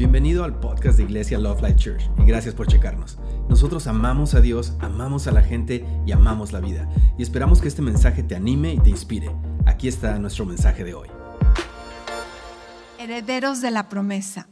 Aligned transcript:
Bienvenido 0.00 0.44
al 0.44 0.58
podcast 0.58 0.96
de 0.96 1.04
Iglesia 1.04 1.38
Love 1.38 1.60
Life 1.60 1.76
Church 1.76 2.10
y 2.16 2.24
gracias 2.24 2.54
por 2.54 2.66
checarnos. 2.66 3.18
Nosotros 3.50 3.86
amamos 3.86 4.32
a 4.32 4.40
Dios, 4.40 4.72
amamos 4.80 5.26
a 5.26 5.30
la 5.30 5.42
gente 5.42 5.84
y 6.06 6.12
amamos 6.12 6.52
la 6.52 6.60
vida. 6.60 6.88
Y 7.18 7.22
esperamos 7.22 7.60
que 7.60 7.68
este 7.68 7.82
mensaje 7.82 8.22
te 8.22 8.34
anime 8.34 8.72
y 8.72 8.78
te 8.78 8.88
inspire. 8.88 9.30
Aquí 9.66 9.88
está 9.88 10.18
nuestro 10.18 10.46
mensaje 10.46 10.84
de 10.84 10.94
hoy. 10.94 11.08
Herederos 12.98 13.60
de 13.60 13.70
la 13.72 13.90
promesa. 13.90 14.48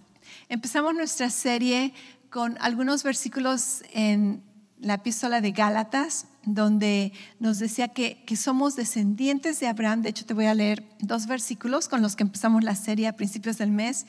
Empezamos 0.51 0.95
nuestra 0.95 1.31
serie 1.31 1.95
con 2.29 2.59
algunos 2.61 3.03
versículos 3.03 3.83
en 3.95 4.43
la 4.79 4.95
epístola 4.95 5.41
de 5.41 5.53
Gálatas, 5.53 6.27
donde 6.45 7.15
nos 7.41 7.59
decía 7.59 7.89
que, 7.89 8.23
que, 8.27 8.37
somos 8.37 8.77
descendientes 8.77 9.61
de 9.61 9.69
Abraham. 9.69 10.03
De 10.03 10.11
hecho, 10.11 10.27
te 10.27 10.35
voy 10.35 10.45
a 10.45 10.53
leer 10.53 10.85
dos 11.01 11.27
versículos 11.27 11.89
con 11.89 12.03
los 12.03 12.17
que 12.17 12.25
empezamos 12.25 12.65
la 12.65 12.75
serie 12.75 13.09
a 13.09 13.17
principios 13.17 13.57
del 13.57 13.71
mes. 13.71 14.05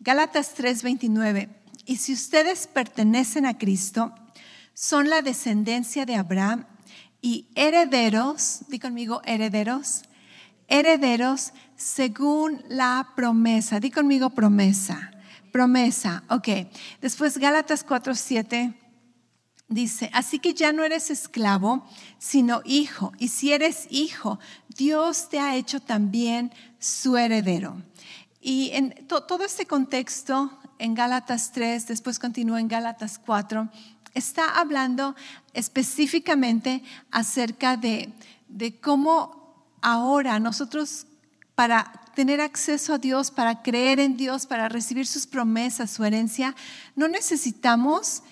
Gálatas 0.00 0.54
3:29. 0.54 1.50
Y 1.84 1.96
si 1.96 2.14
ustedes 2.14 2.66
pertenecen 2.66 3.44
a 3.44 3.58
Cristo, 3.58 4.14
son 4.72 5.10
la 5.10 5.20
descendencia 5.20 6.06
de 6.06 6.16
Abraham 6.16 6.64
y 7.20 7.48
herederos, 7.54 8.60
di 8.68 8.78
conmigo 8.78 9.20
herederos, 9.24 10.02
herederos 10.68 11.52
según 11.76 12.64
la 12.68 13.10
promesa. 13.14 13.78
Di 13.78 13.90
conmigo 13.90 14.30
promesa. 14.30 15.10
Promesa, 15.52 16.22
ok. 16.30 16.48
Después 17.02 17.36
Gálatas 17.36 17.84
4:7 17.84 18.74
dice, 19.68 20.10
así 20.14 20.38
que 20.38 20.54
ya 20.54 20.72
no 20.72 20.82
eres 20.82 21.10
esclavo, 21.10 21.86
sino 22.18 22.62
hijo. 22.64 23.12
Y 23.18 23.28
si 23.28 23.52
eres 23.52 23.86
hijo, 23.90 24.38
Dios 24.68 25.28
te 25.28 25.40
ha 25.40 25.56
hecho 25.56 25.80
también 25.80 26.52
su 26.78 27.18
heredero. 27.18 27.82
Y 28.40 28.70
en 28.72 29.06
todo 29.06 29.44
este 29.44 29.66
contexto, 29.66 30.50
en 30.78 30.94
Gálatas 30.94 31.52
3, 31.52 31.86
después 31.88 32.18
continúa 32.18 32.58
en 32.58 32.68
Gálatas 32.68 33.18
4, 33.18 33.68
está 34.14 34.58
hablando 34.58 35.14
específicamente 35.52 36.82
acerca 37.10 37.76
de, 37.76 38.12
de 38.48 38.80
cómo 38.80 39.76
ahora 39.82 40.38
nosotros 40.40 41.06
para 41.54 41.92
tener 42.14 42.40
acceso 42.40 42.94
a 42.94 42.98
Dios, 42.98 43.30
para 43.30 43.62
creer 43.62 44.00
en 44.00 44.16
Dios, 44.16 44.46
para 44.46 44.68
recibir 44.68 45.06
sus 45.06 45.26
promesas, 45.26 45.90
su 45.90 46.04
herencia, 46.04 46.56
no 46.96 47.08
necesitamos 47.08 48.22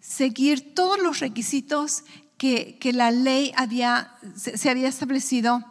seguir 0.00 0.74
todos 0.74 1.00
los 1.00 1.20
requisitos 1.20 2.04
que, 2.36 2.78
que 2.80 2.92
la 2.92 3.10
ley 3.10 3.52
había, 3.56 4.14
se 4.34 4.68
había 4.68 4.88
establecido 4.88 5.64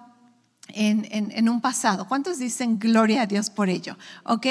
en, 0.73 1.49
un 1.49 1.61
pasado. 1.61 2.07
¿Cuántos 2.07 2.39
dicen 2.39 2.79
gloria 2.79 3.23
a 3.23 3.25
Dios 3.25 3.49
por 3.49 3.69
ello? 3.69 3.97
¿Ok? 4.23 4.47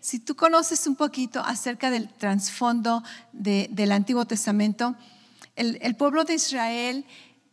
Si 0.00 0.18
tú 0.18 0.36
conoces 0.36 0.86
un 0.86 0.96
poquito 0.96 1.40
acerca 1.40 1.90
del 1.90 2.08
trasfondo 2.08 3.02
del 3.32 3.92
Antiguo 3.92 4.24
Testamento, 4.24 4.96
el, 5.56 5.96
pueblo 5.96 6.24
de 6.24 6.34
Israel 6.34 7.04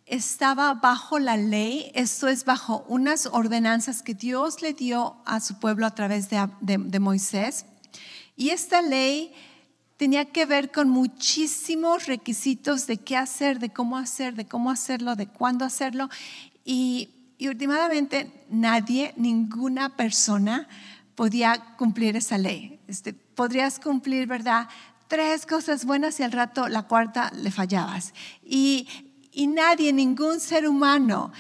estaba 0.06 0.74
bajo 0.74 1.20
la 1.20 1.38
ley, 1.38 1.92
esto 1.94 2.28
es 2.28 2.46
bajo 2.46 2.86
unas 2.88 3.28
ordenanzas 3.28 4.02
que 4.02 4.14
Dios 4.14 4.62
le 4.62 4.74
dio 4.74 5.18
a 5.26 5.40
su 5.40 5.60
pueblo 5.60 5.86
a 5.86 5.96
través 5.96 6.30
de, 6.30 6.48
de 6.62 7.00
Moisés. 7.00 7.66
Y 8.36 8.50
esta 8.50 8.82
ley 8.82 9.34
tenía 10.02 10.26
que 10.26 10.48
ver 10.48 10.72
con 10.72 10.90
muchísimos 10.90 12.08
requisitos 12.08 12.88
de 12.88 12.98
qué 12.98 13.16
hacer, 13.18 13.60
de 13.60 13.70
cómo 13.70 14.00
hacer, 14.00 14.34
de 14.34 14.48
cómo 14.48 14.72
hacerlo, 14.72 15.16
de 15.16 15.28
cuándo 15.28 15.64
hacerlo. 15.64 16.10
Y 16.66 17.10
y 17.42 17.47
últimamente 17.47 18.45
nadie, 18.52 19.16
ninguna 19.17 19.97
persona 19.97 20.67
podía 21.16 21.75
cumplir 21.75 22.16
esa 22.16 22.38
ley. 22.38 22.80
Este, 22.88 23.14
podrías 23.14 23.80
cumplir, 23.80 24.28
¿verdad? 24.28 24.70
Tres 25.08 25.47
cosas 25.47 25.86
buenas 25.86 26.19
y 26.19 26.23
al 26.23 26.34
rato 26.34 26.67
la 26.67 26.84
cuarta 26.84 27.31
le 27.34 27.50
fallabas. 27.50 28.14
Y, 28.44 28.88
nadie, 29.47 29.91
ningún 29.91 30.40
ser 30.40 30.68
humano 30.68 31.31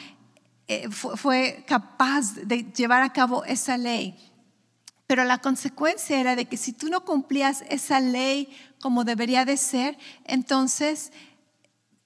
eh, 0.67 0.89
fue 0.89 1.63
capaz 1.67 2.33
de 2.33 2.63
llevar 2.75 3.03
a 3.03 3.13
cabo 3.13 3.45
esa 3.45 3.77
ley. 3.77 4.17
Pero 5.05 5.23
la 5.23 5.37
consecuencia 5.37 6.19
era 6.19 6.35
de 6.35 6.45
que 6.45 6.57
si 6.57 6.73
tú 6.73 6.89
no 6.89 7.05
cumplías 7.05 7.63
esa 7.69 7.99
ley 7.99 8.49
como 8.81 9.03
debería 9.03 9.45
de 9.45 9.55
ser, 9.55 9.99
entonces 10.25 11.11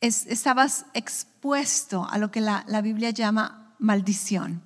estabas 0.01 0.85
expuesto 0.94 2.05
a 2.11 2.17
lo 2.17 2.29
que 2.29 2.41
la, 2.41 2.66
la 2.67 2.81
Biblia 2.81 3.11
llama 3.11 3.61
maldición. 3.80 4.62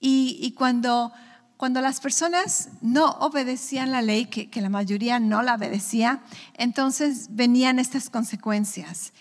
Y, 0.00 0.52
cuando, 0.56 1.12
cuando 1.56 1.80
las 1.80 2.00
personas 2.00 2.68
no 2.80 3.10
obedecían 3.20 3.90
la 3.90 4.02
ley, 4.02 4.26
que, 4.26 4.60
la 4.60 4.68
mayoría 4.68 5.18
no 5.18 5.42
la 5.42 5.54
obedecía, 5.54 6.22
entonces 6.54 7.28
venían 7.30 7.78
estas 7.78 8.10
consecuencias. 8.10 9.12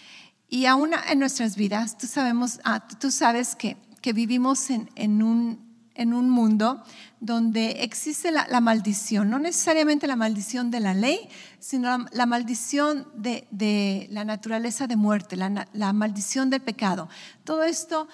Y 0.50 0.66
aún 0.66 0.92
en 1.10 1.20
nuestras 1.20 1.56
vidas, 1.56 1.98
tú, 1.98 2.08
sabemos, 2.08 2.60
ah, 2.64 2.88
tú 2.88 3.12
sabes 3.12 3.56
que, 3.56 3.76
que 4.02 4.14
vivimos 4.14 4.70
en, 4.70 4.90
en, 4.96 5.24
un, 5.24 5.68
en 5.96 6.14
un 6.14 6.30
mundo 6.30 6.84
donde 7.20 7.84
existe 7.84 8.32
la, 8.32 8.62
maldición, 8.62 9.30
no 9.30 9.40
necesariamente 9.40 10.06
la 10.06 10.16
maldición 10.16 10.70
de 10.70 10.80
la 10.80 10.94
ley, 10.94 11.28
sino 11.60 12.06
la, 12.12 12.26
maldición 12.28 13.08
de, 13.16 13.48
de, 13.50 14.08
la 14.12 14.24
naturaleza 14.24 14.86
de 14.86 14.96
muerte, 14.96 15.36
la, 15.36 15.68
la 15.74 15.94
maldición 15.94 16.52
del 16.52 16.62
pecado. 16.62 17.10
Todo 17.44 17.64
esto 17.64 18.08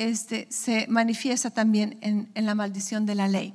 este, 0.00 0.46
se 0.50 0.86
manifiesta 0.88 1.50
también 1.50 1.98
en, 2.00 2.30
la 2.34 2.54
maldición 2.54 3.04
de 3.04 3.14
la 3.14 3.28
ley. 3.28 3.52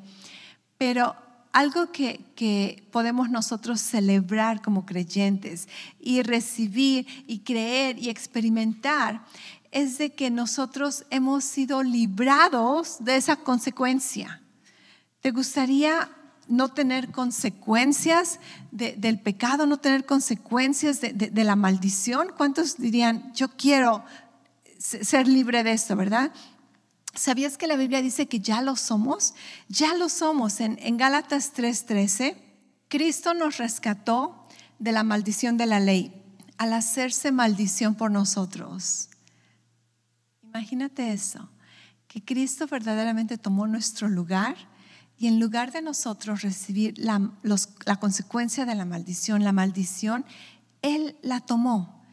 Pero 0.78 1.16
algo 1.52 1.92
que, 1.92 2.24
que, 2.36 2.88
podemos 2.92 3.32
nosotros 3.32 3.82
celebrar 3.82 4.62
como 4.62 4.86
creyentes 4.86 5.68
y 6.00 6.22
recibir 6.22 7.08
y 7.26 7.40
creer 7.40 7.98
y 7.98 8.10
experimentar 8.10 9.26
es 9.72 9.98
de 9.98 10.14
que 10.14 10.30
nosotros 10.30 11.06
hemos 11.10 11.44
sido 11.44 11.82
librados 11.82 12.98
de 13.00 13.16
esa 13.16 13.38
consecuencia. 13.38 14.42
¿Te 15.22 15.32
gustaría 15.32 16.10
no 16.48 16.70
tener 16.70 17.12
consecuencias 17.12 18.40
del 18.72 19.20
pecado, 19.20 19.66
no 19.66 19.78
tener 19.78 20.06
consecuencias 20.06 21.02
de, 21.02 21.12
de 21.12 21.44
la 21.44 21.56
maldición? 21.56 22.28
¿Cuántos 22.38 22.78
dirían, 22.78 23.34
yo 23.34 23.50
quiero 23.58 24.04
ser 24.86 25.28
libre 25.28 25.64
de 25.64 25.72
esto, 25.72 25.96
¿verdad? 25.96 26.32
¿Sabías 27.14 27.58
que 27.58 27.68
la 27.68 27.78
Biblia 27.78 28.02
dice 28.02 28.28
que 28.28 28.40
ya 28.40 28.62
lo 28.62 28.76
somos? 28.76 29.34
Ya 29.70 29.94
lo 29.94 30.10
somos. 30.10 30.60
En, 30.60 30.78
en 30.82 30.98
Gálatas 30.98 31.54
3:13, 31.54 32.36
Cristo 32.88 33.34
nos 33.34 33.58
rescató 33.58 34.48
de 34.80 34.92
la 34.92 35.04
maldición 35.04 35.58
de 35.58 35.66
la 35.66 35.80
ley 35.80 36.22
al 36.58 36.74
hacerse 36.74 37.32
maldición 37.32 37.96
por 37.96 38.12
nosotros. 38.12 39.10
Imagínate 40.44 41.12
eso, 41.12 41.50
que 42.08 42.24
Cristo 42.24 42.68
verdaderamente 42.68 43.38
tomó 43.38 43.68
nuestro 43.68 44.08
lugar 44.08 44.56
y 45.18 45.28
en 45.28 45.40
lugar 45.40 45.72
de 45.72 45.82
nosotros 45.82 46.42
recibir 46.42 46.94
la, 46.98 47.32
la 47.86 47.96
consecuencia 47.98 48.66
de 48.66 48.76
la 48.76 48.86
maldición, 48.86 49.44
la 49.44 49.52
maldición, 49.52 50.26
Él 50.82 51.18
la 51.22 51.40
tomó 51.42 52.04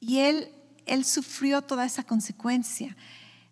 y 0.00 0.18
Él 0.18 0.50
él 0.88 1.04
sufrió 1.04 1.62
toda 1.62 1.84
esa 1.84 2.02
consecuencia. 2.02 2.96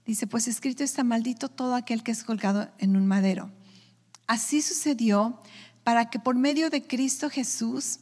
Dice, 0.05 0.27
pues 0.27 0.49
escrito 0.49 0.85
está 0.85 1.05
maldito 1.05 1.49
todo 1.49 1.75
aquel 1.75 2.03
que 2.03 2.13
es 2.13 2.25
colgado 2.25 2.71
en 2.79 2.97
un 2.97 3.07
madero. 3.07 3.51
Así 4.27 4.63
sucedió 4.63 5.41
para 5.85 6.11
que 6.11 6.19
por 6.19 6.37
medio 6.37 6.71
de 6.71 6.87
Cristo 6.87 7.31
Jesús 7.31 8.01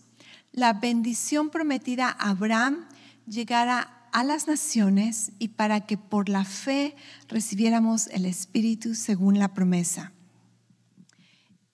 la 0.52 0.72
bendición 0.72 1.50
prometida 1.50 2.08
a 2.08 2.30
Abraham 2.30 2.86
llegara 3.26 4.08
a 4.12 4.22
las 4.22 4.46
naciones 4.46 5.32
y 5.38 5.48
para 5.48 5.80
que 5.86 5.98
por 5.98 6.28
la 6.28 6.44
fe 6.44 6.94
recibiéramos 7.28 8.06
el 8.08 8.26
Espíritu 8.26 8.94
según 8.94 9.38
la 9.38 9.52
promesa. 9.52 10.12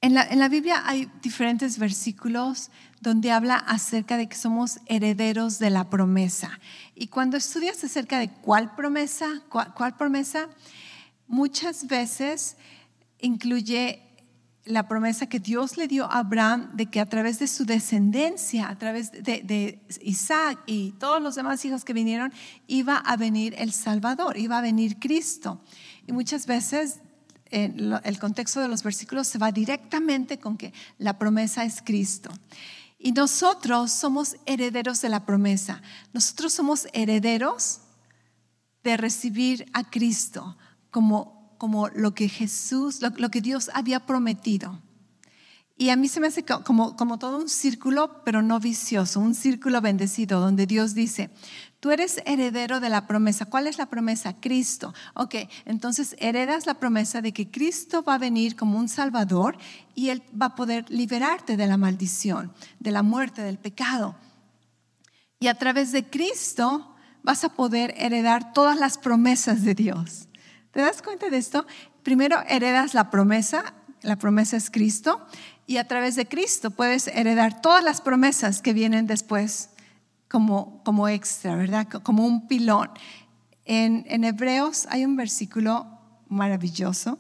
En 0.03 0.15
la, 0.15 0.48
Biblia 0.48 0.83
hay 0.86 1.10
diferentes 1.21 1.78
versículos 1.78 2.71
donde 3.03 3.33
habla 3.33 3.57
acerca 3.57 4.16
de 4.16 4.30
que 4.30 4.36
somos 4.36 4.80
herederos 4.86 5.59
de 5.59 5.69
la 5.69 5.91
promesa. 5.91 6.59
Y 6.95 7.09
cuando 7.09 7.36
estudias 7.36 7.84
acerca 7.84 8.19
de 8.19 8.30
cuál 8.30 8.74
promesa, 8.74 9.42
cuál, 9.51 9.97
promesa, 9.98 10.48
muchas 11.28 11.86
veces 11.86 12.57
incluye 13.21 14.01
la 14.65 14.89
promesa 14.89 15.28
que 15.28 15.39
Dios 15.39 15.77
le 15.77 15.86
dio 15.86 16.07
a 16.07 16.21
Abraham 16.21 16.71
de 16.72 16.86
que 16.86 17.01
a 17.01 17.07
través 17.07 17.39
de 17.39 17.47
su 17.47 17.66
descendencia, 17.66 18.71
a 18.71 18.78
través 18.78 19.13
de, 19.13 19.83
Isaac 20.01 20.60
y 20.65 20.92
todos 20.92 21.21
los 21.21 21.34
demás 21.34 21.63
hijos 21.66 21.84
que 21.84 21.92
vinieron, 21.92 22.33
iba 22.66 22.97
a 22.97 23.19
venir 23.19 23.54
el 23.59 23.72
Salvador, 23.72 24.39
iba 24.39 24.57
a 24.57 24.63
venir 24.63 24.98
Cristo. 24.98 25.60
Y 26.07 26.13
muchas 26.13 26.47
veces 26.47 27.01
el 27.50 28.18
contexto 28.18 28.60
de 28.60 28.68
los 28.68 28.82
versículos 28.82 29.26
se 29.26 29.38
va 29.38 29.52
directamente 29.52 30.38
con 30.38 30.56
que 30.56 30.72
la 30.98 31.18
promesa 31.18 31.64
es 31.64 31.82
Cristo. 31.82 32.30
Y 33.02 33.12
nosotros 33.12 33.91
somos 33.91 34.36
herederos 34.44 35.00
de 35.00 35.08
la 35.08 35.24
promesa. 35.24 35.80
Nosotros 36.12 36.52
somos 36.52 36.86
herederos 36.92 37.80
de 38.84 38.98
recibir 38.98 39.66
a 39.72 39.88
Cristo 39.88 40.58
como, 40.91 41.54
como 41.56 41.88
lo 41.88 42.14
que 42.14 42.28
Jesús, 42.28 43.00
lo, 43.00 43.30
que 43.30 43.41
Dios 43.41 43.70
había 43.72 44.04
prometido. 44.04 44.82
Y 45.78 45.88
a 45.88 45.97
mí 45.97 46.08
se 46.08 46.20
me 46.20 46.26
hace 46.26 46.44
como, 46.44 46.94
como 46.94 47.18
todo 47.18 47.38
un 47.38 47.48
círculo, 47.48 48.22
pero 48.22 48.42
no 48.42 48.60
vicioso, 48.60 49.18
un 49.18 49.34
círculo 49.34 49.80
bendecido, 49.80 50.38
donde 50.38 50.66
Dios 50.66 50.92
dice, 50.92 51.30
tú 51.80 51.91
eres 51.91 52.22
heredero 52.27 52.78
de 52.78 52.91
la 52.91 53.06
promesa. 53.06 53.47
¿Cuál 53.47 53.66
es 53.66 53.78
la 53.78 53.86
promesa? 53.86 54.36
Cristo. 54.38 54.94
Ok, 55.15 55.34
entonces 55.65 56.15
heredas 56.18 56.66
la 56.66 56.74
promesa 56.74 57.22
de 57.22 57.32
que 57.32 57.50
Cristo 57.50 58.03
va 58.03 58.15
a 58.15 58.18
venir 58.18 58.54
como 58.54 58.78
un 58.78 58.88
Salvador 58.88 59.56
y 59.94 60.10
Él 60.10 60.22
va 60.41 60.47
a 60.47 60.54
poder 60.54 60.88
liberarte 60.91 61.56
de 61.56 61.66
la 61.66 61.77
maldición, 61.77 62.53
de 62.78 62.91
la 62.92 63.03
muerte, 63.03 63.42
del 63.42 63.59
pecado. 63.59 64.15
Y 65.41 65.48
a 65.48 65.54
través 65.54 65.91
de 65.91 66.04
Cristo 66.04 66.94
vas 67.22 67.44
a 67.44 67.50
poder 67.50 67.94
heredar 67.97 68.53
todas 68.53 68.78
las 68.78 68.98
promesas 68.98 69.62
de 69.65 69.74
Dios. 69.74 70.28
¿Te 70.71 70.80
das 70.80 71.03
cuenta 71.03 71.30
de 71.30 71.38
esto? 71.38 71.66
Primero 72.03 72.42
heredas 72.47 72.94
la 72.94 73.10
promesa, 73.10 73.74
la 74.03 74.16
promesa 74.16 74.56
es 74.56 74.71
Cristo, 74.71 75.26
y 75.66 75.78
a 75.78 75.86
través 75.86 76.16
de 76.16 76.26
Cristo 76.26 76.71
puedes 76.71 77.06
heredar 77.09 77.60
todas 77.60 77.83
las 77.83 78.00
promesas 78.00 78.60
que 78.60 78.72
vienen 78.72 79.06
después 79.06 79.70
como, 80.30 80.82
como 80.84 81.09
extra, 81.09 81.56
¿verdad? 81.56 81.88
Como 81.88 82.24
un 82.24 82.47
pilón. 82.47 82.88
En, 83.65 84.04
en 84.09 84.22
Hebreos 84.22 84.86
hay 84.88 85.04
un 85.04 85.16
versículo 85.16 85.86
maravilloso. 86.28 87.18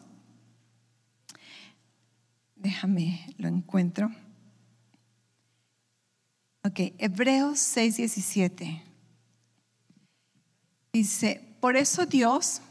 Déjame, 2.54 3.34
lo 3.36 3.48
encuentro. 3.48 4.10
Ok, 6.62 6.94
Hebreos 6.98 7.58
6:17. 7.76 8.82
Dice, 10.92 11.56
por 11.60 11.76
eso 11.76 12.06
Dios, 12.06 12.62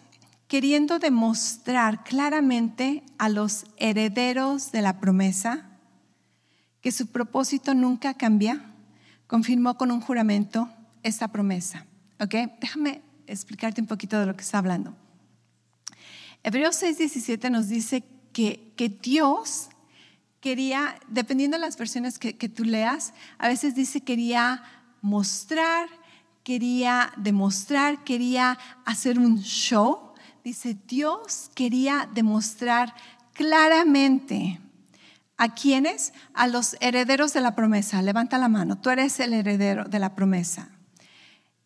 queriendo 0.47 0.99
demostrar 0.99 2.03
claramente 2.03 3.03
a 3.17 3.29
los 3.29 3.65
herederos 3.77 4.71
de 4.71 4.81
la 4.81 4.99
promesa, 4.99 5.65
que 6.81 6.91
su 6.91 7.07
propósito 7.07 7.73
nunca 7.73 8.13
cambia, 8.13 8.68
confirmó 9.29 9.77
con 9.77 9.91
un 9.91 10.01
juramento 10.01 10.67
esta 11.03 11.27
promesa. 11.27 11.85
¿Ok? 12.19 12.33
Déjame 12.59 13.03
explicarte 13.27 13.79
un 13.79 13.85
poquito 13.85 14.19
de 14.19 14.25
lo 14.25 14.35
que 14.35 14.41
está 14.41 14.57
hablando. 14.57 14.95
Hebreos 16.43 16.81
6:17 16.81 17.51
nos 17.51 17.69
dice 17.69 18.03
que, 18.33 18.73
que, 18.75 18.89
Dios 18.89 19.69
quería, 20.41 20.95
dependiendo 21.07 21.57
de 21.57 21.61
las 21.61 21.77
versiones 21.77 22.17
que, 22.17 22.37
que 22.37 22.49
tú 22.49 22.63
leas, 22.63 23.13
a 23.37 23.47
veces 23.47 23.75
dice 23.75 24.01
quería 24.01 24.63
mostrar, 25.01 25.87
quería 26.43 27.13
demostrar, 27.15 28.03
quería 28.03 28.57
hacer 28.83 29.19
un 29.19 29.39
show. 29.41 30.13
Dice, 30.43 30.75
Dios 30.87 31.51
quería 31.53 32.09
demostrar 32.11 32.95
claramente 33.33 34.59
¿A 35.41 35.55
quiénes? 35.55 36.11
A 36.33 36.47
los 36.47 36.75
herederos 36.81 37.31
de 37.31 37.39
la 37.39 37.55
promesa. 37.55 38.01
Levanta 38.01 38.37
la 38.37 38.49
mano. 38.49 38.77
Tú 38.77 38.89
eres 38.89 39.21
el 39.21 39.31
heredero 39.31 39.85
de 39.85 39.97
la 39.97 40.13
promesa. 40.13 40.67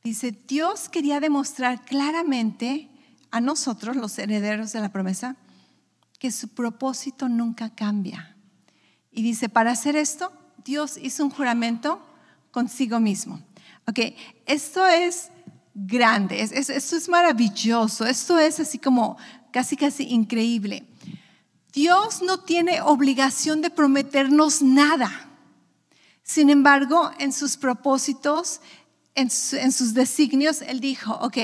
Dice, 0.03 0.31
Dios 0.47 0.89
quería 0.89 1.19
demostrar 1.19 1.83
claramente 1.83 2.87
a 3.31 3.41
nosotros, 3.41 3.95
los 3.95 4.19
herederos 4.19 4.73
de 4.73 4.79
la 4.79 4.89
promesa, 4.89 5.37
que 6.19 6.31
su 6.31 6.49
propósito 6.49 7.27
nunca 7.27 7.71
cambia. 7.71 8.35
Y 9.11 9.23
dice, 9.23 9.49
para 9.49 9.71
hacer 9.71 9.95
esto, 9.95 10.31
Dios 10.63 10.95
hizo 11.01 11.23
un 11.23 11.31
juramento 11.31 11.99
consigo 12.51 12.99
mismo. 12.99 13.41
Ok, 13.87 13.99
esto 14.45 14.85
es 14.85 15.31
grande, 15.73 16.41
esto 16.41 16.95
es 16.95 17.09
maravilloso, 17.09 18.05
esto 18.05 18.37
es 18.37 18.59
así 18.59 18.77
como 18.77 19.17
casi, 19.51 19.75
casi 19.75 20.03
increíble. 20.09 20.85
Dios 21.73 22.21
no 22.21 22.39
tiene 22.39 22.81
obligación 22.81 23.61
de 23.61 23.71
prometernos 23.71 24.61
nada. 24.61 25.27
Sin 26.21 26.51
embargo, 26.51 27.11
en 27.17 27.33
sus 27.33 27.57
propósitos, 27.57 28.61
en, 29.15 29.29
sus 29.29 29.93
designios, 29.95 30.61
Él 30.61 30.79
dijo, 30.79 31.13
ok, 31.15 31.37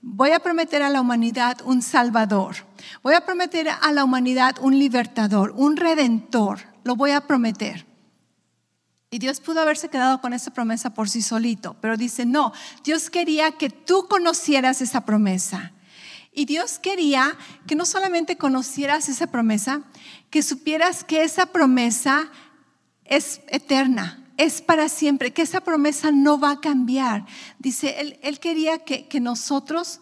voy 0.00 0.30
a 0.30 0.40
prometer 0.40 0.82
a 0.82 0.88
la 0.88 1.02
humanidad 1.02 1.58
un 1.64 1.82
salvador, 1.82 2.56
voy 3.02 3.14
a 3.14 3.24
prometer 3.26 3.68
a 3.68 3.92
la 3.92 4.02
humanidad 4.02 4.56
un 4.60 4.78
libertador, 4.78 5.52
un 5.54 5.76
redentor, 5.76 6.60
lo 6.82 6.96
voy 6.96 7.10
a 7.10 7.26
prometer. 7.26 7.86
Y 9.10 9.18
Dios 9.18 9.40
pudo 9.40 9.60
haberse 9.60 9.88
quedado 9.88 10.20
con 10.20 10.32
esa 10.32 10.52
promesa 10.52 10.90
por 10.90 11.08
sí 11.08 11.22
solito, 11.22 11.76
pero 11.80 11.96
dice, 11.96 12.24
no, 12.24 12.52
Dios 12.82 13.10
quería 13.10 13.52
que 13.52 13.70
tú 13.70 14.08
conocieras 14.08 14.80
esa 14.80 15.02
promesa. 15.02 15.72
Y 16.36 16.44
Dios 16.44 16.78
quería 16.78 17.34
que 17.66 17.74
no 17.74 17.86
solamente 17.86 18.36
conocieras 18.36 19.08
esa 19.08 19.26
promesa, 19.26 19.80
que 20.28 20.42
supieras 20.42 21.02
que 21.02 21.22
esa 21.22 21.46
promesa 21.46 22.30
es 23.06 23.40
eterna, 23.48 24.22
es 24.36 24.60
para 24.60 24.90
siempre, 24.90 25.32
que 25.32 25.40
esa 25.40 25.62
promesa 25.62 26.12
no 26.12 26.38
va 26.38 26.50
a 26.50 26.60
cambiar. 26.60 27.24
Dice, 27.58 28.18
Él, 28.22 28.38
quería 28.38 28.76
que, 28.84 29.08
que 29.08 29.18
nosotros 29.18 30.00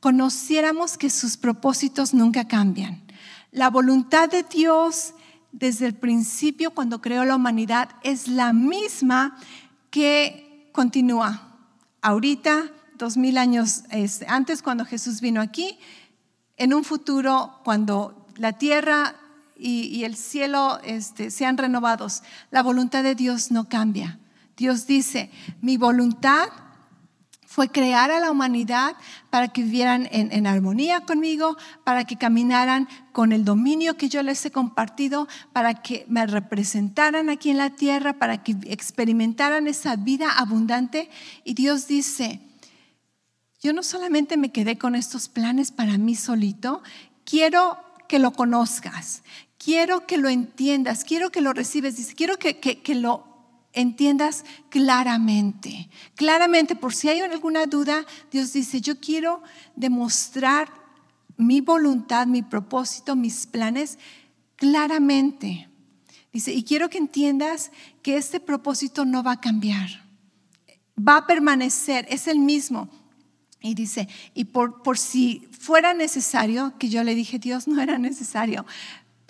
conociéramos 0.00 0.98
que 0.98 1.08
sus 1.08 1.38
propósitos 1.38 2.12
nunca 2.12 2.46
cambian. 2.46 3.02
La 3.50 3.70
voluntad 3.70 4.28
de 4.28 4.42
Dios 4.42 5.14
desde 5.50 5.86
el 5.86 5.94
principio, 5.94 6.72
cuando 6.72 7.00
creó 7.00 7.24
la 7.24 7.36
humanidad, 7.36 7.88
es 8.02 8.28
la 8.28 8.52
misma 8.52 9.38
que 9.88 10.68
continúa 10.72 11.56
ahorita, 12.02 12.70
dos 13.00 13.16
mil 13.16 13.38
años 13.38 13.82
antes 14.28 14.62
cuando 14.62 14.84
Jesús 14.84 15.20
vino 15.20 15.40
aquí, 15.40 15.78
en 16.56 16.74
un 16.74 16.84
futuro 16.84 17.58
cuando 17.64 18.26
la 18.36 18.52
tierra 18.52 19.16
y, 19.56 20.04
el 20.04 20.16
cielo 20.16 20.78
este, 20.84 21.30
sean 21.30 21.58
renovados, 21.58 22.22
la 22.50 22.62
voluntad 22.62 23.02
de 23.02 23.14
Dios 23.14 23.50
no 23.50 23.68
cambia. 23.68 24.18
Dios 24.56 24.86
dice, 24.86 25.30
mi 25.60 25.76
voluntad 25.76 26.48
fue 27.46 27.68
crear 27.68 28.10
a 28.10 28.20
la 28.20 28.30
humanidad 28.30 28.94
para 29.30 29.48
que 29.48 29.62
vivieran 29.62 30.08
en, 30.12 30.46
armonía 30.46 31.00
conmigo, 31.00 31.56
para 31.84 32.04
que 32.04 32.16
caminaran 32.16 32.88
con 33.12 33.32
el 33.32 33.44
dominio 33.44 33.96
que 33.96 34.08
yo 34.08 34.22
les 34.22 34.44
he 34.46 34.50
compartido, 34.50 35.26
para 35.52 35.74
que 35.74 36.04
me 36.08 36.26
representaran 36.26 37.28
aquí 37.28 37.50
en 37.50 37.58
la 37.58 37.70
tierra, 37.70 38.14
para 38.14 38.42
que 38.42 38.56
experimentaran 38.66 39.66
esa 39.66 39.96
vida 39.96 40.30
abundante. 40.30 41.10
Y 41.42 41.54
Dios 41.54 41.86
dice, 41.86 42.40
yo 43.60 43.72
no 43.72 43.82
solamente 43.82 44.36
me 44.36 44.52
quedé 44.52 44.78
con 44.78 44.94
estos 44.94 45.28
planes 45.28 45.70
para 45.70 45.98
mí 45.98 46.14
solito, 46.14 46.82
quiero 47.24 47.78
que 48.08 48.18
lo 48.18 48.32
conozcas, 48.32 49.22
quiero 49.58 50.06
que 50.06 50.16
lo 50.16 50.28
entiendas, 50.28 51.04
quiero 51.04 51.30
que 51.30 51.42
lo 51.42 51.52
recibes, 51.52 51.96
dice, 51.96 52.14
quiero 52.14 52.38
que, 52.38 52.58
que, 52.58 52.94
lo 52.94 53.26
entiendas 53.72 54.44
claramente, 54.70 55.90
claramente, 56.14 56.74
por 56.74 56.94
si 56.94 57.08
hay 57.10 57.20
alguna 57.20 57.66
duda, 57.66 58.06
Dios 58.32 58.52
dice, 58.52 58.80
yo 58.80 58.98
quiero 58.98 59.42
demostrar 59.76 60.72
mi 61.36 61.60
voluntad, 61.60 62.26
mi 62.26 62.42
propósito, 62.42 63.14
mis 63.14 63.46
planes 63.46 63.98
claramente. 64.56 65.68
Dice, 66.32 66.52
y 66.52 66.64
quiero 66.64 66.88
que 66.88 66.98
entiendas 66.98 67.72
que 68.02 68.16
este 68.16 68.40
propósito 68.40 69.04
no 69.04 69.22
va 69.22 69.32
a 69.32 69.40
cambiar, 69.40 69.88
va 70.96 71.18
a 71.18 71.26
permanecer, 71.26 72.06
es 72.08 72.26
el 72.26 72.38
mismo. 72.38 72.88
Y 73.60 73.74
dice, 73.74 74.08
y 74.34 74.44
por, 74.46 74.82
por 74.82 74.96
si 74.96 75.46
fuera 75.58 75.92
necesario, 75.92 76.72
que 76.78 76.88
yo 76.88 77.04
le 77.04 77.14
dije, 77.14 77.38
Dios, 77.38 77.68
no 77.68 77.80
era 77.80 77.98
necesario, 77.98 78.64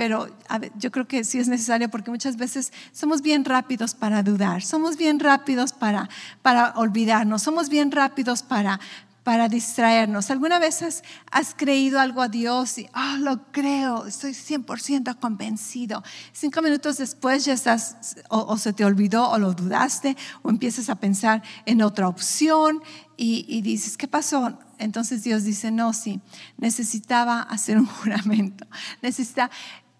pero 0.01 0.35
yo 0.79 0.91
creo 0.91 1.07
que 1.07 1.25
sí 1.25 1.39
es 1.39 1.49
necesario 1.49 1.91
porque 1.91 2.11
muchas 2.11 2.39
veces 2.39 2.73
somos 2.91 3.21
bien 3.21 3.45
rápidos 3.45 3.95
para 3.95 4.23
dudar, 4.23 4.63
somos 4.63 4.97
bien 4.97 5.21
rápidos 5.21 5.75
para, 5.75 6.09
para 6.41 6.71
olvidarnos, 6.77 7.43
somos 7.43 7.69
bien 7.69 7.91
rápidos 7.91 8.43
para, 8.43 8.81
para 9.23 9.49
distraernos. 9.49 10.31
¿Alguna 10.31 10.59
vez 10.59 10.83
has, 11.31 11.55
creído 11.55 12.00
algo 12.00 12.23
a 12.23 12.29
Dios 12.29 12.79
y, 12.79 12.89
oh, 12.95 13.19
lo 13.19 13.53
creo, 13.53 14.07
estoy 14.07 14.33
100% 14.33 15.19
convencido? 15.19 16.03
Cinco 16.33 16.62
minutos 16.62 16.97
después 16.97 17.45
ya 17.45 17.53
estás, 17.53 18.17
o, 18.29 18.57
se 18.57 18.73
te 18.73 18.85
olvidó 18.85 19.29
o 19.29 19.39
lo 19.39 19.53
dudaste, 19.53 20.17
o 20.43 20.50
empiezas 20.50 20.89
a 20.89 20.97
pensar 20.97 21.43
en 21.67 21.83
otra 21.83 22.09
opción 22.09 22.83
y, 23.17 23.61
dices, 23.61 23.99
¿qué 23.99 24.09
pasó? 24.09 24.59
Entonces 24.79 25.23
Dios 25.23 25.45
dice, 25.45 25.71
no, 25.71 25.93
sí, 25.93 26.21
necesitaba 26.57 27.43
hacer 27.43 27.79
un 27.79 27.87
juramento. 28.00 28.67
Necesita, 29.03 29.50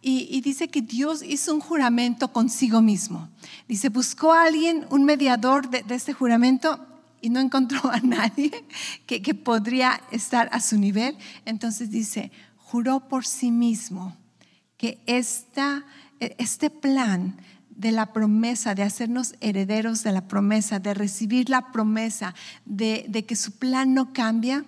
y, 0.01 0.41
dice 0.41 0.69
que 0.69 0.81
Dios 0.81 1.23
hizo 1.23 1.53
un 1.53 1.61
juramento 1.61 2.33
consigo 2.33 2.81
mismo. 2.81 3.29
Dice, 3.69 3.91
buscó 3.91 4.33
a 4.33 4.45
alguien, 4.45 4.87
un 4.89 5.05
mediador 5.05 5.69
de, 5.69 5.83
de 5.83 5.95
este 5.95 6.15
juramento, 6.15 6.87
y 7.21 7.31
no 7.31 7.41
encontró 7.41 7.91
a 7.91 8.01
nadie 8.01 8.51
que, 9.07 9.23
que 9.23 9.35
podría 9.35 10.01
estar 10.11 10.49
a 10.53 10.61
su 10.61 10.79
nivel. 10.79 11.17
Entonces 11.45 11.91
dice, 11.91 12.31
juró 12.57 13.09
por 13.09 13.27
sí 13.27 13.51
mismo 13.51 14.17
que 14.77 15.03
esta, 15.07 15.85
este 16.19 16.71
plan 16.71 17.37
de 17.69 17.93
la 17.93 18.13
promesa, 18.13 18.75
de 18.75 18.83
hacernos 18.83 19.35
herederos 19.41 20.03
de 20.03 20.13
la 20.13 20.29
promesa, 20.29 20.79
de 20.79 20.95
recibir 20.95 21.51
la 21.51 21.73
promesa, 21.73 22.35
de, 22.65 23.07
de, 23.09 23.25
que 23.25 23.37
su 23.37 23.53
plan 23.53 23.95
no 23.95 24.13
cambia, 24.13 24.65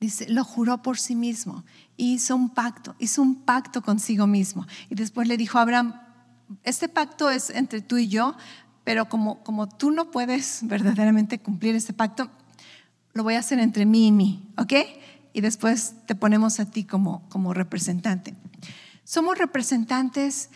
dice, 0.00 0.28
lo 0.28 0.44
juró 0.44 0.80
por 0.82 0.98
sí 0.98 1.14
mismo. 1.14 1.64
Hizo 1.96 2.36
un 2.36 2.50
pacto, 2.50 2.94
hizo 2.98 3.20
un 3.20 3.34
pacto 3.42 3.82
consigo 3.82 4.26
mismo. 4.26 4.66
Y 4.90 4.94
después 4.94 5.28
le 5.28 5.36
dijo 5.36 5.58
a 5.58 5.62
Abraham, 5.62 5.94
este 6.62 6.88
pacto 6.88 7.30
es 7.30 7.50
entre 7.50 7.82
tú 7.82 7.98
y 7.98 8.08
yo, 8.08 8.36
pero 8.88 9.06
como, 9.06 9.44
como 9.44 9.68
tú 9.68 9.90
no 9.90 10.10
puedes 10.10 10.60
verdaderamente 10.62 11.38
cumplir 11.38 11.74
ese 11.74 11.92
pacto, 11.92 12.30
lo 13.12 13.22
voy 13.22 13.34
a 13.34 13.40
hacer 13.40 13.58
entre 13.58 13.84
mí 13.84 14.06
y 14.06 14.12
mí, 14.12 14.48
¿ok? 14.56 14.72
Y 15.34 15.42
después 15.42 15.92
te 16.06 16.14
ponemos 16.14 16.58
a 16.58 16.64
ti 16.64 16.84
como, 16.84 17.28
como 17.28 17.52
representante. 17.52 18.34
Somos 19.04 19.36
representantes, 19.36 20.48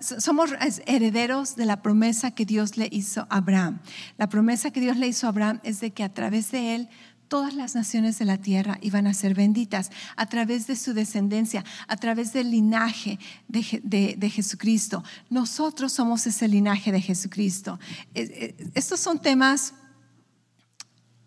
somos 0.00 0.50
herederos 0.84 1.56
de 1.56 1.64
la 1.64 1.80
promesa 1.80 2.32
que 2.32 2.44
Dios 2.44 2.76
le 2.76 2.90
hizo 2.92 3.22
a 3.30 3.38
Abraham. 3.38 3.80
La 4.18 4.28
promesa 4.28 4.70
que 4.70 4.80
Dios 4.80 4.98
le 4.98 5.06
hizo 5.06 5.26
a 5.26 5.30
Abraham 5.30 5.58
es 5.62 5.80
de 5.80 5.92
que 5.92 6.04
a 6.04 6.12
través 6.12 6.50
de 6.50 6.74
él 6.74 6.90
todas 7.28 7.54
las 7.54 7.74
naciones 7.74 8.18
de 8.18 8.24
la 8.24 8.38
tierra 8.38 8.78
iban 8.80 9.06
a 9.06 9.14
ser 9.14 9.34
benditas 9.34 9.90
a 10.16 10.26
través 10.26 10.66
de 10.66 10.76
su 10.76 10.94
descendencia, 10.94 11.64
a 11.86 11.96
través 11.96 12.32
del 12.32 12.50
linaje 12.50 13.18
de, 13.48 14.30
Jesucristo. 14.30 15.04
Nosotros 15.30 15.92
somos 15.92 16.26
ese 16.26 16.48
linaje 16.48 16.90
de 16.90 17.00
Jesucristo. 17.00 17.78
Eh, 18.14 18.54
eh, 18.58 18.70
estos 18.74 19.00
son 19.00 19.20
temas 19.20 19.74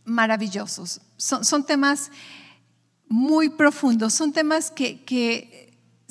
maravillosos, 0.03 1.01
son, 1.17 1.65
temas 1.65 2.12
muy 3.08 3.50
profundos, 3.50 4.13
son 4.13 4.34
temas 4.34 4.72
que, 4.72 5.03
que 5.03 5.62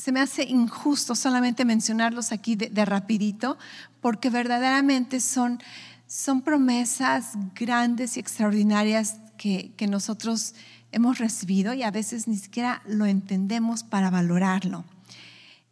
se 0.01 0.13
me 0.13 0.21
hace 0.21 0.45
injusto 0.45 1.15
solamente 1.15 1.65
mencionarlos 1.67 2.33
aquí 2.33 2.57
de, 2.57 2.85
rapidito, 2.87 3.59
porque 4.01 4.31
verdaderamente 4.31 5.21
son, 5.21 5.61
son 6.07 6.41
promesas 6.41 7.33
grandes 7.55 8.17
y 8.17 8.21
extraordinarias 8.21 9.17
que, 9.41 9.87
nosotros 9.89 10.55
hemos 10.93 11.19
recibido 11.19 11.73
y 11.73 11.83
a 11.83 11.91
veces 11.91 12.29
ni 12.29 12.37
siquiera 12.37 12.83
lo 12.87 13.07
entendemos 13.07 13.83
para 13.83 14.11
valorarlo. 14.11 14.85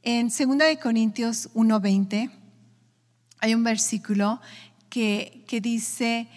En 0.03 0.29
2 0.29 0.79
Corintios 0.83 1.51
1:20 1.55 2.31
hay 3.41 3.55
un 3.55 3.63
versículo 3.63 4.41
que, 4.89 5.45
que 5.47 5.61
dice, 5.61 6.29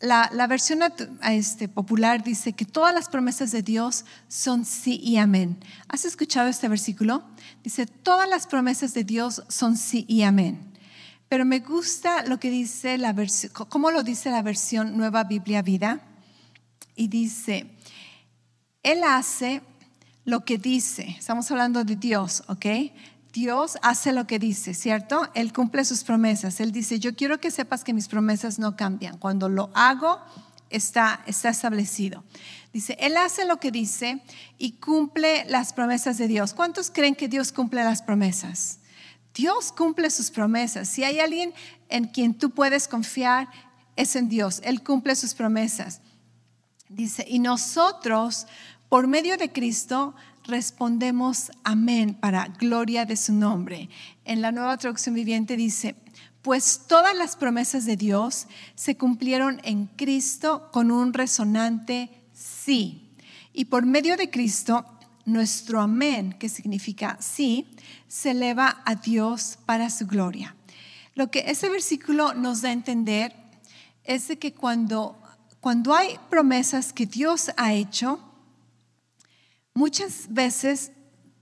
la, 0.00 0.46
versión 0.48 0.80
este, 1.22 1.68
popular 1.68 2.24
dice 2.24 2.52
que 2.52 2.64
todas 2.64 2.92
las 2.92 3.08
promesas 3.08 3.52
de 3.52 3.62
Dios 3.62 4.04
son 4.26 4.64
sí 4.64 4.98
y 5.00 5.18
amén. 5.18 5.58
¿Has 5.86 6.04
escuchado 6.04 6.48
este 6.48 6.68
versículo? 6.68 7.22
Dice, 7.62 7.86
todas 7.86 8.28
las 8.28 8.48
promesas 8.48 8.92
de 8.92 9.04
Dios 9.04 9.44
son 9.48 9.76
sí 9.76 10.04
y 10.08 10.22
amén. 10.22 10.72
Pero 11.28 11.44
me 11.44 11.60
gusta 11.60 12.24
lo 12.24 12.40
que 12.40 12.50
dice 12.50 12.98
la 12.98 13.12
versión, 13.12 13.52
cómo 13.52 13.92
lo 13.92 14.02
dice 14.02 14.30
la 14.30 14.42
versión 14.42 14.96
Nueva 14.96 15.22
Biblia 15.22 15.62
Vida. 15.62 16.00
Y 16.96 17.08
dice, 17.08 17.70
Él 18.82 19.04
hace 19.04 19.62
lo 20.24 20.44
que 20.44 20.58
dice. 20.58 21.14
Estamos 21.18 21.50
hablando 21.50 21.84
de 21.84 21.94
Dios, 21.96 22.42
¿ok? 22.48 22.66
Dios 23.32 23.76
hace 23.82 24.12
lo 24.12 24.26
que 24.26 24.38
dice, 24.38 24.72
¿cierto? 24.72 25.28
Él 25.34 25.52
cumple 25.52 25.84
sus 25.84 26.02
promesas. 26.04 26.58
Él 26.58 26.72
dice, 26.72 26.98
yo 26.98 27.14
quiero 27.14 27.38
que 27.38 27.50
sepas 27.50 27.84
que 27.84 27.92
mis 27.92 28.08
promesas 28.08 28.58
no 28.58 28.76
cambian. 28.76 29.18
Cuando 29.18 29.50
lo 29.50 29.70
hago, 29.74 30.20
está, 30.70 31.22
establecido. 31.26 32.24
Dice, 32.72 32.96
Él 32.98 33.16
hace 33.16 33.44
lo 33.44 33.58
que 33.58 33.70
dice 33.70 34.22
y 34.58 34.72
cumple 34.72 35.44
las 35.48 35.72
promesas 35.72 36.18
de 36.18 36.28
Dios. 36.28 36.54
¿Cuántos 36.54 36.90
creen 36.90 37.14
que 37.14 37.28
Dios 37.28 37.52
cumple 37.52 37.84
las 37.84 38.02
promesas? 38.02 38.80
Dios 39.34 39.70
cumple 39.70 40.10
sus 40.10 40.30
promesas. 40.30 40.88
Si 40.88 41.04
hay 41.04 41.20
alguien 41.20 41.52
en 41.88 42.06
quien 42.06 42.34
tú 42.34 42.50
puedes 42.50 42.88
confiar, 42.88 43.48
es 43.96 44.16
en 44.16 44.28
Dios. 44.28 44.60
Él 44.64 44.82
cumple 44.82 45.14
sus 45.14 45.34
promesas. 45.34 46.00
Dice, 46.88 47.24
y 47.28 47.38
nosotros, 47.38 48.46
por 48.88 49.06
medio 49.06 49.36
de 49.36 49.50
Cristo, 49.50 50.14
respondemos 50.44 51.50
amén 51.64 52.14
para 52.14 52.46
gloria 52.46 53.04
de 53.04 53.16
su 53.16 53.32
nombre. 53.32 53.88
En 54.24 54.40
la 54.40 54.52
nueva 54.52 54.76
traducción 54.76 55.14
viviente 55.14 55.56
dice, 55.56 55.96
pues 56.42 56.82
todas 56.86 57.16
las 57.16 57.34
promesas 57.34 57.84
de 57.86 57.96
Dios 57.96 58.46
se 58.76 58.96
cumplieron 58.96 59.60
en 59.64 59.86
Cristo 59.86 60.70
con 60.72 60.92
un 60.92 61.12
resonante 61.12 62.08
sí. 62.32 63.10
Y 63.52 63.64
por 63.64 63.84
medio 63.84 64.16
de 64.16 64.30
Cristo, 64.30 64.86
nuestro 65.24 65.80
amén, 65.80 66.36
que 66.38 66.48
significa 66.48 67.18
sí, 67.20 67.66
se 68.06 68.30
eleva 68.30 68.82
a 68.84 68.94
Dios 68.94 69.58
para 69.66 69.90
su 69.90 70.06
gloria. 70.06 70.54
Lo 71.16 71.30
que 71.30 71.44
ese 71.48 71.68
versículo 71.68 72.32
nos 72.34 72.62
da 72.62 72.68
a 72.68 72.72
entender 72.72 73.34
es 74.04 74.28
de 74.28 74.38
que 74.38 74.54
cuando, 74.54 75.18
cuando 75.66 75.96
hay 75.96 76.20
promesas 76.30 76.92
que 76.92 77.06
Dios 77.06 77.50
ha 77.56 77.72
hecho, 77.72 78.20
muchas 79.74 80.32
veces 80.32 80.92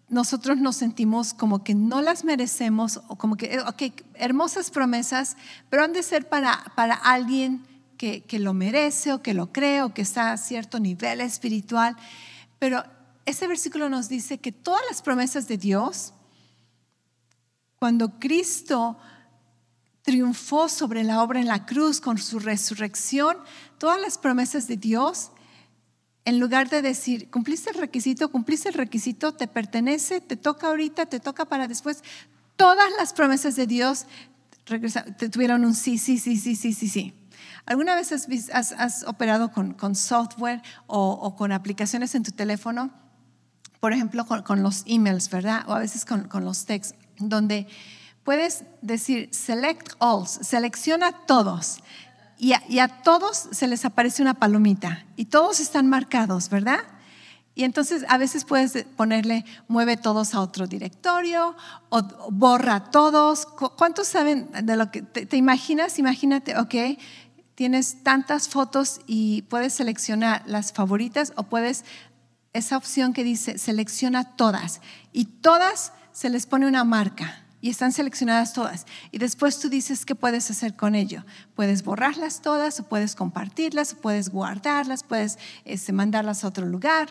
nosotros 0.08 0.56
nos 0.56 0.76
sentimos 0.76 1.34
como 1.34 1.62
que 1.62 1.74
no 1.74 2.00
las 2.00 2.24
merecemos 2.24 3.02
o 3.08 3.16
como 3.16 3.36
que, 3.36 3.60
ok, 3.60 3.82
hermosas 4.14 4.70
promesas, 4.70 5.36
pero 5.68 5.84
han 5.84 5.92
de 5.92 6.02
ser 6.02 6.26
para, 6.30 6.72
para 6.74 6.94
alguien 6.94 7.66
que, 7.98 8.22
que 8.22 8.38
lo 8.38 8.54
merece 8.54 9.12
o 9.12 9.20
que 9.20 9.34
lo 9.34 9.52
cree 9.52 9.82
o 9.82 9.92
que 9.92 10.00
está 10.00 10.32
a 10.32 10.38
cierto 10.38 10.80
nivel 10.80 11.20
espiritual. 11.20 11.94
Pero 12.58 12.82
ese 13.26 13.46
versículo 13.46 13.90
nos 13.90 14.08
dice 14.08 14.38
que 14.38 14.52
todas 14.52 14.80
las 14.88 15.02
promesas 15.02 15.48
de 15.48 15.58
Dios, 15.58 16.14
cuando 17.78 18.18
Cristo 18.18 18.96
triunfó 20.04 20.68
sobre 20.68 21.02
la 21.02 21.22
obra 21.22 21.40
en 21.40 21.46
la 21.46 21.64
cruz 21.64 22.00
con 22.00 22.18
su 22.18 22.38
resurrección, 22.38 23.38
todas 23.84 24.00
las 24.00 24.16
promesas 24.16 24.66
de 24.66 24.78
Dios 24.78 25.30
en 26.24 26.40
lugar 26.40 26.70
de 26.70 26.80
decir, 26.80 27.28
cumpliste 27.28 27.68
el 27.68 27.76
requisito, 27.76 28.30
cumpliste 28.30 28.70
el 28.70 28.74
requisito, 28.74 29.34
te 29.34 29.46
pertenece, 29.46 30.22
te 30.22 30.38
toca 30.38 30.68
ahorita, 30.68 31.04
te 31.04 31.20
toca 31.20 31.44
para 31.44 31.68
después, 31.68 32.02
todas 32.56 32.90
las 32.98 33.12
promesas 33.12 33.56
de 33.56 33.66
Dios 33.66 34.06
tuvieron 35.30 35.66
un 35.66 35.74
sí, 35.74 35.98
sí, 35.98 36.16
sí, 36.16 36.38
sí, 36.38 36.56
sí, 36.56 36.72
sí, 36.72 36.88
sí. 36.88 37.14
¿Alguna 37.66 37.94
vez 37.94 38.10
has, 38.54 39.04
operado 39.06 39.52
con, 39.52 39.94
software 39.94 40.62
o, 40.86 41.36
con 41.36 41.52
aplicaciones 41.52 42.14
en 42.14 42.22
tu 42.22 42.32
teléfono? 42.32 42.90
Por 43.80 43.92
ejemplo, 43.92 44.24
con, 44.24 44.62
los 44.62 44.84
emails, 44.86 45.28
¿verdad? 45.28 45.64
O 45.66 45.74
a 45.74 45.78
veces 45.78 46.06
con, 46.06 46.26
con 46.26 46.46
los 46.46 46.64
texts, 46.64 46.94
donde 47.18 47.66
puedes 48.22 48.64
decir 48.80 49.28
select 49.30 49.92
all, 49.98 50.26
selecciona 50.26 51.12
todos 51.26 51.80
y 52.38 52.78
a, 52.78 52.88
todos 53.02 53.48
se 53.52 53.66
les 53.66 53.84
aparece 53.84 54.22
una 54.22 54.34
palomita 54.34 55.06
y 55.16 55.26
todos 55.26 55.60
están 55.60 55.88
marcados, 55.88 56.48
¿verdad? 56.50 56.80
Y 57.54 57.62
entonces 57.62 58.04
a 58.08 58.18
veces 58.18 58.44
puedes 58.44 58.84
ponerle 58.96 59.44
mueve 59.68 59.96
todos 59.96 60.34
a 60.34 60.40
otro 60.40 60.66
directorio 60.66 61.54
o 61.88 62.02
borra 62.30 62.90
todos. 62.90 63.46
¿Cuántos 63.46 64.08
saben 64.08 64.50
de 64.64 64.76
lo 64.76 64.90
que 64.90 65.02
te, 65.02 65.36
imaginas? 65.36 65.98
Imagínate, 66.00 66.58
ok, 66.58 66.98
tienes 67.54 68.02
tantas 68.02 68.48
fotos 68.48 69.00
y 69.06 69.42
puedes 69.42 69.74
seleccionar 69.74 70.42
las 70.46 70.72
favoritas 70.72 71.32
o 71.36 71.44
puedes, 71.44 71.84
esa 72.52 72.76
opción 72.76 73.12
que 73.12 73.22
dice 73.22 73.58
selecciona 73.58 74.34
todas 74.36 74.80
y 75.12 75.26
todas 75.26 75.92
se 76.10 76.30
les 76.30 76.46
pone 76.46 76.66
una 76.66 76.82
marca 76.82 77.43
y 77.64 77.70
están 77.70 77.92
seleccionadas 77.92 78.52
todas. 78.52 78.84
Y 79.10 79.16
después 79.16 79.58
tú 79.58 79.70
dices 79.70 80.04
qué 80.04 80.14
puedes 80.14 80.50
hacer 80.50 80.76
con 80.76 80.94
ello. 80.94 81.24
Puedes 81.54 81.82
borrarlas 81.82 82.42
todas, 82.42 82.78
o 82.78 82.82
puedes 82.82 83.16
compartirlas, 83.16 83.94
o 83.94 83.96
puedes 84.02 84.28
guardarlas, 84.28 85.02
puedes 85.02 85.38
este, 85.64 85.90
mandarlas 85.94 86.44
a 86.44 86.48
otro 86.48 86.66
lugar. 86.66 87.10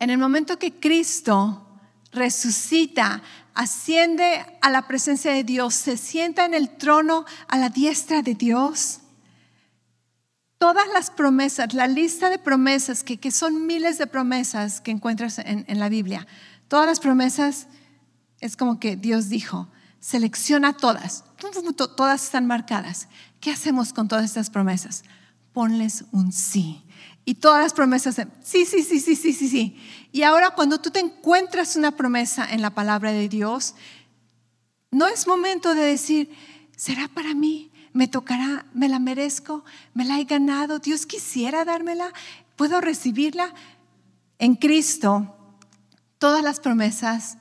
En 0.00 0.10
el 0.10 0.18
momento 0.18 0.58
que 0.58 0.78
Cristo 0.78 1.66
resucita, 2.12 3.22
asciende 3.54 4.44
a 4.60 4.68
la 4.68 4.86
presencia 4.86 5.32
de 5.32 5.44
Dios, 5.44 5.74
se 5.76 5.96
sienta 5.96 6.44
en 6.44 6.52
el 6.52 6.68
trono 6.68 7.24
a 7.48 7.56
la 7.56 7.70
diestra 7.70 8.20
de 8.20 8.34
Dios, 8.34 9.00
todas 10.58 10.86
las 10.92 11.10
promesas, 11.10 11.72
la 11.72 11.86
lista 11.86 12.28
de 12.28 12.38
promesas, 12.38 13.02
que, 13.02 13.16
que 13.16 13.30
son 13.30 13.66
miles 13.66 13.96
de 13.96 14.06
promesas 14.06 14.82
que 14.82 14.90
encuentras 14.90 15.38
en, 15.38 15.64
en 15.68 15.78
la 15.78 15.88
Biblia, 15.88 16.26
todas 16.68 16.84
las 16.84 17.00
promesas 17.00 17.66
es 18.40 18.56
como 18.56 18.80
que 18.80 18.96
Dios 18.96 19.28
dijo, 19.28 19.68
selecciona 20.00 20.76
todas, 20.76 21.24
todas 21.96 22.24
están 22.24 22.46
marcadas. 22.46 23.08
¿Qué 23.40 23.50
hacemos 23.50 23.92
con 23.92 24.08
todas 24.08 24.24
estas 24.24 24.50
promesas? 24.50 25.04
Ponles 25.52 26.04
un 26.12 26.32
sí. 26.32 26.82
Y 27.24 27.34
todas 27.34 27.62
las 27.62 27.74
promesas, 27.74 28.16
sí, 28.42 28.64
sí, 28.64 28.82
sí, 28.82 28.98
sí, 28.98 29.14
sí, 29.14 29.32
sí, 29.32 29.48
sí. 29.48 29.76
Y 30.10 30.22
ahora 30.22 30.50
cuando 30.50 30.80
tú 30.80 30.90
te 30.90 31.00
encuentras 31.00 31.76
una 31.76 31.92
promesa 31.92 32.46
en 32.50 32.62
la 32.62 32.70
palabra 32.70 33.12
de 33.12 33.28
Dios, 33.28 33.74
no 34.90 35.06
es 35.06 35.26
momento 35.26 35.74
de 35.74 35.82
decir, 35.82 36.30
¿será 36.76 37.08
para 37.08 37.34
mí? 37.34 37.70
¿Me 37.92 38.08
tocará? 38.08 38.66
¿Me 38.72 38.88
la 38.88 38.98
merezco? 38.98 39.64
¿Me 39.94 40.04
la 40.04 40.18
he 40.18 40.24
ganado? 40.24 40.78
¿Dios 40.78 41.06
quisiera 41.06 41.64
dármela? 41.64 42.12
¿Puedo 42.56 42.80
recibirla? 42.80 43.54
En 44.38 44.54
Cristo, 44.56 45.36
todas 46.18 46.42
las 46.42 46.60
promesas 46.60 47.36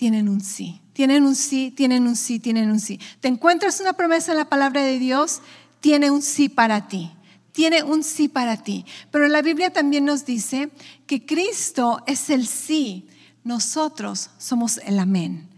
tienen 0.00 0.30
un 0.30 0.40
sí. 0.40 0.80
Tienen 0.94 1.26
un 1.26 1.36
sí, 1.36 1.74
tienen 1.76 2.06
un 2.06 2.16
sí, 2.16 2.40
tienen 2.40 2.70
un 2.70 2.80
sí. 2.80 2.98
Te 3.20 3.28
encuentras 3.28 3.80
una 3.80 3.92
promesa 3.92 4.32
en 4.32 4.38
la 4.38 4.48
palabra 4.48 4.80
de 4.80 4.98
Dios, 4.98 5.42
tiene 5.80 6.10
un 6.10 6.22
sí 6.22 6.48
para 6.48 6.88
ti. 6.88 7.10
Tiene 7.52 7.82
un 7.82 8.02
sí 8.02 8.26
para 8.26 8.56
ti. 8.56 8.86
Pero 9.10 9.28
la 9.28 9.42
Biblia 9.42 9.74
también 9.74 10.06
nos 10.06 10.24
dice 10.24 10.70
que 11.06 11.26
Cristo 11.26 12.02
es 12.06 12.30
el 12.30 12.46
sí. 12.46 13.08
Nosotros 13.44 14.30
somos 14.38 14.78
el 14.86 14.98
amén. 14.98 15.50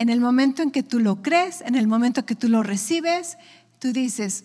En 0.00 0.08
el 0.08 0.20
momento 0.20 0.62
en 0.62 0.72
que 0.72 0.82
tú 0.82 0.98
lo 0.98 1.22
crees, 1.22 1.60
en 1.60 1.76
el 1.76 1.86
momento 1.86 2.26
que 2.26 2.34
tú 2.34 2.48
lo 2.48 2.64
recibes, 2.64 3.38
tú 3.78 3.92
dices, 3.92 4.42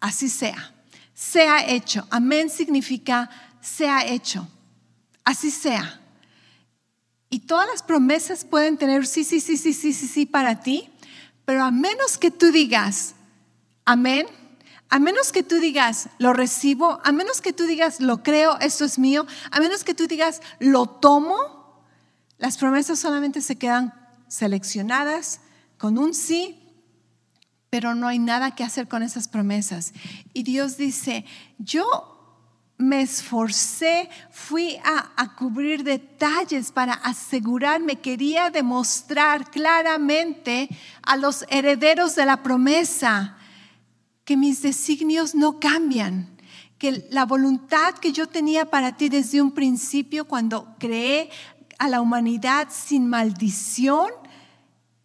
así 0.00 0.28
sea, 0.28 0.74
sea 1.14 1.64
hecho. 1.64 2.04
Amén 2.10 2.50
significa 2.50 3.30
sea 3.60 4.04
hecho, 4.04 4.48
así 5.22 5.52
sea. 5.52 6.00
Y 7.30 7.40
todas 7.40 7.68
las 7.68 7.82
promesas 7.82 8.44
pueden 8.44 8.78
tener 8.78 9.06
sí, 9.06 9.24
sí, 9.24 9.40
sí, 9.40 9.56
sí, 9.56 9.72
sí, 9.72 9.92
sí, 9.92 10.06
sí 10.06 10.26
para 10.26 10.60
ti, 10.60 10.90
pero 11.44 11.64
a 11.64 11.70
menos 11.70 12.18
que 12.18 12.30
tú 12.30 12.50
digas, 12.50 13.14
amén, 13.84 14.26
a 14.88 14.98
menos 14.98 15.32
que 15.32 15.42
tú 15.42 15.56
digas, 15.56 16.08
lo 16.18 16.32
recibo, 16.32 17.00
a 17.04 17.12
menos 17.12 17.40
que 17.40 17.52
tú 17.52 17.64
digas, 17.64 18.00
lo 18.00 18.22
creo, 18.22 18.58
esto 18.60 18.84
es 18.84 18.98
mío, 18.98 19.26
a 19.50 19.60
menos 19.60 19.84
que 19.84 19.94
tú 19.94 20.06
digas, 20.06 20.40
lo 20.58 20.86
tomo, 20.86 21.84
las 22.38 22.56
promesas 22.56 22.98
solamente 22.98 23.42
se 23.42 23.56
quedan 23.56 23.92
seleccionadas 24.28 25.40
con 25.76 25.98
un 25.98 26.14
sí, 26.14 26.62
pero 27.70 27.94
no 27.94 28.08
hay 28.08 28.18
nada 28.18 28.54
que 28.54 28.64
hacer 28.64 28.88
con 28.88 29.02
esas 29.02 29.28
promesas. 29.28 29.92
Y 30.32 30.42
Dios 30.44 30.78
dice, 30.78 31.26
yo 31.58 32.17
me 32.78 33.02
esforcé, 33.02 34.08
fui 34.30 34.76
a, 34.84 35.10
a, 35.16 35.34
cubrir 35.34 35.82
detalles 35.82 36.70
para 36.70 36.94
asegurarme, 36.94 37.96
quería 37.96 38.50
demostrar 38.50 39.50
claramente 39.50 40.68
a 41.02 41.16
los 41.16 41.44
herederos 41.48 42.14
de 42.14 42.24
la 42.24 42.42
promesa 42.44 43.36
que 44.24 44.36
mis 44.36 44.62
designios 44.62 45.34
no 45.34 45.58
cambian, 45.58 46.28
que 46.78 47.08
la 47.10 47.24
voluntad 47.24 47.94
que 47.94 48.12
yo 48.12 48.28
tenía 48.28 48.70
para 48.70 48.96
ti 48.96 49.08
desde 49.08 49.42
un 49.42 49.50
principio 49.50 50.26
cuando 50.26 50.76
creé 50.78 51.30
a 51.78 51.88
la 51.88 52.00
humanidad 52.00 52.68
sin 52.70 53.08
maldición 53.08 54.10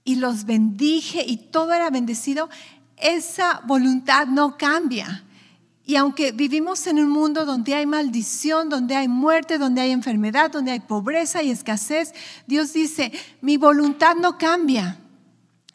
y 0.03 0.15
los 0.15 0.45
bendije 0.45 1.23
y 1.25 1.37
todo 1.37 1.73
era 1.73 1.89
bendecido, 1.89 2.49
esa 2.97 3.61
voluntad 3.65 4.27
no 4.27 4.57
cambia 4.57 5.23
y 5.85 5.97
aunque 5.97 6.31
vivimos 6.31 6.87
en 6.87 6.99
un 6.99 7.09
mundo 7.09 7.45
donde 7.45 7.75
hay 7.75 7.85
maldición, 7.85 8.69
donde 8.69 8.95
hay 8.95 9.09
muerte, 9.09 9.57
donde 9.57 9.81
hay 9.81 9.91
enfermedad, 9.91 10.49
donde 10.49 10.71
hay 10.71 10.79
pobreza 10.79 11.43
y 11.43 11.51
escasez, 11.51 12.13
Dios 12.47 12.71
dice, 12.71 13.11
mi 13.41 13.57
voluntad 13.57 14.15
no 14.15 14.37
cambia, 14.37 14.97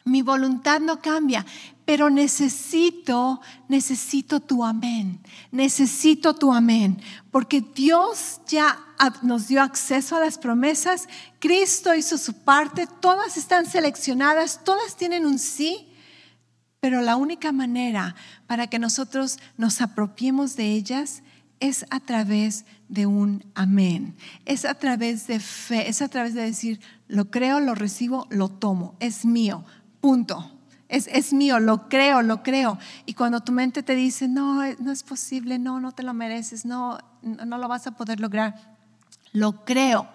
mi 0.05 0.23
voluntad 0.23 0.79
no 0.79 0.99
cambia, 0.99 1.45
pero 1.85 2.09
necesito, 2.09 3.39
necesito 3.67 4.39
tu 4.39 4.63
amén, 4.65 5.19
necesito 5.51 6.33
tu 6.33 6.51
amén, 6.51 6.99
porque 7.29 7.61
Dios 7.61 8.41
ya 8.47 8.79
nos 9.21 9.47
dio 9.47 9.61
acceso 9.61 10.15
a 10.15 10.21
las 10.21 10.39
promesas, 10.39 11.07
Cristo 11.37 11.93
hizo 11.93 12.17
su 12.17 12.33
parte, 12.33 12.87
todas 12.99 13.37
están 13.37 13.67
seleccionadas, 13.67 14.63
todas 14.63 14.95
tienen 14.95 15.27
un 15.27 15.37
sí 15.37 15.88
pero 16.79 17.01
la 17.01 17.15
única 17.15 17.51
manera 17.51 18.15
para 18.47 18.67
que 18.67 18.79
nosotros 18.79 19.39
nos 19.57 19.81
apropiemos 19.81 20.55
de 20.55 20.71
ellas 20.73 21.23
es 21.59 21.85
a 21.89 21.99
través 21.99 22.65
de 22.87 23.05
un 23.05 23.43
amén. 23.53 24.15
Es 24.45 24.65
a 24.65 24.75
través 24.75 25.27
de 25.27 25.39
fe, 25.39 25.89
es 25.89 26.01
a 26.01 26.07
través 26.07 26.33
de 26.33 26.41
decir, 26.41 26.79
lo 27.07 27.29
creo, 27.31 27.59
lo 27.59 27.75
recibo, 27.75 28.27
lo 28.29 28.49
tomo, 28.49 28.95
es 28.99 29.25
mío, 29.25 29.65
punto. 29.99 30.55
Es, 30.87 31.05
es, 31.07 31.33
mío, 31.33 31.59
lo 31.59 31.87
creo, 31.87 32.23
lo 32.23 32.41
creo. 32.41 32.79
Y 33.05 33.13
cuando 33.13 33.41
tu 33.41 33.51
mente 33.51 33.83
te 33.83 33.93
dice, 33.93 34.27
no, 34.27 34.63
no 34.79 34.91
es 34.91 35.03
posible, 35.03 35.59
no, 35.59 35.79
no 35.79 35.91
te 35.91 36.01
lo 36.01 36.15
mereces, 36.15 36.65
no, 36.65 36.97
no 37.21 37.57
lo 37.59 37.67
vas 37.67 37.85
a 37.85 37.91
poder 37.91 38.19
lograr, 38.19 38.55
lo 39.31 39.65
creo 39.65 40.09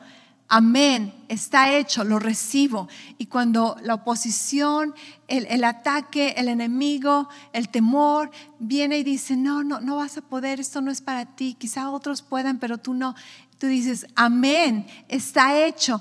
Amén, 0.49 1.15
está 1.29 1.73
hecho, 1.73 2.05
lo 2.05 2.19
recibo. 2.19 2.89
Y 3.17 3.27
cuando 3.27 3.77
la 3.83 3.95
oposición, 3.95 4.95
el, 5.27 5.65
ataque, 5.65 6.35
el 6.37 6.49
enemigo, 6.49 7.29
el 7.53 7.71
temor 7.71 8.31
viene 8.59 8.99
y 8.99 9.05
dice, 9.05 9.37
no, 9.37 9.65
no, 9.65 9.81
no 9.81 9.97
vas 9.97 10.19
a 10.19 10.23
poder, 10.23 10.61
esto 10.61 10.83
no 10.83 10.91
es 10.91 11.01
para 11.01 11.25
ti, 11.35 11.57
quizá 11.59 11.91
otros 11.91 12.23
puedan, 12.23 12.59
pero 12.59 12.79
tú 12.79 12.95
no. 12.95 13.15
Tú 13.59 13.69
dices, 13.69 14.07
amén, 14.17 14.87
está 15.09 15.65
hecho. 15.65 16.01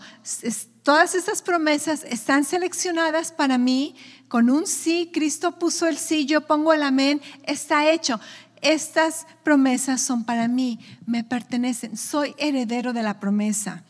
todas 0.83 1.15
estas 1.15 1.41
promesas 1.41 2.03
están 2.03 2.43
seleccionadas 2.43 3.31
para 3.31 3.57
mí 3.57 3.95
con 4.27 4.49
un 4.49 4.67
sí. 4.67 5.09
Cristo 5.13 5.57
puso 5.57 5.87
el 5.87 5.97
sí, 5.97 6.25
yo 6.25 6.41
pongo 6.41 6.73
el 6.73 6.83
amén, 6.83 7.21
está 7.43 7.89
hecho. 7.89 8.19
Estas 8.61 9.25
promesas 9.43 10.01
son 10.01 10.25
para 10.25 10.47
mí, 10.47 10.79
me 11.05 11.23
pertenecen, 11.23 11.95
soy 11.97 12.35
heredero 12.37 12.91
de 12.91 13.03
la 13.03 13.19
promesa. 13.19 13.83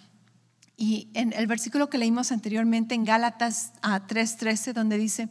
Y 0.75 1.09
en 1.13 1.33
el 1.33 1.47
versículo 1.47 1.89
que 1.89 1.97
leímos 1.97 2.31
anteriormente 2.31 2.95
en 2.95 3.05
Gálatas 3.05 3.73
3:13, 3.81 4.73
donde 4.73 4.97
dice 4.97 5.29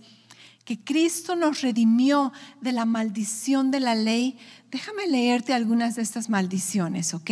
que 0.65 0.83
Cristo 0.83 1.35
nos 1.35 1.61
redimió 1.61 2.33
de 2.61 2.71
la 2.71 2.85
maldición 2.85 3.73
de 3.73 3.81
la 3.81 3.97
ley, 3.97 4.39
déjame 4.71 5.09
leerte 5.09 5.55
algunas 5.55 5.97
de 5.97 6.03
estas 6.03 6.29
maldiciones, 6.29 7.15
¿ok? 7.15 7.31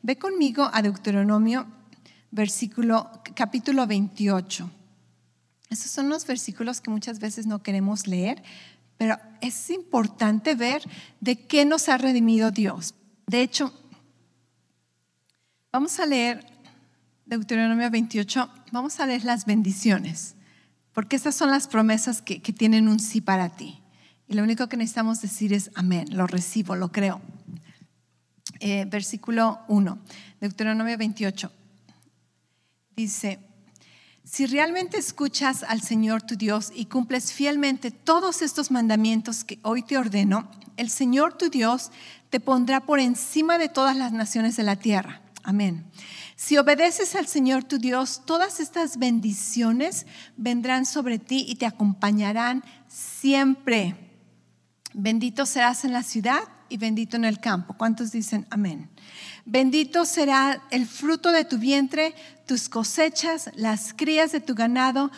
Ve 0.00 0.16
conmigo 0.16 0.70
a 0.72 0.80
Deuteronomio, 0.80 1.66
versículo, 2.30 3.10
capítulo 3.34 3.86
28. 3.86 4.70
Esos 5.68 5.90
son 5.90 6.08
los 6.08 6.26
versículos 6.26 6.80
que 6.80 6.90
muchas 6.90 7.18
veces 7.18 7.46
no 7.46 7.62
queremos 7.62 8.06
leer, 8.06 8.42
pero 8.96 9.18
es 9.42 9.68
importante 9.68 10.54
ver 10.54 10.82
de 11.20 11.46
qué 11.46 11.66
nos 11.66 11.90
ha 11.90 11.98
redimido 11.98 12.50
Dios. 12.50 12.94
De 13.26 13.42
hecho, 13.42 13.72
vamos 15.70 16.00
a 16.00 16.06
leer 16.06 16.51
Deuteronomio 17.26 17.90
28, 17.90 18.50
vamos 18.72 18.98
a 19.00 19.06
leer 19.06 19.24
las 19.24 19.46
bendiciones, 19.46 20.34
porque 20.92 21.16
estas 21.16 21.34
son 21.34 21.50
las 21.50 21.68
promesas 21.68 22.20
que, 22.20 22.40
tienen 22.40 22.88
un 22.88 23.00
sí 23.00 23.20
para 23.20 23.50
ti. 23.50 23.80
Y 24.28 24.34
lo 24.34 24.42
único 24.42 24.68
que 24.68 24.76
necesitamos 24.76 25.22
decir 25.22 25.52
es 25.52 25.70
amén, 25.74 26.16
lo 26.16 26.26
recibo, 26.26 26.76
lo 26.76 26.90
creo. 26.90 27.20
Eh, 28.60 28.86
versículo 28.88 29.60
1, 29.68 29.98
Deuteronomio 30.40 30.96
28, 30.98 31.50
dice, 32.96 33.38
si 34.24 34.46
realmente 34.46 34.98
escuchas 34.98 35.64
al 35.64 35.80
Señor 35.82 36.22
tu 36.22 36.36
Dios 36.36 36.72
y 36.74 36.86
cumples 36.86 37.32
fielmente 37.32 37.90
todos 37.90 38.40
estos 38.40 38.70
mandamientos 38.70 39.44
que 39.44 39.58
hoy 39.62 39.82
te 39.82 39.98
ordeno, 39.98 40.48
el 40.76 40.90
Señor 40.90 41.36
tu 41.36 41.50
Dios 41.50 41.90
te 42.30 42.40
pondrá 42.40 42.80
por 42.80 43.00
encima 43.00 43.58
de 43.58 43.68
todas 43.68 43.96
las 43.96 44.12
naciones 44.12 44.56
de 44.56 44.62
la 44.62 44.76
tierra. 44.76 45.20
Amén. 45.42 45.84
Si 46.44 46.58
obedeces 46.58 47.14
al 47.14 47.28
Señor 47.28 47.62
tu 47.62 47.78
Dios, 47.78 48.22
todas 48.26 48.58
estas 48.58 48.96
bendiciones 48.96 50.06
vendrán 50.36 50.86
sobre 50.86 51.20
ti 51.20 51.44
y 51.48 51.54
te 51.54 51.66
acompañarán 51.66 52.64
siempre. 52.88 53.94
Bendito 54.92 55.46
serás 55.46 55.84
en 55.84 55.92
la 55.92 56.02
ciudad 56.02 56.40
y 56.68 56.78
bendito 56.78 57.16
en 57.16 57.26
el 57.26 57.38
campo. 57.38 57.74
¿Cuántos 57.78 58.10
dicen 58.10 58.44
amén? 58.50 58.90
Bendito 59.44 60.04
será 60.04 60.64
el 60.72 60.86
fruto 60.86 61.30
de 61.30 61.44
tu 61.44 61.58
vientre, 61.58 62.12
tus 62.52 62.68
cosechas, 62.68 63.50
las 63.54 63.94
crías 63.94 64.30
de 64.30 64.38
tu 64.38 64.54
ganado, 64.54 65.10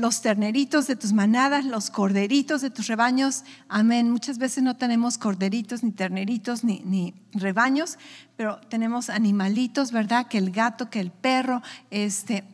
los 0.00 0.22
terneritos 0.22 0.86
de 0.86 0.96
tus 0.96 1.12
manadas, 1.12 1.66
los 1.66 1.90
corderitos 1.90 2.62
de 2.62 2.70
tus 2.70 2.86
rebaños. 2.86 3.44
Amén. 3.68 4.10
Muchas 4.10 4.38
veces 4.38 4.64
no 4.64 4.74
tenemos 4.74 5.18
corderitos, 5.18 5.82
ni 5.82 5.92
terneritos, 5.92 6.64
ni, 6.64 6.80
ni 6.86 7.12
rebaños, 7.32 7.98
pero 8.38 8.58
tenemos 8.70 9.10
animalitos, 9.10 9.92
¿verdad? 9.92 10.28
Que 10.28 10.38
el 10.38 10.50
gato, 10.50 10.88
que 10.88 10.98
el 10.98 11.10
perro. 11.10 11.60
Este, 11.90 12.44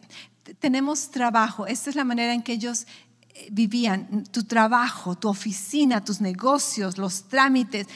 tenemos 0.59 1.12
trabajo. 1.12 1.68
Esta 1.68 1.90
es 1.90 1.94
la 1.94 2.03
manera 2.03 2.35
en 2.35 2.42
que 2.42 2.55
ellos 2.55 2.88
eh, 3.35 3.47
vivían. 3.53 4.25
Tu 4.33 4.42
trabajo, 4.42 5.14
tu 5.14 5.29
oficina, 5.29 6.05
tus 6.05 6.20
negocios, 6.20 6.99
los 6.99 7.29
trámites, 7.29 7.87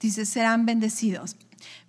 dice, 0.00 0.26
serán 0.26 0.66
bendecidos. 0.66 1.36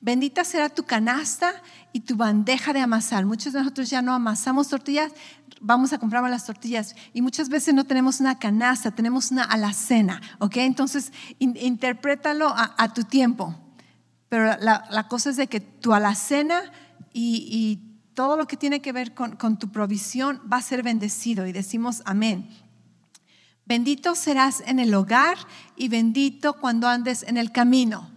Bendita 0.01 0.43
será 0.43 0.69
tu 0.69 0.83
canasta 0.83 1.53
y 1.91 2.01
tu 2.01 2.15
bandeja 2.15 2.73
de 2.73 2.79
amasar. 2.79 3.25
Muchos 3.25 3.53
de 3.53 3.59
nosotros 3.59 3.89
ya 3.89 4.01
no 4.01 4.13
amasamos 4.13 4.69
tortillas, 4.69 5.11
vamos 5.61 5.93
a 5.93 5.97
comprar 5.97 6.27
las 6.29 6.45
tortillas 6.45 6.95
y 7.13 7.21
muchas 7.21 7.49
veces 7.49 7.73
no 7.73 7.83
tenemos 7.83 8.19
una 8.19 8.39
canasta, 8.39 8.91
tenemos 8.91 9.31
una 9.31 9.43
alacena, 9.43 10.21
¿ok? 10.39 10.57
Entonces, 10.57 11.11
interprétalo 11.39 12.53
a, 12.55 12.93
tu 12.93 13.03
tiempo. 13.03 13.55
Pero 14.29 14.57
la, 14.59 15.07
cosa 15.07 15.31
es 15.31 15.37
de 15.37 15.47
que 15.47 15.59
tu 15.59 15.93
alacena 15.93 16.61
y, 17.13 17.85
todo 18.13 18.35
lo 18.35 18.47
que 18.47 18.57
tiene 18.57 18.81
que 18.81 18.91
ver 18.91 19.13
con 19.13 19.57
tu 19.59 19.71
provisión 19.71 20.41
va 20.51 20.57
a 20.57 20.61
ser 20.61 20.83
bendecido 20.83 21.47
y 21.47 21.53
decimos 21.53 22.01
amén. 22.03 22.49
Bendito 23.69 24.15
serás 24.15 24.61
en 24.65 24.79
el 24.79 24.93
hogar 24.93 25.37
y 25.77 25.87
bendito 25.87 26.59
cuando 26.59 26.89
andes 26.89 27.23
en 27.23 27.37
el 27.37 27.53
camino. 27.53 28.09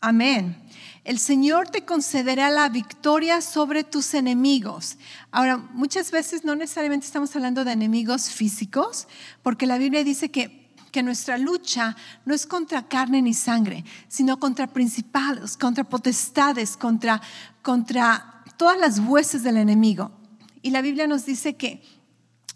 Amén. 0.00 0.56
El 1.04 1.18
Señor 1.18 1.70
te 1.70 1.84
concederá 1.84 2.50
la 2.50 2.68
victoria 2.68 3.40
sobre 3.40 3.82
tus 3.82 4.14
enemigos. 4.14 4.96
Ahora, 5.30 5.56
muchas 5.56 6.10
veces 6.10 6.44
no 6.44 6.54
necesariamente 6.54 7.06
estamos 7.06 7.34
hablando 7.34 7.64
de 7.64 7.72
enemigos 7.72 8.30
físicos, 8.30 9.08
porque 9.42 9.66
la 9.66 9.78
Biblia 9.78 10.04
dice 10.04 10.30
que, 10.30 10.70
que 10.92 11.02
nuestra 11.02 11.38
lucha 11.38 11.96
no 12.26 12.34
es 12.34 12.46
contra 12.46 12.86
carne 12.86 13.22
ni 13.22 13.34
sangre, 13.34 13.84
sino 14.06 14.38
contra 14.38 14.68
principales, 14.68 15.56
contra 15.56 15.82
potestades, 15.82 16.76
contra, 16.76 17.20
contra 17.62 18.44
todas 18.56 18.78
las 18.78 19.00
huestes 19.00 19.42
del 19.42 19.56
enemigo. 19.56 20.12
Y 20.62 20.70
la 20.70 20.82
Biblia 20.82 21.06
nos 21.06 21.24
dice 21.24 21.56
que 21.56 21.82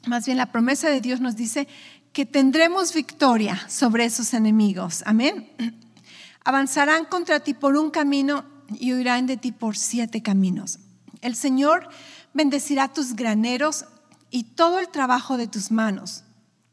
más 0.06 0.26
bien 0.26 0.36
la 0.36 0.52
promesa 0.52 0.88
de 0.88 1.00
Dios 1.00 1.20
nos 1.20 1.36
dice 1.36 1.66
que 2.12 2.26
tendremos 2.26 2.92
victoria 2.92 3.60
sobre 3.68 4.04
esos 4.04 4.34
enemigos. 4.34 5.02
Amén. 5.06 5.48
Avanzarán 6.44 7.04
contra 7.04 7.40
ti 7.40 7.54
por 7.54 7.76
un 7.76 7.90
camino 7.90 8.44
y 8.68 8.92
huirán 8.92 9.26
de 9.26 9.36
ti 9.36 9.52
por 9.52 9.76
siete 9.76 10.22
caminos. 10.22 10.78
El 11.20 11.36
Señor 11.36 11.88
bendecirá 12.34 12.88
tus 12.88 13.14
graneros 13.14 13.84
y 14.30 14.44
todo 14.44 14.78
el 14.78 14.88
trabajo 14.88 15.36
de 15.36 15.46
tus 15.46 15.70
manos. 15.70 16.24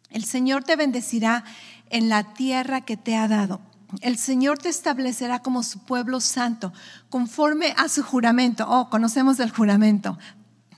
El 0.10 0.23
Señor 0.23 0.63
te 0.63 0.75
bendecirá 0.75 1.43
en 1.89 2.10
la 2.10 2.34
tierra 2.34 2.82
que 2.82 2.97
te 2.97 3.15
ha 3.15 3.27
dado. 3.27 3.62
El 4.01 4.17
Señor 4.17 4.60
te 4.60 4.69
establecerá 4.69 5.39
como 5.39 5.63
su 5.63 5.79
pueblo 5.79 6.19
santo, 6.19 6.73
conforme 7.10 7.73
a 7.77 7.89
su 7.89 8.03
juramento. 8.03 8.65
Oh, 8.67 8.89
conocemos 8.89 9.38
del 9.38 9.51
juramento. 9.51 10.17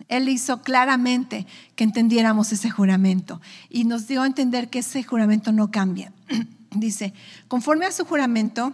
Él 0.07 0.27
hizo 0.29 0.61
claramente 0.61 1.45
que 1.75 1.83
entendiéramos 1.83 2.51
ese 2.51 2.69
juramento 2.69 3.41
y 3.69 3.83
nos 3.85 4.07
dio 4.07 4.23
a 4.23 4.27
entender 4.27 4.69
que 4.69 4.79
ese 4.79 5.03
juramento 5.03 5.51
no 5.51 5.71
cambia. 5.71 6.11
Dice, 6.71 7.13
conforme 7.47 7.85
a 7.85 7.91
su 7.91 8.05
juramento, 8.05 8.73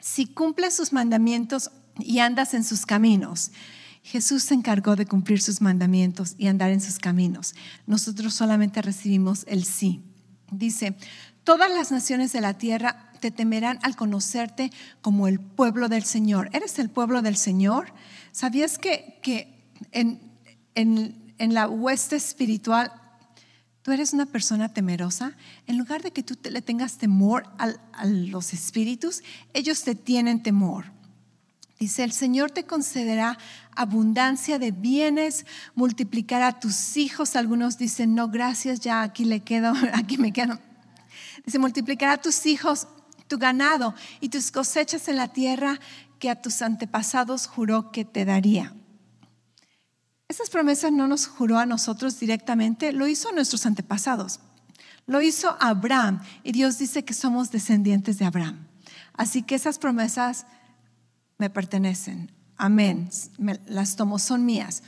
si 0.00 0.26
cumples 0.26 0.76
sus 0.76 0.92
mandamientos 0.92 1.70
y 1.98 2.18
andas 2.18 2.54
en 2.54 2.64
sus 2.64 2.86
caminos. 2.86 3.50
Jesús 4.02 4.42
se 4.42 4.54
encargó 4.54 4.96
de 4.96 5.06
cumplir 5.06 5.40
sus 5.40 5.62
mandamientos 5.62 6.34
y 6.36 6.48
andar 6.48 6.70
en 6.70 6.82
sus 6.82 6.98
caminos. 6.98 7.54
Nosotros 7.86 8.34
solamente 8.34 8.82
recibimos 8.82 9.44
el 9.48 9.64
sí. 9.64 10.02
Dice, 10.50 10.94
todas 11.42 11.70
las 11.70 11.90
naciones 11.90 12.32
de 12.32 12.42
la 12.42 12.58
tierra 12.58 13.10
te 13.20 13.30
temerán 13.30 13.78
al 13.82 13.96
conocerte 13.96 14.70
como 15.00 15.26
el 15.26 15.40
pueblo 15.40 15.88
del 15.88 16.04
Señor. 16.04 16.50
¿Eres 16.52 16.78
el 16.78 16.90
pueblo 16.90 17.22
del 17.22 17.36
Señor? 17.36 17.94
¿Sabías 18.30 18.76
que, 18.76 19.18
que 19.22 19.64
en, 19.92 20.20
en, 20.74 21.54
la 21.54 21.66
hueste 21.66 22.16
espiritual, 22.16 22.92
tú 23.84 23.92
eres 23.92 24.14
una 24.14 24.24
persona 24.24 24.72
temerosa, 24.72 25.36
en 25.66 25.76
lugar 25.76 26.00
de 26.00 26.10
que 26.10 26.22
tú 26.22 26.38
le 26.50 26.62
tengas 26.62 26.96
temor 26.96 27.44
a 27.58 28.06
los 28.06 28.54
espíritus, 28.54 29.22
ellos 29.52 29.82
te 29.82 29.94
tienen 29.94 30.42
temor. 30.42 30.86
Dice, 31.78 32.02
el 32.02 32.12
Señor 32.12 32.50
te 32.50 32.64
concederá 32.64 33.36
abundancia 33.76 34.58
de 34.58 34.70
bienes, 34.70 35.44
multiplicará 35.74 36.58
tus 36.58 36.96
hijos. 36.96 37.36
Algunos 37.36 37.76
dicen, 37.76 38.14
no, 38.14 38.28
gracias, 38.28 38.80
ya 38.80 39.02
aquí 39.02 39.26
le 39.26 39.40
quedo, 39.40 39.74
aquí 39.92 40.16
me 40.16 40.32
quedo. 40.32 40.58
Dice, 41.44 41.58
multiplicará 41.58 42.16
tus 42.16 42.46
hijos, 42.46 42.88
tu 43.28 43.36
ganado 43.36 43.94
y 44.18 44.30
tus 44.30 44.50
cosechas 44.50 45.08
en 45.08 45.16
la 45.16 45.28
tierra 45.28 45.78
que 46.18 46.30
a 46.30 46.40
tus 46.40 46.62
antepasados 46.62 47.46
juró 47.46 47.92
que 47.92 48.06
te 48.06 48.24
daría. 48.24 48.72
Esas 50.28 50.48
promesas 50.48 50.90
no 50.90 51.06
nos 51.06 51.26
juró 51.26 51.58
a 51.58 51.66
nosotros 51.66 52.18
directamente, 52.18 52.92
lo 52.92 53.06
hizo 53.06 53.28
a 53.28 53.32
nuestros 53.32 53.66
antepasados. 53.66 54.40
Lo 55.06 55.20
hizo 55.20 55.56
Abraham 55.60 56.22
y 56.42 56.52
Dios 56.52 56.78
dice 56.78 57.04
que 57.04 57.12
somos 57.12 57.50
descendientes 57.50 58.18
de 58.18 58.24
Abraham. 58.24 58.66
Así 59.12 59.42
que 59.42 59.54
esas 59.54 59.78
promesas 59.78 60.46
me 61.36 61.50
pertenecen. 61.50 62.32
Amén. 62.56 63.10
las 63.66 63.96
tomo, 63.96 64.18
son 64.18 64.46
mías. 64.46 64.82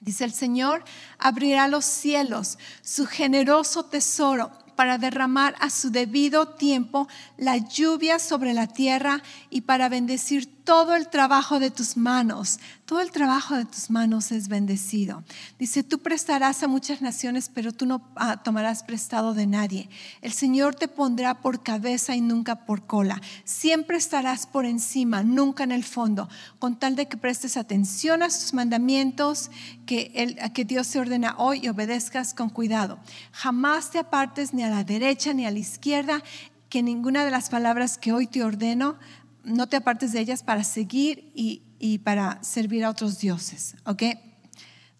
Dice 0.00 0.24
el 0.24 0.32
Señor, 0.32 0.82
abrirá 1.18 1.68
los 1.68 1.84
cielos, 1.84 2.58
su 2.80 3.06
generoso 3.06 3.84
tesoro 3.84 4.50
para 4.74 4.96
derramar 4.96 5.54
a 5.60 5.68
su 5.68 5.90
debido 5.90 6.48
tiempo 6.48 7.06
la 7.36 7.58
lluvia 7.58 8.18
sobre 8.18 8.54
la 8.54 8.66
tierra 8.66 9.22
y 9.50 9.60
para 9.60 9.90
bendecir 9.90 10.59
todo 10.70 10.94
el 10.94 11.08
trabajo 11.08 11.58
de 11.58 11.72
tus 11.72 11.96
manos. 11.96 12.60
Todo 12.86 13.00
el 13.00 13.10
trabajo 13.10 13.56
de 13.56 13.64
tus 13.64 13.90
manos 13.90 14.30
es 14.30 14.46
bendecido. 14.46 15.24
Dice, 15.58 15.82
tú 15.82 15.98
prestarás 15.98 16.62
a 16.62 16.68
muchas 16.68 17.02
naciones, 17.02 17.50
pero 17.52 17.72
tú 17.72 17.86
no 17.86 18.08
ah, 18.14 18.40
tomarás 18.44 18.84
prestado 18.84 19.34
de 19.34 19.48
nadie. 19.48 19.90
El 20.22 20.30
Señor 20.30 20.76
te 20.76 20.86
pondrá 20.86 21.40
por 21.40 21.64
cabeza 21.64 22.14
y 22.14 22.20
nunca 22.20 22.66
por 22.66 22.86
cola. 22.86 23.20
Siempre 23.42 23.96
estarás 23.96 24.46
por 24.46 24.64
encima, 24.64 25.24
nunca 25.24 25.64
en 25.64 25.72
el 25.72 25.82
fondo, 25.82 26.28
con 26.60 26.78
tal 26.78 26.94
de 26.94 27.08
que 27.08 27.16
prestes 27.16 27.56
atención 27.56 28.22
a 28.22 28.30
sus 28.30 28.54
mandamientos 28.54 29.50
que, 29.86 30.36
que 30.54 30.64
Dios 30.64 30.88
te 30.88 31.00
ordena 31.00 31.34
hoy 31.36 31.62
y 31.64 31.68
obedezcas 31.68 32.32
con 32.32 32.48
cuidado. 32.48 33.00
Jamás 33.32 33.90
te 33.90 33.98
apartes 33.98 34.54
ni 34.54 34.62
a 34.62 34.70
la 34.70 34.84
derecha 34.84 35.34
ni 35.34 35.46
a 35.46 35.50
la 35.50 35.58
izquierda 35.58 36.22
que 36.70 36.84
ninguna 36.84 37.24
de 37.24 37.32
las 37.32 37.50
palabras 37.50 37.98
que 37.98 38.12
hoy 38.12 38.28
te 38.28 38.44
ordeno 38.44 38.96
no 39.44 39.68
te 39.68 39.76
apartes 39.76 40.12
de 40.12 40.20
ellas 40.20 40.42
para 40.42 40.64
seguir 40.64 41.30
y, 41.34 41.98
para 41.98 42.42
servir 42.42 42.84
a 42.84 42.90
otros 42.90 43.18
dioses. 43.18 43.76
¿Ok? 43.84 44.02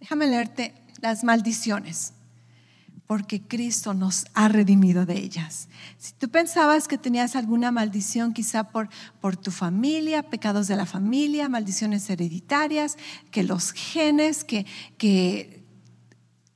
Déjame 0.01 0.27
leerte 0.27 0.75
las 1.01 1.25
maldiciones, 1.25 2.15
porque 3.07 3.43
Cristo 3.43 3.93
nos 3.93 4.27
ha 4.35 4.49
redimido 4.49 5.05
de 5.05 5.19
ellas. 5.19 5.69
Si 5.99 6.13
tú 6.13 6.29
pensabas 6.29 6.89
que 6.89 6.97
tenías 6.97 7.37
alguna 7.37 7.71
maldición, 7.71 8.33
quizá 8.33 8.65
por, 8.65 8.89
por 9.21 9.37
tu 9.37 9.51
familia, 9.51 10.23
pecados 10.23 10.69
de 10.69 10.77
la 10.77 10.87
familia, 10.87 11.49
maldiciones 11.49 12.09
hereditarias, 12.09 12.97
que 13.31 13.43
los 13.43 13.73
genes, 13.73 14.45
que, 14.45 14.65
que 14.97 15.61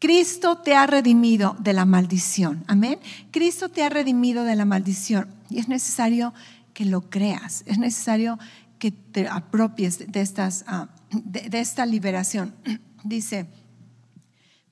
Cristo 0.04 0.58
te 0.58 0.74
ha 0.74 0.86
redimido 0.86 1.56
de 1.60 1.72
la 1.72 1.86
maldición. 1.86 2.62
Amén. 2.66 2.98
Cristo 3.30 3.70
te 3.70 3.82
ha 3.82 3.88
redimido 3.88 4.44
de 4.44 4.54
la 4.54 4.66
maldición. 4.66 5.28
Y 5.48 5.58
es 5.60 5.68
necesario 5.68 6.34
que 6.74 6.84
lo 6.84 7.08
creas, 7.08 7.62
es 7.66 7.78
necesario 7.78 8.38
que 8.78 8.90
te 8.90 9.28
apropies 9.28 10.12
de, 10.12 10.20
estas, 10.20 10.64
ah, 10.66 10.88
de, 11.10 11.58
esta 11.58 11.86
liberación. 11.86 12.54
Dice, 13.04 13.46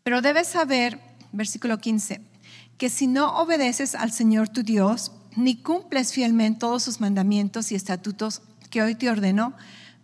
pero 0.02 0.20
debes 0.20 0.48
saber, 0.48 1.00
versículo 1.32 1.78
15, 1.78 2.20
que 2.76 2.90
si 2.90 3.06
no 3.06 3.40
obedeces 3.40 3.94
al 3.94 4.12
Señor 4.12 4.48
tu 4.48 4.62
Dios, 4.62 5.12
ni 5.36 5.56
cumples 5.56 6.12
fielmente 6.12 6.60
todos 6.60 6.82
sus 6.82 7.00
mandamientos 7.00 7.72
y 7.72 7.74
estatutos 7.74 8.42
que 8.70 8.82
hoy 8.82 8.94
te 8.94 9.08
ordenó, 9.08 9.54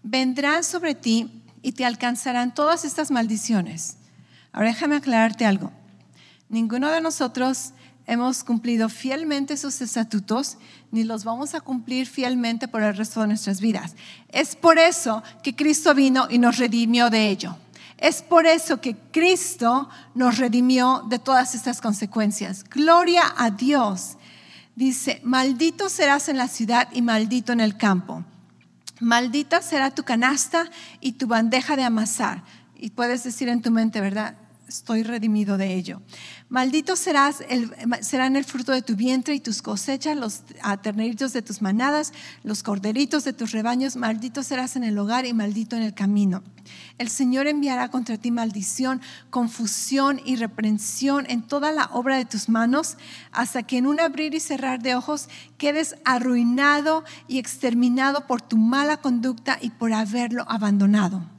vendrán 0.03 0.65
sobre 0.65 0.95
ti 0.95 1.43
y 1.61 1.73
te 1.73 1.85
alcanzarán 1.85 2.55
todas 2.55 2.85
estas 2.85 3.11
maldiciones. 3.11 3.97
Ahora 4.53 4.69
déjame 4.69 4.97
aclararte 4.97 5.45
algo. 5.45 5.73
Ninguno 6.49 6.91
de 6.91 7.01
nosotros 7.01 7.73
hemos 8.09 8.43
cumplido 8.43 8.89
fielmente 8.89 9.57
sus 9.57 9.81
estatutos, 9.83 10.57
ni 10.91 11.05
los 11.05 11.25
vamos 11.25 11.55
a 11.55 11.61
cumplir 11.61 12.07
fielmente 12.07 12.67
por 12.67 12.83
el 12.83 12.97
resto 12.97 13.21
de 13.21 13.29
nuestras 13.29 13.61
vidas. 13.61 13.95
Es 14.31 14.57
por 14.57 14.79
eso 14.79 15.23
que 15.43 15.55
Cristo 15.55 15.95
vino 15.95 16.27
y 16.31 16.39
nos 16.39 16.57
redimió 16.57 17.11
de 17.11 17.29
ello. 17.29 17.57
Es 17.99 18.23
por 18.23 18.47
eso 18.47 18.81
que 18.81 18.97
Cristo 19.13 19.91
nos 20.15 20.39
redimió 20.39 21.05
de 21.09 21.19
todas 21.19 21.55
estas 21.55 21.81
consecuencias. 21.83 22.65
Gloria 22.65 23.23
a 23.37 23.51
Dios. 23.51 24.17
Dice, 24.75 25.21
maldito 25.23 25.91
serás 25.91 26.29
en 26.31 26.39
la 26.39 26.49
ciudad 26.49 26.89
y 26.93 27.03
maldito 27.03 27.53
en 27.53 27.61
el 27.61 27.77
campo. 27.77 28.25
Maldita 29.01 29.61
será 29.61 29.91
tu 29.91 30.05
canasta 30.05 30.71
y 31.01 31.13
tu 31.13 31.27
bandeja 31.27 31.77
de 31.77 31.85
amasar. 31.85 32.43
Y 32.75 32.91
puedes 32.91 33.23
decir 33.23 33.49
en 33.49 33.61
tu 33.61 33.71
mente, 33.71 34.01
¿verdad? 34.01 34.35
Estoy 34.69 35.03
redimido 35.03 35.57
de 35.57 35.75
ello. 35.75 36.03
Maldito 36.51 36.95
serás 36.95 37.43
el, 37.49 37.73
serán 38.03 38.37
el 38.37 38.45
fruto 38.45 38.73
de 38.73 38.83
tu 38.83 38.97
vientre 38.97 39.35
y 39.35 39.41
tus 39.41 39.63
cosechas, 39.63 40.17
los 40.17 40.43
terneritos 40.83 41.33
de 41.33 41.43
tus 41.43 41.63
manadas, 41.63 42.13
los 42.45 42.63
corderitos 42.63 43.25
de 43.25 43.33
tus 43.33 43.53
rebaños. 43.53 43.97
Maldito 43.97 44.43
serás 44.43 44.77
en 44.77 44.85
el 44.85 44.99
hogar 44.99 45.25
y 45.25 45.33
maldito 45.33 45.75
en 45.75 45.83
el 45.83 45.95
camino. 45.95 46.43
El 46.99 47.09
Señor 47.09 47.47
enviará 47.47 47.91
contra 47.91 48.19
ti 48.19 48.31
maldición, 48.31 49.01
confusión 49.31 50.21
y 50.25 50.37
reprensión 50.37 51.25
en 51.31 51.43
toda 51.43 51.73
la 51.73 51.87
obra 51.87 52.17
de 52.17 52.27
tus 52.27 52.51
manos, 52.51 52.99
hasta 53.33 53.63
que 53.63 53.79
en 53.79 53.87
un 53.87 54.01
abrir 54.01 54.35
y 54.35 54.41
cerrar 54.41 54.83
de 54.83 54.95
ojos 54.95 55.29
quedes 55.57 55.97
arruinado 56.05 57.05
y 57.27 57.39
exterminado 57.39 58.27
por 58.27 58.43
tu 58.43 58.59
mala 58.59 58.99
conducta 58.99 59.59
y 59.61 59.71
por 59.71 59.95
haberlo 59.95 60.45
abandonado. 60.49 61.38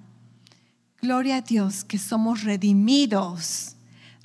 Gloria 1.01 1.38
a 1.38 1.41
Dios 1.41 1.85
que 1.85 1.97
somos 1.97 2.43
redimidos, 2.43 3.75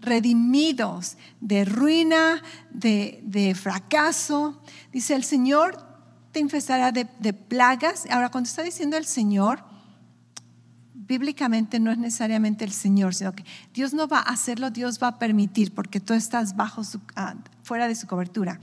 redimidos 0.00 1.16
de 1.40 1.64
ruina, 1.64 2.42
de, 2.70 3.56
fracaso. 3.60 4.60
Dice 4.92 5.14
el 5.14 5.24
Señor 5.24 5.94
te 6.32 6.40
infestará 6.40 6.90
de, 6.90 7.06
de, 7.20 7.32
plagas. 7.32 8.06
Ahora, 8.10 8.28
cuando 8.28 8.48
está 8.48 8.64
diciendo 8.64 8.96
el 8.96 9.04
Señor, 9.04 9.64
bíblicamente 10.94 11.78
no 11.78 11.92
es 11.92 11.98
necesariamente 11.98 12.64
el 12.64 12.72
Señor, 12.72 13.14
sino 13.14 13.32
que 13.34 13.44
Dios 13.72 13.94
no 13.94 14.08
va 14.08 14.18
a 14.18 14.32
hacerlo, 14.32 14.70
Dios 14.70 14.98
va 15.00 15.08
a 15.08 15.18
permitir, 15.20 15.72
porque 15.72 16.00
tú 16.00 16.12
estás 16.12 16.56
bajo 16.56 16.82
su, 16.82 17.00
ah, 17.14 17.36
fuera 17.62 17.86
de 17.86 17.94
su 17.94 18.08
cobertura. 18.08 18.58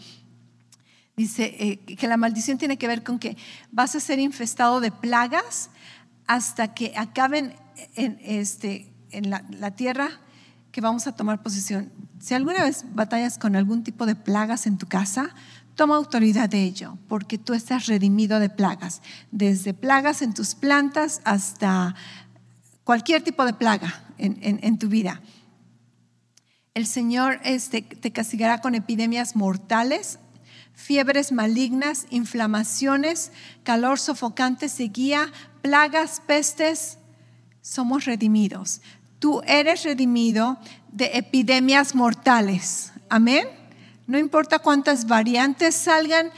Dice 1.16 1.56
eh, 1.60 1.78
que 1.96 2.08
la 2.08 2.18
maldición 2.18 2.58
tiene 2.58 2.78
que 2.78 2.88
ver 2.88 3.04
con 3.04 3.20
que 3.20 3.38
vas 3.72 3.96
a 3.96 4.02
ser 4.02 4.20
infestado 4.20 4.82
de 4.82 4.92
plagas 4.92 5.70
hasta 6.28 6.74
que 6.74 6.94
acaben 6.98 7.54
en, 7.96 8.20
este, 8.22 8.92
en 9.12 9.30
la, 9.30 9.72
tierra 9.76 10.10
que 10.72 10.82
vamos 10.82 11.08
a 11.08 11.16
tomar 11.16 11.42
posesión. 11.44 11.92
Si 12.20 12.34
alguna 12.34 12.64
vez 12.64 12.86
batallas 12.94 13.38
con 13.38 13.56
algún 13.56 13.84
tipo 13.84 14.06
de 14.06 14.16
plagas 14.16 14.68
en 14.68 14.78
tu 14.78 14.88
casa, 14.88 15.34
toma 15.76 15.96
autoridad 15.96 16.50
de 16.50 16.64
ello, 16.64 16.98
porque 17.08 17.38
tú 17.38 17.54
estás 17.54 17.88
redimido 17.88 18.40
de 18.40 18.50
plagas, 18.50 19.02
desde 19.32 19.74
plagas 19.74 20.22
en 20.22 20.34
tus 20.34 20.56
plantas 20.56 21.22
hasta 21.24 21.96
cualquier 22.84 23.24
tipo 23.24 23.46
de 23.46 23.54
plaga 23.54 24.04
en, 24.18 24.38
en, 24.42 24.60
en 24.64 24.78
tu 24.78 24.88
vida. 24.88 25.22
El 26.74 26.88
Señor 26.88 27.40
este, 27.44 27.82
te 27.82 28.12
castigará 28.12 28.62
con 28.62 28.76
epidemias 28.76 29.36
mortales, 29.36 30.20
fiebres 30.74 31.32
malignas, 31.32 32.08
inflamaciones, 32.10 33.32
calor 33.64 34.00
sofocante, 34.00 34.70
sequía, 34.70 35.32
plagas, 35.62 36.22
pestes. 36.26 36.98
Somos 37.62 38.06
redimidos. 38.06 38.82
Tú 39.20 39.42
eres 39.46 39.84
redimido 39.84 40.58
de 40.92 41.12
epidemias 41.14 41.96
mortales. 41.96 42.92
Amén. 43.10 43.48
No 44.08 44.18
importa 44.18 44.60
cuántas 44.60 45.08
variantes 45.08 45.76
salgan, 45.76 46.32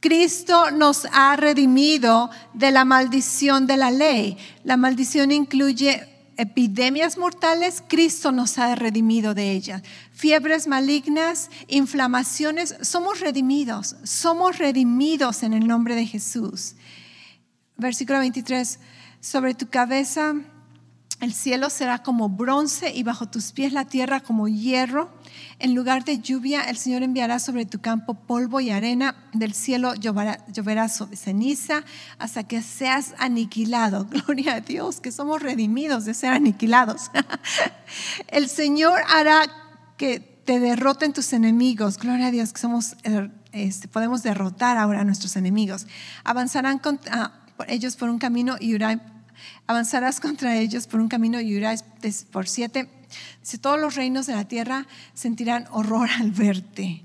Cristo 0.00 0.70
nos 0.70 1.06
ha 1.12 1.34
redimido 1.36 2.30
de 2.52 2.70
la 2.70 2.84
maldición 2.84 3.66
de 3.66 3.76
la 3.76 3.90
ley. 3.90 4.36
La 4.62 4.76
maldición 4.76 5.32
incluye 5.32 6.06
epidemias 6.36 7.16
mortales, 7.16 7.82
Cristo 7.88 8.32
nos 8.32 8.58
ha 8.58 8.74
redimido 8.74 9.34
de 9.34 9.52
ellas. 9.52 9.82
Fiebres 10.12 10.66
malignas, 10.66 11.50
inflamaciones, 11.68 12.74
somos 12.82 13.20
redimidos, 13.20 13.96
somos 14.04 14.58
redimidos 14.58 15.42
en 15.42 15.52
el 15.52 15.66
nombre 15.66 15.94
de 15.94 16.06
Jesús. 16.06 16.74
Versículo 17.76 18.18
23, 18.18 18.78
sobre 19.24 19.54
tu 19.54 19.70
cabeza 19.70 20.34
el 21.20 21.32
cielo 21.32 21.70
será 21.70 22.02
como 22.02 22.28
bronce 22.28 22.92
y 22.94 23.02
bajo 23.02 23.26
tus 23.26 23.52
pies 23.52 23.72
la 23.72 23.86
tierra 23.86 24.20
como 24.20 24.48
hierro. 24.48 25.10
En 25.58 25.74
lugar 25.74 26.04
de 26.04 26.18
lluvia, 26.18 26.60
el 26.64 26.76
Señor 26.76 27.02
enviará 27.02 27.38
sobre 27.38 27.64
tu 27.64 27.80
campo 27.80 28.12
polvo 28.12 28.60
y 28.60 28.68
arena. 28.68 29.16
Del 29.32 29.54
cielo 29.54 29.94
lloverá, 29.94 30.44
lloverá 30.52 30.90
ceniza 30.90 31.84
hasta 32.18 32.44
que 32.44 32.60
seas 32.60 33.14
aniquilado. 33.16 34.04
Gloria 34.10 34.56
a 34.56 34.60
Dios, 34.60 35.00
que 35.00 35.10
somos 35.10 35.40
redimidos 35.40 36.04
de 36.04 36.12
ser 36.12 36.34
aniquilados. 36.34 37.10
el 38.28 38.50
Señor 38.50 39.00
hará 39.08 39.46
que 39.96 40.20
te 40.20 40.60
derroten 40.60 41.14
tus 41.14 41.32
enemigos. 41.32 41.96
Gloria 41.96 42.26
a 42.26 42.30
Dios, 42.30 42.52
que 42.52 42.60
somos, 42.60 42.96
eh, 43.04 43.30
este, 43.52 43.88
podemos 43.88 44.22
derrotar 44.22 44.76
ahora 44.76 45.00
a 45.00 45.04
nuestros 45.04 45.36
enemigos. 45.36 45.86
Avanzarán 46.24 46.78
con, 46.78 47.00
ellos 47.66 47.96
por 47.96 48.10
un 48.10 48.18
camino 48.18 48.56
y 48.60 48.74
avanzarás 49.66 50.20
contra 50.20 50.56
ellos 50.56 50.86
por 50.86 51.00
un 51.00 51.08
camino 51.08 51.40
y 51.40 51.54
irás 51.54 51.84
por 52.30 52.48
siete. 52.48 52.88
Si 53.42 53.58
todos 53.58 53.80
los 53.80 53.94
reinos 53.94 54.26
de 54.26 54.34
la 54.34 54.48
tierra 54.48 54.86
sentirán 55.14 55.66
horror 55.70 56.08
al 56.18 56.30
verte. 56.30 57.04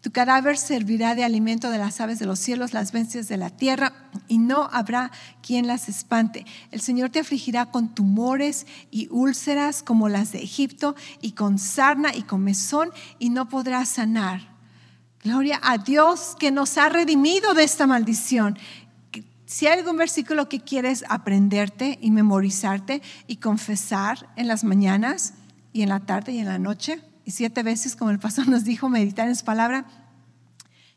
Tu 0.00 0.10
cadáver 0.12 0.56
servirá 0.56 1.14
de 1.14 1.24
alimento 1.24 1.70
de 1.70 1.76
las 1.76 2.00
aves 2.00 2.18
de 2.18 2.24
los 2.24 2.38
cielos, 2.38 2.72
las 2.72 2.90
bestias 2.90 3.28
de 3.28 3.36
la 3.36 3.50
tierra, 3.50 3.92
y 4.28 4.38
no 4.38 4.70
habrá 4.72 5.10
quien 5.42 5.66
las 5.66 5.90
espante. 5.90 6.46
El 6.70 6.80
Señor 6.80 7.10
te 7.10 7.18
afligirá 7.18 7.66
con 7.66 7.94
tumores 7.94 8.66
y 8.90 9.08
úlceras 9.10 9.82
como 9.82 10.08
las 10.08 10.32
de 10.32 10.42
Egipto, 10.42 10.96
y 11.20 11.32
con 11.32 11.58
sarna 11.58 12.14
y 12.14 12.22
con 12.22 12.42
mesón, 12.42 12.90
y 13.18 13.28
no 13.28 13.50
podrás 13.50 13.90
sanar. 13.90 14.48
Gloria 15.22 15.60
a 15.62 15.76
Dios 15.76 16.34
que 16.38 16.50
nos 16.50 16.78
ha 16.78 16.88
redimido 16.88 17.52
de 17.52 17.64
esta 17.64 17.86
maldición 17.86 18.58
si 19.50 19.66
hay 19.66 19.80
algún 19.80 19.96
versículo 19.96 20.48
que 20.48 20.60
quieres 20.60 21.04
aprenderte 21.08 21.98
y 22.00 22.12
memorizarte 22.12 23.02
y 23.26 23.38
confesar 23.38 24.28
en 24.36 24.46
las 24.46 24.62
mañanas 24.62 25.34
y 25.72 25.82
en 25.82 25.88
la 25.88 25.98
tarde 25.98 26.30
y 26.30 26.38
en 26.38 26.46
la 26.46 26.60
noche, 26.60 27.02
y 27.24 27.32
siete 27.32 27.64
veces, 27.64 27.96
como 27.96 28.12
el 28.12 28.20
pastor 28.20 28.46
nos 28.46 28.62
dijo, 28.62 28.88
meditar 28.88 29.26
en 29.26 29.34
su 29.34 29.44
palabra, 29.44 29.86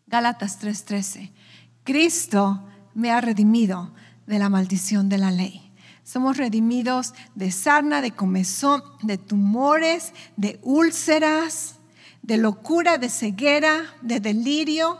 Gálatas 0.05 0.59
3:13. 0.61 1.31
Cristo 1.83 2.63
me 2.93 3.09
ha 3.09 3.21
redimido 3.21 3.91
de 4.27 4.37
la 4.37 4.49
maldición 4.49 5.09
de 5.09 5.17
la 5.17 5.31
ley. 5.31 5.73
Somos 6.03 6.37
redimidos 6.37 7.15
de 7.33 7.49
sarna, 7.49 8.01
de 8.01 8.11
comezón, 8.11 8.83
de 9.01 9.17
tumores, 9.17 10.13
de 10.37 10.59
úlceras, 10.61 11.77
de 12.21 12.37
locura, 12.37 12.99
de 12.99 13.09
ceguera, 13.09 13.81
de 14.03 14.19
delirio, 14.19 14.99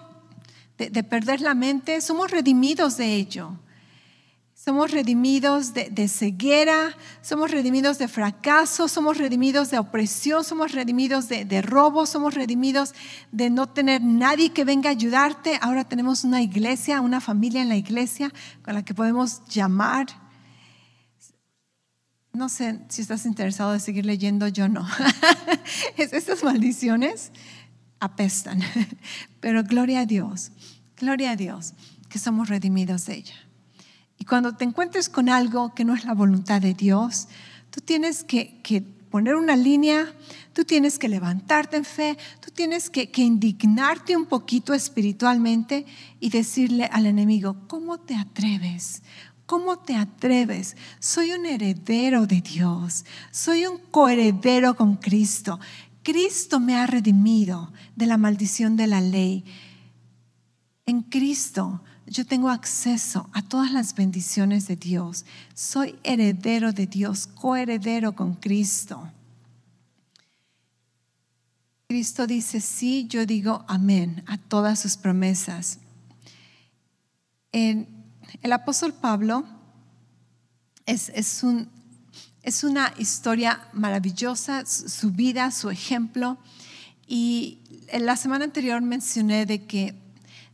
de, 0.90 1.04
perder 1.04 1.42
la 1.42 1.54
mente, 1.54 2.02
somos 2.02 2.32
redimidos 2.32 2.98
de 2.98 3.16
ello. 3.16 3.58
Somos 4.64 4.92
redimidos 4.92 5.74
de, 5.74 6.08
ceguera, 6.08 6.96
somos 7.22 7.52
redimidos 7.52 7.98
de 7.98 8.08
fracaso, 8.08 8.88
somos 8.88 9.18
redimidos 9.18 9.70
de 9.72 9.78
opresión, 9.78 10.46
somos 10.46 10.72
redimidos 10.72 11.28
de, 11.28 11.62
robo, 11.62 12.06
somos 12.06 12.34
redimidos 12.34 12.94
de 13.34 13.50
no 13.50 13.68
tener 13.68 14.02
nadie 14.02 14.54
que 14.54 14.64
venga 14.64 14.88
a 14.90 14.94
ayudarte. 14.94 15.60
Ahora 15.62 15.84
tenemos 15.84 16.24
una 16.24 16.42
iglesia, 16.42 17.02
una 17.02 17.20
familia 17.20 17.62
en 17.62 17.68
la 17.68 17.76
iglesia 17.76 18.32
con 18.64 18.76
la 18.76 18.86
que 18.86 18.94
podemos 18.94 19.44
llamar. 19.50 20.08
No 22.32 22.48
sé 22.48 22.80
si 22.88 23.02
estás 23.02 23.26
interesado 23.26 23.74
de 23.74 23.82
seguir 23.82 24.06
leyendo, 24.06 24.48
yo 24.48 24.70
no. 24.70 24.88
Estas 25.98 26.42
maldiciones 26.42 27.34
apestan, 28.00 28.62
pero 29.42 29.62
gloria 29.64 30.00
a 30.00 30.06
Dios 30.06 30.54
Gloria 31.04 31.32
a 31.32 31.36
Dios 31.36 31.74
que 32.08 32.18
somos 32.18 32.48
redimidos 32.48 33.08
de 33.08 33.16
ella. 33.16 33.36
Y 34.18 34.24
cuando 34.24 34.56
te 34.56 34.64
encuentres 34.64 35.10
con 35.10 35.28
algo 35.28 35.76
que 35.76 35.84
no 35.84 35.94
es 35.94 36.06
la 36.06 36.14
voluntad 36.14 36.62
de 36.62 36.74
Dios, 36.74 37.28
tú 37.72 37.82
tienes 37.82 38.24
que, 38.24 38.86
poner 39.12 39.36
una 39.36 39.58
línea, 39.58 40.16
tú 40.54 40.64
tienes 40.64 40.98
que 40.98 41.10
levantarte 41.10 41.76
en 41.76 41.84
fe, 41.84 42.18
tú 42.40 42.52
tienes 42.52 42.90
que, 42.90 43.12
que 43.12 43.22
indignarte 43.22 44.16
un 44.16 44.28
poquito 44.28 44.74
espiritualmente 44.74 45.86
y 46.22 46.30
decirle 46.30 46.86
al 46.86 47.06
enemigo, 47.06 47.58
¿cómo 47.68 48.00
te 48.00 48.16
atreves? 48.16 49.04
¿Cómo 49.46 49.80
te 49.80 49.98
atreves? 49.98 50.78
Soy 51.00 51.34
un 51.34 51.46
heredero 51.46 52.28
de 52.28 52.40
Dios, 52.40 53.04
soy 53.30 53.66
un 53.66 53.78
coheredero 53.92 54.78
con 54.78 54.96
Cristo. 54.96 55.60
Cristo 56.02 56.62
me 56.62 56.78
ha 56.78 56.88
redimido 56.88 57.74
de 57.98 58.06
la 58.06 58.18
maldición 58.18 58.78
de 58.78 58.88
la 58.88 59.02
ley 59.02 59.44
en 60.86 61.02
Cristo 61.02 61.82
yo 62.06 62.26
tengo 62.26 62.50
acceso 62.50 63.30
a 63.34 63.42
todas 63.42 63.72
las 63.72 63.96
bendiciones 63.96 64.68
de 64.68 64.76
Dios. 64.76 65.26
Soy 65.54 65.98
heredero 66.04 66.74
de 66.74 66.86
Dios, 66.86 67.28
coheredero 67.28 68.14
con 68.14 68.36
Cristo. 68.36 69.10
Cristo 71.88 72.28
dice 72.28 72.60
sí, 72.60 73.08
yo 73.08 73.26
digo 73.26 73.64
amén 73.68 74.24
a 74.28 74.38
todas 74.38 74.80
sus 74.80 74.98
promesas. 74.98 75.80
el 77.52 78.52
apóstol 78.52 78.94
Pablo 78.94 79.46
es, 80.86 81.10
es, 81.10 81.44
un, 81.44 81.70
es 82.42 82.64
una 82.64 82.94
historia 82.98 83.70
maravillosa, 83.74 84.66
su 84.66 85.12
vida, 85.12 85.52
su 85.52 85.70
ejemplo. 85.70 86.38
Y 87.08 87.60
en 87.88 88.06
la 88.06 88.18
semana 88.18 88.46
anterior 88.46 88.82
mencioné 88.82 89.46
de 89.46 89.66
que 89.66 90.03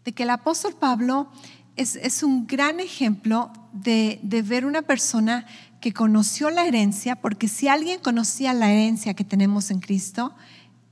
de 0.05 0.13
que 0.13 0.23
el 0.23 0.29
apóstol 0.29 0.75
Pablo 0.79 1.31
es, 1.75 2.23
un 2.23 2.45
gran 2.45 2.79
ejemplo 2.79 3.51
de, 3.71 4.19
de 4.21 4.41
ver 4.41 4.65
una 4.65 4.81
persona 4.81 5.45
que 5.79 5.93
conoció 5.93 6.49
la 6.49 6.65
herencia, 6.65 7.15
porque 7.15 7.47
si 7.47 7.67
alguien 7.67 7.99
conocía 8.01 8.53
la 8.53 8.71
herencia 8.71 9.13
que 9.13 9.23
tenemos 9.23 9.71
en 9.71 9.79
Cristo, 9.79 10.35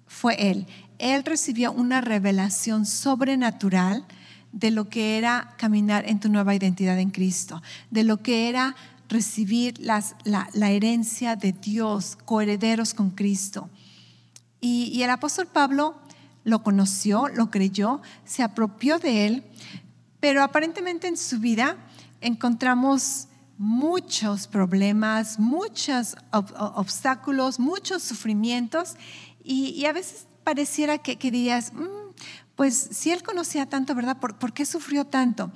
fue 0.06 0.50
él. 0.50 0.66
Él 0.98 1.24
recibió 1.26 1.72
una 1.72 2.02
revelación 2.02 2.86
sobrenatural 2.86 4.06
de 4.52 4.72
lo 4.72 4.90
que 4.90 5.18
era 5.18 5.54
caminar 5.58 6.10
en 6.10 6.20
tu 6.20 6.30
nueva 6.30 6.56
identidad 6.56 6.98
en 7.00 7.12
Cristo, 7.12 7.62
de 7.92 8.04
lo 8.04 8.18
que 8.24 8.50
era 8.50 8.76
recibir 9.10 9.78
las, 9.80 10.16
la, 10.24 10.72
herencia 10.72 11.36
de 11.36 11.52
Dios, 11.52 12.18
coherederos 12.26 12.94
con 12.94 13.12
Cristo. 13.12 13.70
Y, 14.60 14.86
y 14.94 15.04
el 15.04 15.10
apóstol 15.10 15.48
Pablo 15.48 15.96
lo 16.48 16.64
conoció, 16.64 17.28
lo 17.28 17.52
creyó, 17.52 18.02
se 18.24 18.42
apropió 18.42 19.00
de 19.00 19.26
él, 19.26 19.44
pero 20.22 20.42
aparentemente 20.42 21.10
en 21.10 21.18
su 21.18 21.40
vida 21.40 21.76
encontramos 22.22 23.28
muchos 23.58 24.48
problemas, 24.48 25.40
muchos 25.40 26.16
obstáculos, 26.32 27.60
muchos 27.60 28.02
sufrimientos 28.02 28.96
y, 29.44 29.84
a 29.86 29.92
veces 29.92 30.26
pareciera 30.46 31.00
que, 31.00 31.18
dirías, 31.18 31.74
mm, 31.74 32.14
pues 32.56 32.76
si 32.92 33.12
él 33.12 33.24
conocía 33.24 33.66
tanto, 33.66 33.94
¿verdad? 33.94 34.18
¿Por, 34.18 34.54
qué 34.54 34.66
sufrió 34.66 35.04
tanto? 35.04 35.52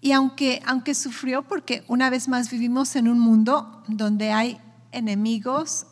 Y 0.00 0.12
aunque, 0.12 0.62
aunque 0.64 0.94
sufrió 0.94 1.42
porque 1.42 1.82
una 1.88 2.10
vez 2.10 2.28
más 2.28 2.48
vivimos 2.48 2.94
en 2.94 3.08
un 3.08 3.18
mundo 3.18 3.82
donde 3.88 4.30
hay 4.30 4.60
enemigos, 4.92 5.87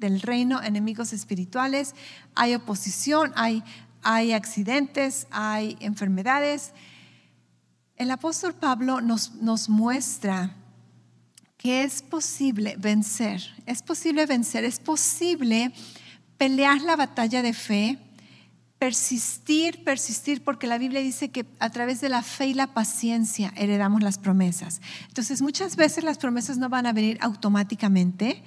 del 0.00 0.20
reino, 0.20 0.62
enemigos 0.62 1.12
espirituales, 1.12 1.94
hay 2.34 2.54
oposición, 2.54 3.32
hay, 3.36 3.62
hay 4.02 4.32
accidentes, 4.32 5.26
hay 5.30 5.76
enfermedades. 5.80 6.72
El 7.96 8.10
apóstol 8.10 8.54
Pablo 8.54 9.00
nos, 9.00 9.34
nos 9.34 9.68
muestra 9.68 10.56
que 11.58 11.84
es 11.84 12.00
posible 12.00 12.74
vencer, 12.78 13.42
es 13.66 13.82
posible 13.82 14.24
vencer, 14.24 14.64
es 14.64 14.80
posible 14.80 15.72
pelear 16.38 16.80
la 16.80 16.96
batalla 16.96 17.42
de 17.42 17.52
fe, 17.52 17.98
persistir, 18.78 19.84
persistir, 19.84 20.42
porque 20.42 20.66
la 20.66 20.78
Biblia 20.78 21.02
dice 21.02 21.28
que 21.28 21.44
a 21.58 21.68
través 21.68 22.00
de 22.00 22.08
la 22.08 22.22
fe 22.22 22.46
y 22.46 22.54
la 22.54 22.68
paciencia 22.68 23.52
heredamos 23.54 24.02
las 24.02 24.16
promesas. 24.16 24.80
Entonces 25.08 25.42
muchas 25.42 25.76
veces 25.76 26.02
las 26.02 26.16
promesas 26.16 26.56
no 26.56 26.70
van 26.70 26.86
a 26.86 26.94
venir 26.94 27.18
automáticamente, 27.20 28.42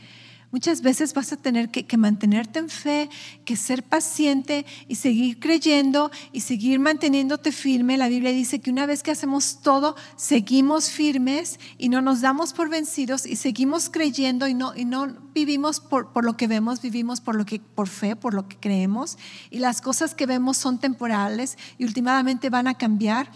Muchas 0.53 0.83
veces 0.83 1.15
vas 1.15 1.33
a 1.33 1.37
tener 1.37 1.71
que, 1.71 1.97
mantenerte 1.97 2.59
en 2.59 2.69
fe, 2.69 3.09
que 3.43 3.55
ser 3.55 3.81
paciente 3.81 4.67
y 4.87 4.93
seguir 4.93 5.39
creyendo 5.39 6.11
y 6.31 6.41
seguir 6.41 6.79
manteniéndote 6.79 7.51
firme. 7.51 7.97
La 7.97 8.07
Biblia 8.07 8.31
dice 8.31 8.61
que 8.61 8.69
una 8.69 8.85
vez 8.85 9.01
que 9.01 9.09
hacemos 9.09 9.61
todo, 9.63 9.95
seguimos 10.15 10.91
firmes 10.91 11.59
y 11.79 11.89
no 11.89 12.03
nos 12.03 12.21
damos 12.21 12.53
por 12.53 12.69
vencidos 12.69 13.25
y 13.25 13.35
seguimos 13.35 13.89
creyendo 13.89 14.47
y 14.47 14.53
no, 14.53 14.75
y 14.75 14.85
no 14.85 15.07
vivimos 15.33 15.79
por, 15.79 16.13
por 16.13 16.23
lo 16.23 16.37
que 16.37 16.45
vemos, 16.45 16.83
vivimos 16.83 17.19
por, 17.19 17.33
lo 17.33 17.47
que, 17.47 17.59
por 17.59 17.87
fe, 17.87 18.15
por 18.15 18.35
lo 18.35 18.47
que 18.47 18.57
creemos. 18.57 19.17
Y 19.49 19.57
las 19.57 19.81
cosas 19.81 20.13
que 20.13 20.27
vemos 20.27 20.57
son 20.57 20.77
temporales 20.77 21.57
y 21.79 21.85
últimamente 21.85 22.51
van 22.51 22.67
a 22.67 22.77
cambiar. 22.77 23.31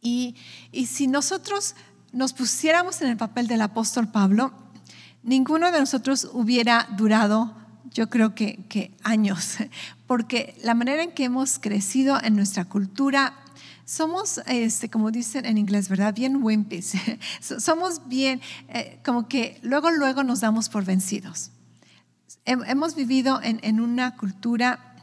Y, 0.00 0.34
y 0.72 0.86
si 0.86 1.08
nosotros 1.08 1.74
nos 2.10 2.32
pusiéramos 2.32 3.02
en 3.02 3.08
el 3.08 3.18
papel 3.18 3.48
del 3.48 3.60
apóstol 3.60 4.08
Pablo, 4.08 4.54
ninguno 5.26 5.70
de 5.70 5.80
nosotros 5.80 6.30
hubiera 6.32 6.88
durado, 6.96 7.52
yo 7.92 8.08
creo 8.08 8.34
que, 8.34 8.94
años, 9.02 9.56
porque 10.06 10.56
la 10.62 10.74
manera 10.74 11.02
en 11.02 11.12
que 11.12 11.24
hemos 11.24 11.58
crecido 11.58 12.18
en 12.22 12.36
nuestra 12.36 12.64
cultura, 12.64 13.34
somos, 13.84 14.40
este, 14.46 14.88
como 14.88 15.10
dicen 15.10 15.44
en 15.44 15.58
inglés, 15.58 15.88
¿verdad? 15.88 16.12
Bien 16.12 16.42
wimpies. 16.42 16.94
Somos 17.40 18.08
bien, 18.08 18.40
eh, 18.68 18.98
como 19.04 19.28
que 19.28 19.60
luego, 19.62 19.92
luego 19.92 20.24
nos 20.24 20.40
damos 20.40 20.68
por 20.68 20.84
vencidos. 20.84 21.52
Hemos 22.44 22.96
vivido 22.96 23.40
en, 23.42 23.60
en 23.62 23.80
una 23.80 24.16
cultura 24.16 24.96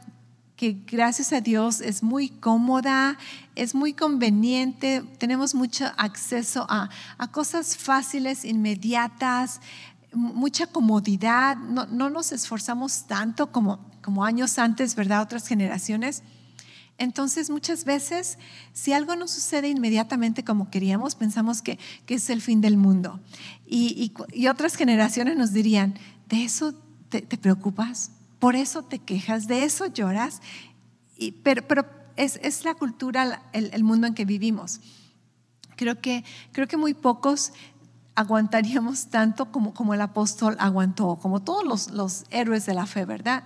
que 0.56 0.76
gracias 0.86 1.32
a 1.32 1.40
Dios 1.40 1.80
es 1.80 2.02
muy 2.02 2.28
cómoda, 2.28 3.18
es 3.56 3.74
muy 3.74 3.92
conveniente, 3.92 5.02
tenemos 5.18 5.54
mucho 5.54 5.86
acceso 5.96 6.66
a, 6.68 6.90
a 7.18 7.30
cosas 7.32 7.76
fáciles, 7.76 8.44
inmediatas, 8.44 9.60
mucha 10.14 10.66
comodidad, 10.66 11.56
no, 11.56 11.86
no, 11.86 12.10
nos 12.10 12.32
esforzamos 12.32 13.06
tanto 13.06 13.52
como, 13.52 13.78
como 14.02 14.24
años 14.24 14.58
antes, 14.58 14.94
¿verdad? 14.94 15.22
Otras 15.22 15.46
generaciones. 15.46 16.22
Entonces, 16.96 17.50
muchas 17.50 17.84
veces, 17.84 18.38
si 18.72 18.92
algo 18.92 19.16
no 19.16 19.26
sucede 19.26 19.68
inmediatamente 19.68 20.44
como 20.44 20.70
queríamos, 20.70 21.16
pensamos 21.16 21.60
que, 21.60 21.78
que 22.06 22.14
es 22.14 22.30
el 22.30 22.40
fin 22.40 22.60
del 22.60 22.76
mundo. 22.76 23.20
Y, 23.66 24.12
y, 24.32 24.46
otras 24.46 24.76
generaciones 24.76 25.36
nos 25.36 25.52
dirían, 25.52 25.98
¿de 26.28 26.44
eso 26.44 26.74
te, 27.08 27.22
te 27.22 27.36
preocupas? 27.36 28.12
por 28.44 28.56
eso 28.56 28.82
te 28.82 28.98
quejas, 28.98 29.46
de 29.46 29.64
eso 29.64 29.86
lloras, 29.86 30.42
y, 31.16 31.32
pero, 31.32 31.66
pero 31.66 31.86
es, 32.16 32.38
es, 32.42 32.62
la 32.66 32.74
cultura, 32.74 33.42
el, 33.54 33.70
el, 33.72 33.82
mundo 33.84 34.06
en 34.06 34.12
que 34.12 34.26
vivimos. 34.26 34.82
Creo 35.76 35.98
que, 36.02 36.24
creo 36.52 36.68
que 36.68 36.76
muy 36.76 36.92
pocos 36.92 37.54
aguantaríamos 38.14 39.08
tanto 39.08 39.50
como, 39.50 39.74
como 39.74 39.94
el 39.94 40.00
apóstol 40.00 40.56
aguantó, 40.58 41.16
como 41.16 41.42
todos 41.42 41.64
los, 41.64 41.90
los 41.90 42.24
héroes 42.30 42.66
de 42.66 42.74
la 42.74 42.86
fe, 42.86 43.04
¿verdad? 43.04 43.44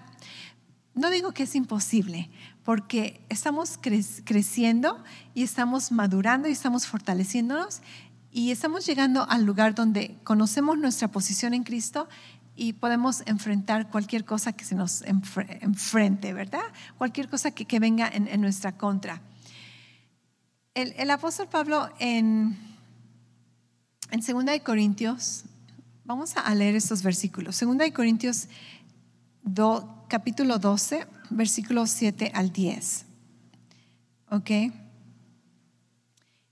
No 0.94 1.10
digo 1.10 1.32
que 1.32 1.44
es 1.44 1.54
imposible, 1.54 2.30
porque 2.64 3.24
estamos 3.28 3.78
cre 3.80 4.04
creciendo 4.24 5.02
y 5.32 5.42
estamos 5.42 5.92
madurando 5.92 6.48
y 6.48 6.52
estamos 6.52 6.86
fortaleciéndonos 6.86 7.82
y 8.30 8.50
estamos 8.50 8.84
llegando 8.84 9.26
al 9.28 9.44
lugar 9.44 9.74
donde 9.74 10.18
conocemos 10.24 10.76
nuestra 10.76 11.08
posición 11.08 11.54
en 11.54 11.64
Cristo 11.64 12.08
y 12.56 12.72
podemos 12.72 13.22
enfrentar 13.26 13.88
cualquier 13.88 14.24
cosa 14.24 14.52
que 14.52 14.64
se 14.64 14.74
nos 14.74 15.02
enfrente, 15.02 16.34
¿verdad? 16.34 16.64
Cualquier 16.98 17.28
cosa 17.28 17.52
que, 17.52 17.64
que 17.64 17.78
venga 17.78 18.08
en, 18.08 18.26
en, 18.26 18.40
nuestra 18.40 18.76
contra. 18.76 19.22
El, 20.74 20.92
el 20.98 21.10
apóstol 21.10 21.48
Pablo 21.48 21.88
en, 22.00 22.58
en 24.10 24.20
2 24.20 24.44
de 24.44 24.60
Corintios, 24.60 25.44
vamos 26.04 26.36
a 26.36 26.54
leer 26.54 26.74
estos 26.76 27.02
versículos. 27.02 27.60
2 27.60 27.76
de 27.78 27.92
Corintios 27.92 28.48
do, 29.42 30.04
capítulo 30.08 30.58
12, 30.58 31.06
versículos 31.30 31.90
7 31.90 32.32
al 32.34 32.52
10. 32.52 33.04
¿Ok? 34.30 34.50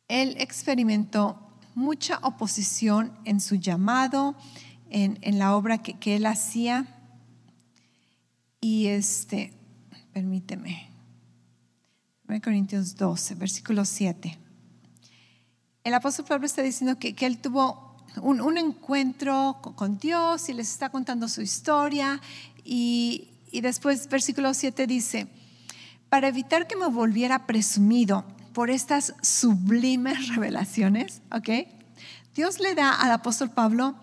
Él 0.08 0.36
experimentó 0.38 1.40
mucha 1.74 2.18
oposición 2.22 3.12
en 3.24 3.40
su 3.40 3.56
llamado, 3.56 4.36
en, 4.90 5.18
en 5.22 5.38
la 5.38 5.56
obra 5.56 5.78
que, 5.78 5.98
que, 5.98 6.16
él 6.16 6.26
hacía. 6.26 6.86
Y 8.60 8.86
este, 8.86 9.52
permíteme, 10.12 10.90
1 12.28 12.40
Corintios 12.40 12.96
12, 12.96 13.34
versículo 13.34 13.84
7. 13.84 14.45
El 15.86 15.94
apóstol 15.94 16.24
Pablo 16.24 16.46
está 16.46 16.62
diciendo 16.62 16.98
que, 16.98 17.14
él 17.20 17.38
tuvo 17.38 17.94
un, 18.20 18.40
un, 18.40 18.58
encuentro 18.58 19.58
con 19.76 19.98
Dios 19.98 20.48
y 20.48 20.52
les 20.52 20.68
está 20.68 20.88
contando 20.88 21.28
su 21.28 21.42
historia. 21.42 22.20
Y, 22.64 23.28
y 23.52 23.60
después, 23.60 24.08
versículo 24.08 24.52
7 24.52 24.88
dice, 24.88 25.28
para 26.08 26.26
evitar 26.26 26.66
que 26.66 26.74
me 26.74 26.88
volviera 26.88 27.46
presumido 27.46 28.24
por 28.52 28.68
estas 28.68 29.14
sublimes 29.22 30.26
revelaciones, 30.34 31.22
¿ok? 31.30 31.68
Dios 32.34 32.58
le 32.58 32.74
da 32.74 32.90
al 32.90 33.12
apóstol 33.12 33.50
Pablo 33.50 33.94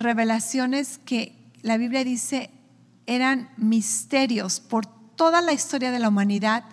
revelaciones 0.00 0.98
que 0.98 1.52
la 1.62 1.76
Biblia 1.76 2.02
dice 2.02 2.50
eran 3.06 3.48
misterios 3.58 4.58
por 4.58 4.86
toda 5.14 5.40
la 5.40 5.52
historia 5.52 5.92
de 5.92 6.00
la 6.00 6.08
humanidad. 6.08 6.64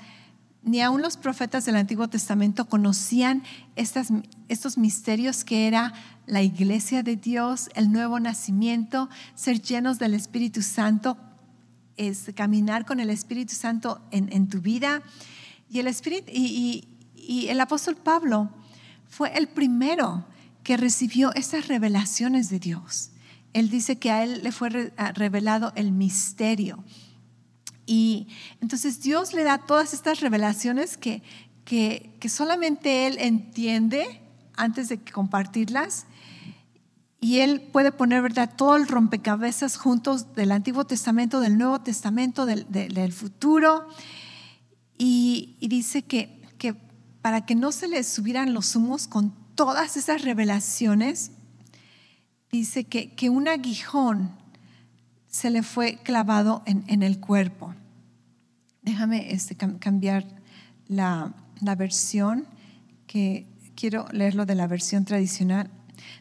Ni 0.66 0.82
aun 0.82 1.02
los 1.02 1.16
profetas 1.16 1.64
del 1.66 1.76
Antiguo 1.76 2.08
Testamento 2.10 2.68
conocían 2.68 3.44
estos 3.76 4.78
misterios 4.78 5.46
que 5.46 5.68
era 5.68 5.94
la 6.26 6.42
iglesia 6.42 7.04
de 7.04 7.16
Dios, 7.16 7.70
el 7.76 7.92
nuevo 7.92 8.20
nacimiento, 8.20 9.08
ser 9.36 9.62
llenos 9.62 10.00
del 10.00 10.16
Espíritu 10.16 10.64
Santo, 10.64 11.18
es 11.98 12.32
caminar 12.36 12.86
con 12.86 13.00
el 13.00 13.10
Espíritu 13.12 13.54
Santo 13.54 14.02
en, 14.12 14.50
tu 14.50 14.60
vida. 14.60 15.04
Y 15.70 15.80
el, 15.80 15.88
Espíritu, 15.88 16.32
y, 16.34 16.84
el 17.48 17.62
apóstol 17.62 17.96
Pablo 17.96 18.50
fue 19.08 19.38
el 19.38 19.48
primero 19.48 20.26
que 20.64 20.78
recibió 20.78 21.32
estas 21.36 21.68
revelaciones 21.68 22.50
de 22.50 22.60
Dios 22.60 23.12
él 23.56 23.70
dice 23.70 23.96
que 23.96 24.12
a 24.12 24.22
él 24.22 24.42
le 24.44 24.52
fue 24.52 24.70
revelado 25.14 25.72
el 25.78 25.94
misterio. 25.94 26.84
Y 27.86 28.28
entonces 28.62 29.02
Dios 29.02 29.34
le 29.34 29.44
da 29.44 29.60
todas 29.60 29.94
estas 29.94 30.20
revelaciones 30.20 30.98
que, 30.98 31.22
que, 31.64 32.16
que 32.20 32.30
solamente 32.30 33.08
Él 33.08 33.18
entiende 33.20 34.22
antes 34.56 34.90
de 34.90 35.00
compartirlas. 35.00 36.06
Y 37.22 37.40
Él 37.40 37.62
puede 37.62 37.92
poner, 37.92 38.22
¿verdad?, 38.22 38.52
todo 38.56 38.76
el 38.76 38.88
rompecabezas 38.88 39.78
juntos 39.78 40.36
del 40.36 40.52
Antiguo 40.52 40.86
Testamento, 40.86 41.40
del 41.40 41.58
Nuevo 41.58 41.82
Testamento, 41.82 42.46
del, 42.46 42.68
del, 42.70 43.14
futuro. 43.14 43.88
Y, 44.98 45.58
y 45.60 45.68
dice 45.68 46.04
que, 46.04 46.42
que 46.58 46.76
para 47.22 47.46
que 47.46 47.56
no 47.56 47.72
se 47.72 47.88
le 47.88 48.04
subieran 48.04 48.54
los 48.54 48.76
humos 48.76 49.08
con 49.08 49.34
todas 49.56 49.98
esas 49.98 50.22
revelaciones, 50.22 51.32
dice 52.52 52.84
que, 52.84 53.16
que 53.16 53.30
un 53.30 53.48
aguijón 53.48 54.45
se 55.36 55.50
le 55.50 55.64
fue 55.64 55.98
clavado 55.98 56.64
en, 56.66 57.04
el 57.04 57.20
cuerpo. 57.20 57.76
Déjame 58.84 59.34
este, 59.34 59.58
cambiar 59.58 60.26
la, 60.88 61.34
la 61.60 61.76
versión, 61.76 62.48
que 63.06 63.46
quiero 63.76 64.06
leerlo 64.14 64.46
de 64.46 64.56
la 64.56 64.66
versión 64.66 65.04
tradicional. 65.04 65.70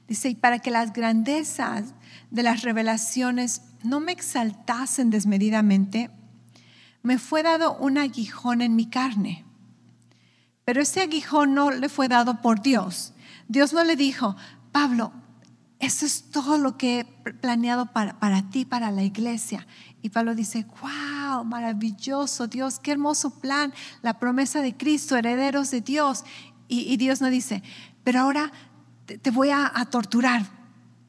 Dice, 0.09 0.31
y 0.31 0.35
para 0.35 0.59
que 0.59 0.73
las 0.73 0.93
grandezas 0.93 1.95
de 2.33 2.43
las 2.43 2.63
revelaciones 2.63 3.63
no 3.85 4.01
me 4.01 4.11
exaltasen 4.11 5.11
desmedidamente, 5.11 6.11
me 7.05 7.19
fue 7.19 7.45
dado 7.45 7.77
un 7.77 7.99
aguijón 7.99 8.63
en 8.63 8.75
mi 8.75 8.87
carne. 8.87 9.45
Pero 10.65 10.83
ese 10.83 11.03
aguijón 11.03 11.55
no 11.55 11.71
le 11.71 11.89
fue 11.89 12.09
dado 12.09 12.43
por 12.43 12.63
Dios. 12.63 13.13
Dios 13.47 13.73
no 13.73 13.85
le 13.85 13.95
dijo, 13.95 14.35
Pablo, 14.73 15.13
eso 15.79 16.07
es 16.07 16.31
todo 16.31 16.59
lo 16.59 16.77
que 16.77 17.01
he 17.01 17.05
planeado 17.05 17.87
para, 17.87 18.19
para 18.19 18.49
ti, 18.51 18.65
para 18.65 18.91
la 18.91 19.03
iglesia. 19.03 19.67
Y 20.03 20.11
Pablo 20.11 20.35
dice, 20.35 20.67
wow, 20.81 21.45
maravilloso 21.45 22.47
Dios, 22.47 22.79
qué 22.79 22.93
hermoso 22.93 23.31
plan, 23.41 23.73
la 24.03 24.19
promesa 24.19 24.61
de 24.61 24.77
Cristo, 24.77 25.17
herederos 25.17 25.71
de 25.71 25.81
Dios. 25.81 26.25
Y, 26.69 26.97
Dios 26.97 27.21
no 27.21 27.29
dice, 27.29 27.63
pero 28.03 28.21
ahora 28.21 28.51
te, 29.07 29.19
te 29.19 29.31
voy 29.31 29.51
a, 29.51 29.71
a, 29.75 29.87
torturar 29.87 30.47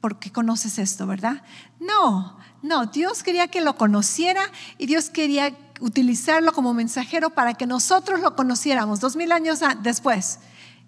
porque 0.02 0.32
conoces 0.32 0.78
esto, 0.78 1.08
¿verdad? 1.08 1.44
No, 1.80 2.38
no, 2.62 2.88
Dios 2.88 3.24
quería 3.24 3.48
que 3.48 3.62
lo 3.62 3.78
conociera 3.78 4.42
y 4.78 4.86
Dios 4.86 5.10
quería 5.10 5.58
utilizarlo 5.80 6.54
como 6.54 6.74
mensajero 6.74 7.32
para 7.32 7.54
que 7.54 7.66
nosotros 7.66 8.20
lo 8.20 8.36
conociéramos 8.36 9.00
dos 9.00 9.16
mil 9.16 9.32
años 9.32 9.60
después 9.82 10.40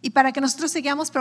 y 0.01 0.11
para 0.11 0.31
que 0.31 0.41
nosotros 0.41 0.71
sigamos 0.71 1.11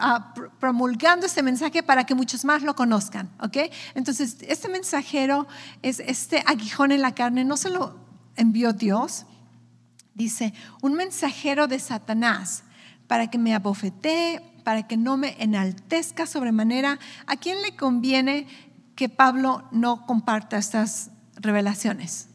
ah, 0.00 0.34
promulgando 0.60 1.26
este 1.26 1.42
mensaje 1.42 1.82
para 1.82 2.04
que 2.04 2.14
muchos 2.14 2.44
más 2.44 2.62
lo 2.62 2.74
conozcan, 2.74 3.30
¿ok? 3.40 3.56
Entonces, 3.94 4.36
este 4.42 4.68
mensajero, 4.68 5.46
es 5.82 6.00
este 6.00 6.42
aguijón 6.46 6.92
en 6.92 7.02
la 7.02 7.14
carne, 7.14 7.44
no 7.44 7.56
se 7.56 7.70
lo 7.70 7.98
envió 8.36 8.72
Dios, 8.72 9.24
dice, 10.14 10.52
un 10.82 10.94
mensajero 10.94 11.68
de 11.68 11.78
Satanás 11.78 12.64
para 13.06 13.28
que 13.28 13.38
me 13.38 13.54
abofetee, 13.54 14.42
para 14.62 14.86
que 14.86 14.98
no 14.98 15.16
me 15.16 15.34
enaltezca 15.42 16.26
sobremanera. 16.26 16.98
¿A 17.26 17.36
quién 17.36 17.62
le 17.62 17.74
conviene 17.74 18.46
que 18.94 19.08
Pablo 19.08 19.66
no 19.72 20.04
comparta 20.04 20.58
estas 20.58 21.10
revelaciones? 21.36 22.28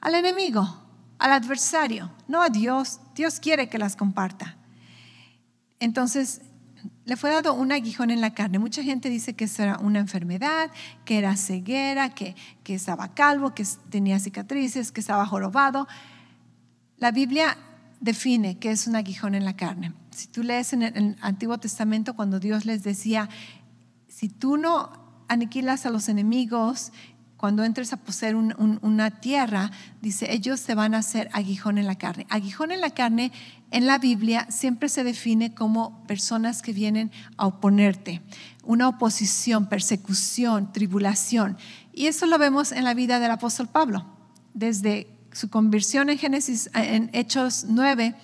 Al 0.00 0.16
enemigo, 0.16 0.82
al 1.18 1.32
adversario, 1.32 2.10
no 2.26 2.42
a 2.42 2.48
Dios. 2.48 3.00
Dios 3.14 3.38
quiere 3.38 3.68
que 3.68 3.78
las 3.78 3.94
comparta. 3.94 4.56
Entonces, 5.80 6.40
le 7.04 7.16
fue 7.16 7.30
dado 7.30 7.54
un 7.54 7.72
aguijón 7.72 8.10
en 8.10 8.20
la 8.20 8.34
carne. 8.34 8.58
Mucha 8.58 8.82
gente 8.82 9.08
dice 9.08 9.34
que 9.34 9.48
era 9.58 9.78
una 9.78 9.98
enfermedad, 9.98 10.70
que 11.04 11.18
era 11.18 11.36
ceguera, 11.36 12.10
que, 12.14 12.34
que 12.64 12.74
estaba 12.74 13.14
calvo, 13.14 13.54
que 13.54 13.64
tenía 13.90 14.18
cicatrices, 14.18 14.92
que 14.92 15.00
estaba 15.00 15.26
jorobado. 15.26 15.86
La 16.96 17.10
Biblia 17.10 17.56
define 18.00 18.58
qué 18.58 18.70
es 18.70 18.86
un 18.86 18.96
aguijón 18.96 19.34
en 19.34 19.44
la 19.44 19.56
carne. 19.56 19.92
Si 20.10 20.28
tú 20.28 20.42
lees 20.42 20.72
en 20.72 20.82
el 20.82 21.16
Antiguo 21.20 21.58
Testamento 21.58 22.14
cuando 22.14 22.40
Dios 22.40 22.64
les 22.64 22.82
decía, 22.82 23.28
si 24.08 24.28
tú 24.28 24.56
no 24.56 24.92
aniquilas 25.28 25.86
a 25.86 25.90
los 25.90 26.08
enemigos, 26.08 26.92
cuando 27.36 27.64
entres 27.64 27.92
a 27.92 27.98
poseer 27.98 28.34
una 28.34 29.10
tierra, 29.10 29.70
dice, 30.00 30.32
ellos 30.32 30.58
se 30.58 30.74
van 30.74 30.94
a 30.94 30.98
hacer 30.98 31.28
aguijón 31.32 31.76
en 31.76 31.86
la 31.86 31.96
carne. 31.96 32.26
Aguijón 32.30 32.72
en 32.72 32.80
la 32.80 32.90
carne 32.90 33.30
en 33.70 33.86
la 33.86 33.98
Biblia 33.98 34.46
siempre 34.50 34.88
se 34.88 35.04
define 35.04 35.54
como 35.54 36.02
personas 36.06 36.62
que 36.62 36.72
vienen 36.72 37.12
a 37.36 37.46
oponerte, 37.46 38.22
una 38.64 38.88
oposición, 38.88 39.68
persecución, 39.68 40.72
tribulación. 40.72 41.58
Y 41.92 42.06
eso 42.06 42.26
lo 42.26 42.38
vemos 42.38 42.72
en 42.72 42.84
la 42.84 42.94
vida 42.94 43.20
del 43.20 43.30
apóstol 43.30 43.68
Pablo, 43.68 44.06
desde 44.54 45.06
su 45.32 45.50
conversión 45.50 46.08
en 46.08 46.16
Génesis, 46.16 46.70
en 46.72 47.10
Hechos 47.12 47.66
9, 47.68 48.14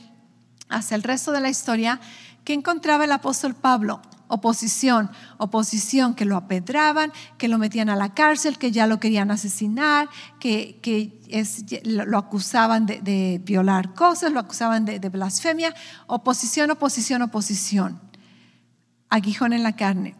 hasta 0.70 0.94
el 0.94 1.02
resto 1.02 1.32
de 1.32 1.40
la 1.40 1.50
historia, 1.50 2.00
que 2.44 2.54
encontraba 2.54 3.04
el 3.04 3.12
apóstol 3.12 3.54
Pablo 3.54 4.00
oposición, 4.32 5.10
oposición 5.36 6.14
que 6.14 6.24
lo 6.24 6.38
apedraban, 6.38 7.12
que 7.36 7.48
lo 7.48 7.58
metían 7.58 7.90
a 7.90 7.96
la 7.96 8.14
cárcel, 8.14 8.56
que 8.56 8.72
ya 8.72 8.86
lo 8.86 8.98
querían 8.98 9.30
asesinar, 9.30 10.08
que, 10.40 10.78
que 10.80 11.20
lo 11.84 12.16
acusaban 12.16 12.86
de, 12.86 13.40
violar 13.44 13.92
cosas, 13.92 14.32
lo 14.32 14.40
acusaban 14.40 14.86
de, 14.86 14.98
de 14.98 15.08
blasfemia, 15.10 15.74
oposición, 16.06 16.70
oposición, 16.70 17.20
oposición. 17.20 18.00
Aguijón 19.10 19.52
en 19.52 19.62
la 19.62 19.76
carne. 19.76 20.14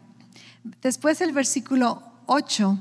Después 0.83 1.19
el 1.21 1.31
versículo 1.31 2.03
8 2.27 2.77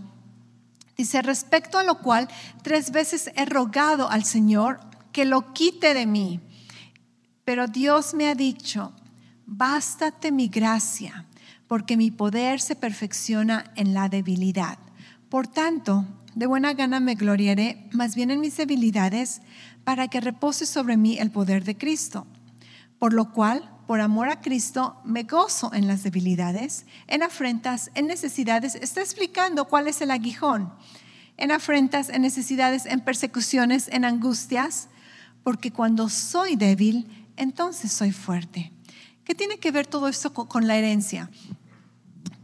dice, 0.98 1.22
respecto 1.22 1.78
a 1.78 1.82
lo 1.82 2.00
cual 2.00 2.28
tres 2.62 2.90
veces 2.90 3.30
he 3.36 3.46
rogado 3.46 4.10
al 4.10 4.24
Señor 4.24 4.80
que 5.12 5.24
lo 5.24 5.54
quite 5.54 5.94
de 5.94 6.04
mí, 6.04 6.40
pero 7.46 7.68
Dios 7.68 8.12
me 8.12 8.28
ha 8.28 8.34
dicho, 8.34 8.92
bástate 9.54 10.32
mi 10.32 10.48
gracia, 10.48 11.26
porque 11.68 11.96
mi 11.96 12.10
poder 12.10 12.60
se 12.60 12.74
perfecciona 12.74 13.70
en 13.76 13.92
la 13.92 14.08
debilidad. 14.08 14.78
Por 15.28 15.46
tanto, 15.46 16.06
de 16.34 16.46
buena 16.46 16.72
gana 16.72 17.00
me 17.00 17.14
gloriaré 17.14 17.86
más 17.92 18.14
bien 18.14 18.30
en 18.30 18.40
mis 18.40 18.56
debilidades, 18.56 19.42
para 19.84 20.08
que 20.08 20.20
repose 20.20 20.64
sobre 20.64 20.96
mí 20.96 21.18
el 21.18 21.30
poder 21.30 21.64
de 21.64 21.76
Cristo. 21.76 22.26
Por 22.98 23.12
lo 23.12 23.32
cual, 23.32 23.68
por 23.86 24.00
amor 24.00 24.28
a 24.30 24.40
Cristo, 24.40 24.96
me 25.04 25.24
gozo 25.24 25.74
en 25.74 25.86
las 25.86 26.02
debilidades, 26.02 26.86
en 27.08 27.22
afrentas, 27.22 27.90
en 27.94 28.06
necesidades. 28.06 28.76
Está 28.76 29.00
explicando 29.00 29.66
cuál 29.66 29.88
es 29.88 30.00
el 30.00 30.12
aguijón. 30.12 30.72
En 31.36 31.50
afrentas, 31.50 32.08
en 32.08 32.22
necesidades, 32.22 32.86
en 32.86 33.00
persecuciones, 33.00 33.88
en 33.88 34.04
angustias, 34.04 34.88
porque 35.42 35.72
cuando 35.72 36.08
soy 36.08 36.56
débil, 36.56 37.26
entonces 37.36 37.92
soy 37.92 38.12
fuerte. 38.12 38.72
¿Qué 39.24 39.34
tiene 39.34 39.58
que 39.58 39.70
ver 39.70 39.86
todo 39.86 40.08
esto 40.08 40.32
con 40.32 40.66
la 40.66 40.76
herencia? 40.76 41.30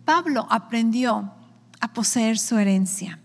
Pablo 0.05 0.47
aprendió 0.49 1.33
a 1.81 1.93
poseer 1.93 2.39
su 2.39 2.57
herencia 2.59 3.21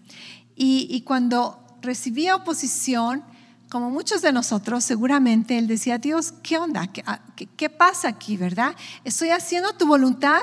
y, 0.55 1.01
cuando 1.01 1.59
recibía 1.81 2.35
oposición, 2.35 3.23
como 3.69 3.89
muchos 3.89 4.21
de 4.21 4.31
nosotros, 4.31 4.83
seguramente 4.83 5.57
él 5.57 5.67
decía, 5.67 5.97
Dios, 5.97 6.33
¿qué 6.43 6.57
onda? 6.57 6.89
Ah, 7.05 7.21
¿Qué, 7.35 7.69
pasa 7.69 8.07
aquí, 8.07 8.37
verdad? 8.37 8.75
Estoy 9.03 9.29
haciendo 9.29 9.73
tu 9.73 9.87
voluntad 9.87 10.41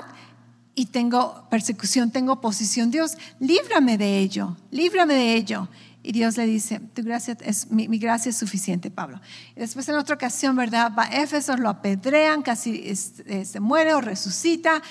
y 0.75 0.87
tengo 0.87 1.47
persecución, 1.49 2.11
tengo 2.11 2.33
oposición. 2.33 2.91
Dios, 2.91 3.17
líbrame 3.39 3.99
de 3.99 4.19
ello, 4.19 4.57
líbrame 4.71 5.15
de 5.15 5.35
ello. 5.35 5.69
Y 6.03 6.13
Dios 6.13 6.37
le 6.37 6.47
dice, 6.47 6.81
tu 6.95 7.03
gracia 7.03 7.37
es, 7.41 7.71
mi, 7.71 7.87
gracia 7.99 8.31
es 8.31 8.37
suficiente, 8.37 8.91
Pablo. 8.91 9.21
Y 9.55 9.61
después 9.61 9.89
en 9.89 9.97
otra 9.97 10.15
ocasión, 10.15 10.57
¿verdad? 10.57 10.93
Va 10.99 11.05
a 11.05 11.23
Éfeso, 11.23 11.57
lo 11.57 11.69
apedrean, 11.69 12.43
casi 12.43 12.95
se 12.95 13.61
muere 13.61 13.95
o 13.95 14.01
resucita. 14.01 14.83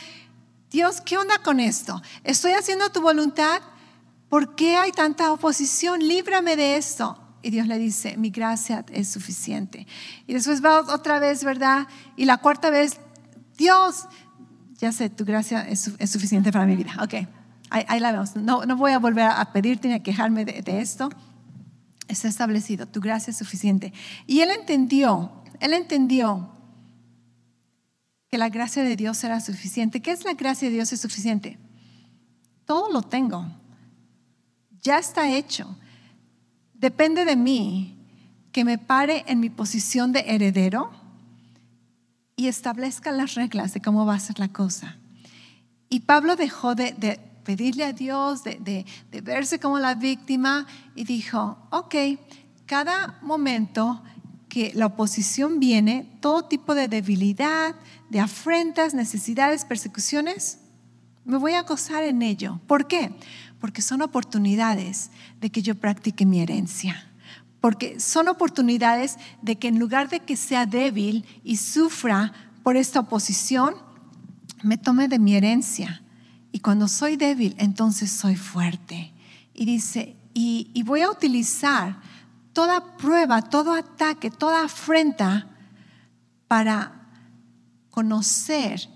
Dios, 0.70 1.02
¿qué 1.02 1.18
onda 1.18 1.40
con 1.40 1.60
esto? 1.60 2.00
Estoy 2.24 2.52
haciendo 2.52 2.90
tu 2.92 3.02
voluntad. 3.02 3.62
¿Por 4.30 4.56
qué 4.56 4.78
hay 4.78 4.92
tanta 4.92 5.32
oposición? 5.32 6.08
Líbrame 6.08 6.56
de 6.56 6.78
esto. 6.78 7.20
Y 7.42 7.50
Dios 7.50 7.68
le 7.68 7.78
dice, 7.80 8.18
mi 8.18 8.30
gracia 8.30 8.86
es 8.92 9.08
suficiente. 9.08 9.88
Y 10.28 10.34
después 10.34 10.64
va 10.64 10.82
otra 10.82 11.20
vez, 11.20 11.44
¿verdad? 11.44 11.88
Y 12.18 12.26
la 12.26 12.38
cuarta 12.38 12.70
vez, 12.70 12.98
Dios, 13.58 14.08
ya 14.78 14.92
sé, 14.92 15.10
tu 15.10 15.26
gracia 15.26 15.68
es, 15.68 15.90
suficiente 16.12 16.52
para 16.52 16.66
mi 16.66 16.76
vida. 16.76 16.96
Ok, 17.02 17.28
ahí, 17.70 18.00
la 18.00 18.12
vemos. 18.12 18.36
No, 18.36 18.66
no, 18.66 18.76
voy 18.76 18.92
a 18.92 19.00
volver 19.00 19.26
a 19.26 19.52
pedirte 19.52 19.88
ni 19.88 19.94
a 19.94 20.04
quejarme 20.04 20.46
de, 20.46 20.80
esto. 20.80 21.10
Está 22.08 22.28
establecido, 22.28 22.88
tu 22.88 23.02
gracia 23.02 23.32
es 23.32 23.38
suficiente. 23.38 23.94
Y 24.26 24.42
él 24.42 24.50
entendió, 24.52 25.32
él 25.60 25.74
entendió 25.74 26.50
que 28.30 28.38
la 28.38 28.50
gracia 28.50 28.84
de 28.84 28.96
Dios 28.96 29.24
era 29.24 29.40
suficiente. 29.42 30.02
¿Qué 30.02 30.12
es 30.12 30.24
la 30.24 30.34
gracia 30.34 30.68
de 30.68 30.76
Dios 30.76 30.94
es 30.94 31.02
suficiente? 31.02 31.58
Todo 32.66 32.92
lo 32.92 33.02
tengo. 33.02 33.46
Ya 34.82 35.00
está 35.00 35.30
hecho. 35.30 35.76
Depende 36.74 37.26
de 37.26 37.36
mí 37.36 37.98
que 38.52 38.64
me 38.64 38.78
pare 38.78 39.24
en 39.28 39.40
mi 39.40 39.50
posición 39.50 40.12
de 40.12 40.22
heredero 40.28 40.92
y 42.36 42.48
establezca 42.48 43.12
las 43.12 43.36
reglas 43.36 43.74
de 43.74 43.82
cómo 43.82 44.06
va 44.06 44.16
a 44.16 44.20
ser 44.20 44.40
la 44.40 44.48
cosa. 44.48 44.98
Y 45.90 46.02
Pablo 46.02 46.36
dejó 46.36 46.76
de, 46.76 47.20
pedirle 47.50 47.84
a 47.84 47.94
Dios, 47.94 48.44
de, 48.44 48.86
de 49.12 49.22
verse 49.22 49.60
como 49.60 49.80
la 49.80 49.96
víctima 49.96 50.68
y 50.94 51.04
dijo, 51.04 51.58
ok, 51.72 51.96
cada 52.68 53.18
momento 53.24 54.04
que 54.50 54.72
la 54.76 54.86
oposición 54.86 55.60
viene, 55.60 56.08
todo 56.22 56.44
tipo 56.44 56.76
de 56.76 56.88
debilidad, 56.88 57.74
de 58.12 58.20
afrentas, 58.20 58.94
necesidades, 58.94 59.66
persecuciones, 59.66 60.60
me 61.26 61.38
voy 61.38 61.54
a 61.54 61.64
gozar 61.64 62.04
en 62.04 62.22
ello. 62.22 62.62
¿Por 62.68 62.86
qué? 62.86 63.10
Porque 63.60 63.82
son 63.82 64.04
oportunidades 64.04 65.10
de 65.42 65.50
que 65.50 65.64
yo 65.64 65.74
practique 65.74 66.28
mi 66.28 66.42
herencia. 66.42 67.12
Porque 67.62 68.00
son 68.00 68.28
oportunidades 68.28 69.18
de 69.42 69.56
que 69.56 69.70
en 69.70 69.80
lugar 69.80 70.08
de 70.10 70.20
que 70.20 70.36
sea 70.36 70.68
débil 70.68 71.26
y 71.44 71.58
sufra 71.58 72.32
por 72.62 72.78
esta 72.78 73.00
oposición, 73.00 73.74
me 74.62 74.78
tome 74.78 75.08
de 75.08 75.18
mi 75.18 75.36
herencia. 75.36 76.04
Y 76.52 76.60
cuando 76.60 76.88
soy 76.88 77.16
débil, 77.16 77.56
entonces 77.58 78.12
soy 78.12 78.36
fuerte. 78.36 79.14
Y 79.54 79.66
dice, 79.66 80.16
y, 80.34 80.84
voy 80.84 81.02
a 81.02 81.12
utilizar 81.12 81.98
toda 82.54 82.98
prueba, 82.98 83.42
todo 83.42 83.74
ataque, 83.74 84.32
toda 84.32 84.64
afrenta 84.64 85.48
para 86.48 87.08
conocer 87.90 88.90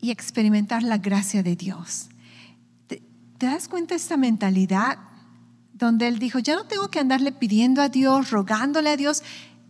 y 0.00 0.10
experimentar 0.10 0.82
la 0.82 0.98
gracia 0.98 1.42
de 1.42 1.56
Dios. 1.56 2.08
¿Te, 2.86 3.02
das 3.38 3.68
cuenta 3.68 3.94
de 3.94 4.00
esta 4.00 4.16
mentalidad 4.16 4.98
donde 5.72 6.08
él 6.08 6.18
dijo, 6.18 6.38
ya 6.40 6.56
no 6.56 6.64
tengo 6.64 6.88
que 6.88 6.98
andarle 6.98 7.30
pidiendo 7.30 7.82
a 7.82 7.88
Dios, 7.88 8.30
rogándole 8.30 8.90
a 8.90 8.96
Dios, 8.96 9.22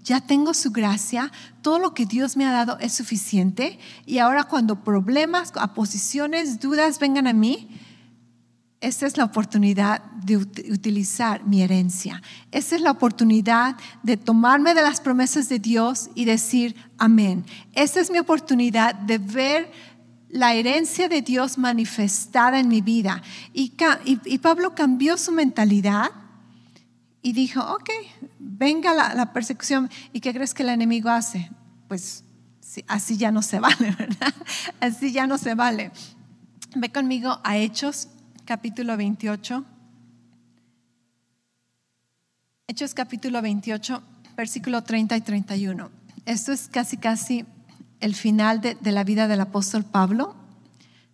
ya 0.09 0.23
tengo 0.23 0.55
su 0.55 0.71
gracia, 0.71 1.31
todo 1.61 1.79
lo 1.79 1.93
que 1.93 2.07
Dios 2.07 2.39
me 2.39 2.47
ha 2.47 2.53
dado 2.53 2.79
es 2.79 2.95
suficiente 2.95 3.79
y 4.07 4.19
ahora 4.19 4.45
cuando 4.45 4.83
problemas, 4.83 5.53
aposiciones, 5.55 6.61
dudas 6.61 6.99
vengan 6.99 7.27
a 7.27 7.35
mí, 7.35 7.69
esta 8.81 9.07
es 9.07 9.19
la 9.19 9.25
oportunidad 9.25 10.03
de 10.13 10.39
utilizar 10.39 11.45
mi 11.45 11.63
herencia. 11.63 12.23
Esta 12.53 12.77
es 12.77 12.81
la 12.81 12.93
oportunidad 12.93 13.77
de 14.03 14.17
tomarme 14.17 14.73
de 14.73 14.83
las 14.83 15.01
promesas 15.01 15.51
de 15.51 15.59
Dios 15.59 16.09
y 16.15 16.25
decir 16.25 16.75
amén. 16.97 17.45
Esta 17.75 18.01
es 18.01 18.11
mi 18.11 18.19
oportunidad 18.19 18.95
de 18.95 19.19
ver 19.19 19.71
la 20.31 20.55
herencia 20.55 21.09
de 21.09 21.21
Dios 21.21 21.59
manifestada 21.59 22.61
en 22.61 22.69
mi 22.69 22.81
vida. 22.81 23.21
Y, 23.53 23.73
Pablo 24.39 24.75
cambió 24.75 25.19
su 25.19 25.33
mentalidad 25.33 26.11
y 27.23 27.33
dijo, 27.33 27.61
ok, 27.61 27.91
venga 28.39 28.95
la, 28.95 29.33
persecución. 29.33 29.91
¿Y 30.13 30.21
qué 30.21 30.33
crees 30.33 30.55
que 30.55 30.63
el 30.63 30.69
enemigo 30.71 31.11
hace? 31.11 31.51
Pues 31.89 32.25
así 32.87 33.17
ya 33.17 33.33
no 33.33 33.43
se 33.43 33.61
vale, 33.61 33.91
¿verdad? 33.99 34.35
Así 34.81 35.13
ya 35.13 35.27
no 35.27 35.39
se 35.39 35.55
vale. 35.55 35.91
Ve 36.77 36.93
conmigo 36.93 37.41
a 37.45 37.57
Hechos 37.57 38.09
capítulo 38.45 38.97
28. 38.97 39.65
Hechos 42.69 42.95
capítulo 42.95 43.43
28, 43.43 44.03
versículo 44.37 44.85
30 44.85 45.17
y 45.17 45.21
31. 45.23 45.91
Esto 46.27 46.53
es 46.53 46.69
casi, 46.69 46.99
casi 46.99 47.47
el 48.01 48.15
final 48.15 48.61
de, 48.61 48.77
la 48.83 49.05
vida 49.05 49.27
del 49.27 49.41
apóstol 49.41 49.85
Pablo, 49.85 50.37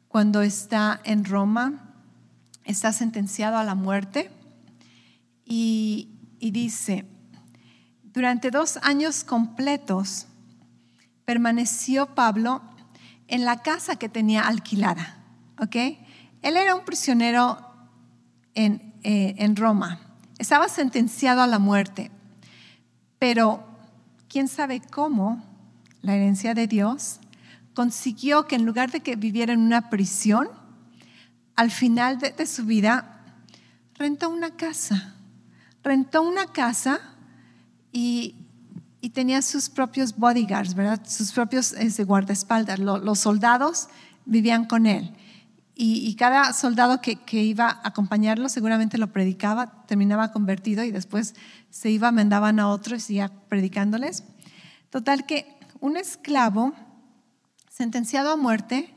cuando 0.08 0.42
está 0.42 1.00
en 1.04 1.24
Roma, 1.24 1.94
está 2.64 2.92
sentenciado 2.92 3.56
a 3.56 3.64
la 3.64 3.74
muerte 3.74 4.30
y, 5.44 6.10
dice, 6.40 7.04
durante 8.02 8.50
dos 8.50 8.78
años 8.82 9.24
completos 9.24 10.26
permaneció 11.24 12.14
Pablo 12.14 12.62
en 13.28 13.44
la 13.44 13.62
casa 13.62 13.96
que 13.96 14.08
tenía 14.08 14.42
alquilada. 14.42 15.18
¿ok? 15.60 15.76
Él 16.42 16.56
era 16.56 16.74
un 16.74 16.84
prisionero 16.84 17.58
en, 18.54 18.94
eh, 19.02 19.34
en 19.38 19.56
Roma, 19.56 20.00
estaba 20.38 20.68
sentenciado 20.68 21.42
a 21.42 21.46
la 21.46 21.58
muerte, 21.58 22.10
pero 23.18 23.64
quién 24.28 24.48
sabe 24.48 24.80
cómo 24.80 25.42
la 26.02 26.14
herencia 26.14 26.54
de 26.54 26.66
Dios 26.66 27.20
consiguió 27.74 28.46
que 28.46 28.56
en 28.56 28.64
lugar 28.64 28.90
de 28.90 29.00
que 29.00 29.16
viviera 29.16 29.52
en 29.52 29.60
una 29.60 29.90
prisión, 29.90 30.48
al 31.56 31.70
final 31.70 32.18
de, 32.18 32.46
su 32.46 32.64
vida, 32.64 33.20
rentó 33.94 34.28
una 34.28 34.56
casa. 34.56 35.13
Rentó 35.84 36.22
una 36.22 36.46
casa 36.46 37.00
y, 37.92 38.36
tenía 39.12 39.42
sus 39.42 39.68
propios 39.68 40.16
bodyguards, 40.16 40.74
¿verdad? 40.74 41.00
Sus 41.06 41.30
propios 41.30 41.72
este, 41.72 42.04
guardaespaldas. 42.04 42.78
los 42.78 43.18
soldados 43.18 43.88
vivían 44.24 44.64
con 44.64 44.86
él. 44.86 45.14
Y, 45.76 46.14
cada 46.16 46.52
soldado 46.52 47.00
que, 47.00 47.16
que, 47.16 47.42
iba 47.42 47.68
a 47.68 47.88
acompañarlo 47.88 48.48
seguramente 48.48 48.96
lo 48.96 49.12
predicaba, 49.12 49.84
terminaba 49.86 50.32
convertido 50.32 50.84
y 50.84 50.90
después 50.90 51.34
se 51.70 51.90
iba, 51.90 52.10
mandaban 52.12 52.58
a 52.58 52.68
otros 52.68 53.10
y 53.10 53.16
ya 53.16 53.28
predicándoles. 53.48 54.24
Total 54.90 55.26
que 55.26 55.58
un 55.80 55.96
esclavo 55.96 56.72
sentenciado 57.68 58.30
a 58.30 58.36
muerte 58.36 58.94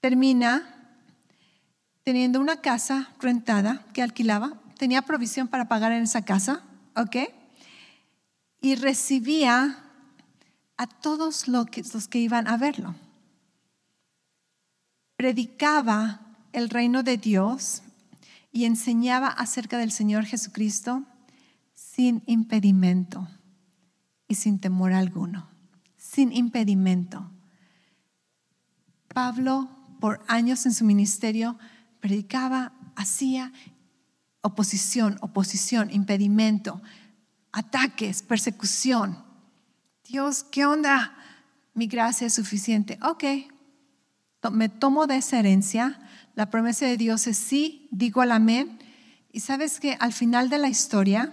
termina 0.00 0.62
teniendo 2.02 2.40
una 2.40 2.56
casa 2.56 3.10
rentada 3.20 3.84
que 3.92 4.02
alquilaba, 4.02 4.59
tenía 4.80 5.02
provisión 5.02 5.46
para 5.46 5.68
pagar 5.68 5.92
en 5.92 6.04
esa 6.04 6.22
casa, 6.22 6.62
¿ok? 6.96 7.16
Y 8.62 8.76
recibía 8.76 9.84
a 10.78 10.86
todos 10.86 11.48
los 11.48 11.66
que, 12.08 12.18
iban 12.18 12.48
a 12.48 12.56
verlo. 12.56 12.94
Predicaba 15.16 16.22
el 16.54 16.70
reino 16.70 17.02
de 17.02 17.18
Dios 17.18 17.82
y 18.52 18.64
enseñaba 18.64 19.28
acerca 19.28 19.76
del 19.76 19.92
Señor 19.92 20.24
Jesucristo 20.24 21.04
sin 21.74 22.22
impedimento 22.24 23.28
y 24.28 24.36
sin 24.36 24.60
temor 24.60 24.94
alguno, 24.94 25.46
sin 25.98 26.32
impedimento. 26.32 27.30
Pablo, 29.12 29.68
por 30.00 30.24
años 30.26 30.64
en 30.64 30.72
su 30.72 30.86
ministerio, 30.86 31.58
predicaba, 32.00 32.72
hacía 32.96 33.52
oposición, 34.42 35.18
oposición, 35.20 35.90
impedimento, 35.90 36.80
ataques, 37.52 38.22
persecución. 38.22 39.22
Dios, 40.04 40.44
¿qué 40.44 40.66
onda? 40.66 41.16
Mi 41.74 41.86
gracia 41.86 42.26
es 42.26 42.34
suficiente. 42.34 42.98
Ok, 43.02 43.24
me 44.50 44.68
tomo 44.68 45.06
de 45.06 45.16
esa 45.16 45.38
herencia. 45.38 46.00
La 46.34 46.50
promesa 46.50 46.86
de 46.86 46.96
Dios 46.96 47.26
es 47.26 47.36
sí, 47.36 47.88
digo 47.90 48.22
al 48.22 48.32
amén. 48.32 48.78
Y 49.32 49.40
sabes 49.40 49.78
que 49.78 49.96
al 50.00 50.12
final 50.12 50.48
de 50.48 50.58
la 50.58 50.68
historia, 50.68 51.32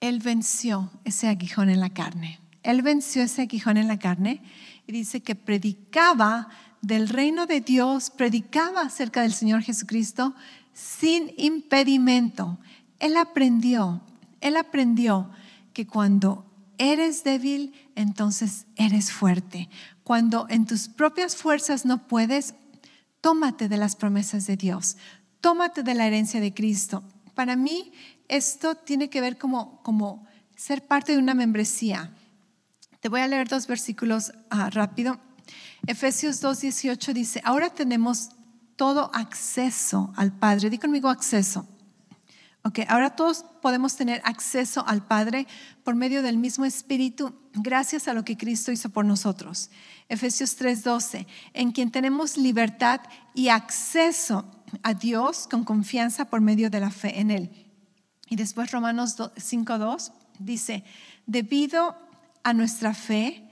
Él 0.00 0.20
venció 0.20 0.90
ese 1.04 1.28
aguijón 1.28 1.68
en 1.68 1.80
la 1.80 1.90
carne. 1.90 2.40
Él 2.62 2.82
venció 2.82 3.22
ese 3.22 3.42
aguijón 3.42 3.76
en 3.76 3.88
la 3.88 3.98
carne 3.98 4.42
y 4.86 4.92
dice 4.92 5.22
que 5.22 5.34
predicaba 5.34 6.48
del 6.82 7.08
reino 7.08 7.46
de 7.46 7.60
Dios, 7.60 8.10
predicaba 8.10 8.82
acerca 8.82 9.22
del 9.22 9.32
Señor 9.32 9.62
Jesucristo 9.62 10.34
sin 10.72 11.32
impedimento. 11.36 12.58
Él 12.98 13.16
aprendió, 13.16 14.02
él 14.40 14.56
aprendió 14.56 15.30
que 15.72 15.86
cuando 15.86 16.44
eres 16.78 17.24
débil, 17.24 17.74
entonces 17.94 18.66
eres 18.76 19.12
fuerte. 19.12 19.68
Cuando 20.02 20.46
en 20.48 20.66
tus 20.66 20.88
propias 20.88 21.36
fuerzas 21.36 21.84
no 21.84 22.08
puedes, 22.08 22.54
tómate 23.20 23.68
de 23.68 23.76
las 23.76 23.96
promesas 23.96 24.46
de 24.46 24.56
Dios, 24.56 24.96
tómate 25.40 25.82
de 25.82 25.94
la 25.94 26.06
herencia 26.06 26.40
de 26.40 26.54
Cristo. 26.54 27.04
Para 27.34 27.56
mí 27.56 27.92
esto 28.28 28.74
tiene 28.74 29.10
que 29.10 29.20
ver 29.20 29.38
como, 29.38 29.82
como 29.82 30.26
ser 30.56 30.86
parte 30.86 31.12
de 31.12 31.18
una 31.18 31.34
membresía. 31.34 32.12
Te 33.00 33.08
voy 33.08 33.20
a 33.20 33.28
leer 33.28 33.48
dos 33.48 33.66
versículos 33.66 34.32
ah, 34.50 34.70
rápido. 34.70 35.18
Efesios 35.86 36.42
2.18 36.42 37.12
dice, 37.12 37.40
ahora 37.44 37.70
tenemos 37.70 38.30
todo 38.80 39.10
acceso 39.12 40.10
al 40.16 40.32
Padre. 40.32 40.70
Di 40.70 40.78
conmigo 40.78 41.10
acceso. 41.10 41.66
Ok, 42.62 42.78
ahora 42.88 43.10
todos 43.10 43.44
podemos 43.60 43.94
tener 43.94 44.22
acceso 44.24 44.82
al 44.86 45.06
Padre 45.06 45.46
por 45.84 45.94
medio 45.94 46.22
del 46.22 46.38
mismo 46.38 46.64
Espíritu, 46.64 47.34
gracias 47.52 48.08
a 48.08 48.14
lo 48.14 48.24
que 48.24 48.38
Cristo 48.38 48.72
hizo 48.72 48.88
por 48.88 49.04
nosotros. 49.04 49.68
Efesios 50.08 50.56
3:12, 50.56 51.26
en 51.52 51.72
quien 51.72 51.90
tenemos 51.90 52.38
libertad 52.38 53.02
y 53.34 53.50
acceso 53.50 54.46
a 54.82 54.94
Dios 54.94 55.46
con 55.46 55.62
confianza 55.64 56.30
por 56.30 56.40
medio 56.40 56.70
de 56.70 56.80
la 56.80 56.90
fe 56.90 57.20
en 57.20 57.30
Él. 57.30 57.50
Y 58.30 58.36
después 58.36 58.72
Romanos 58.72 59.18
5:2 59.18 60.10
dice, 60.38 60.84
debido 61.26 61.98
a 62.42 62.54
nuestra 62.54 62.94
fe, 62.94 63.46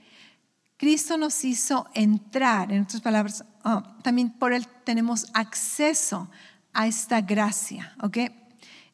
Cristo 0.79 1.17
nos 1.17 1.43
hizo 1.43 1.87
entrar, 1.93 2.71
en 2.71 2.83
otras 2.83 3.01
palabras, 3.01 3.43
ah, 3.63 3.97
también 4.03 4.31
por 4.31 4.53
Él 4.53 4.67
tenemos 4.83 5.27
acceso 5.33 6.29
a 6.73 6.87
esta 6.87 7.21
gracia, 7.21 7.95
¿ok? 8.01 8.17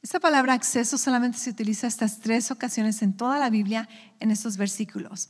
Esta 0.02 0.20
palabra 0.20 0.54
acceso 0.54 0.98
solamente 0.98 1.38
se 1.38 1.50
utiliza 1.50 1.88
estas 1.88 2.20
tres 2.20 2.52
ocasiones 2.52 3.02
en 3.02 3.18
toda 3.18 3.40
la 3.40 3.50
Biblia 3.50 3.90
en 4.20 4.32
estos 4.32 4.58
versículos. 4.58 5.30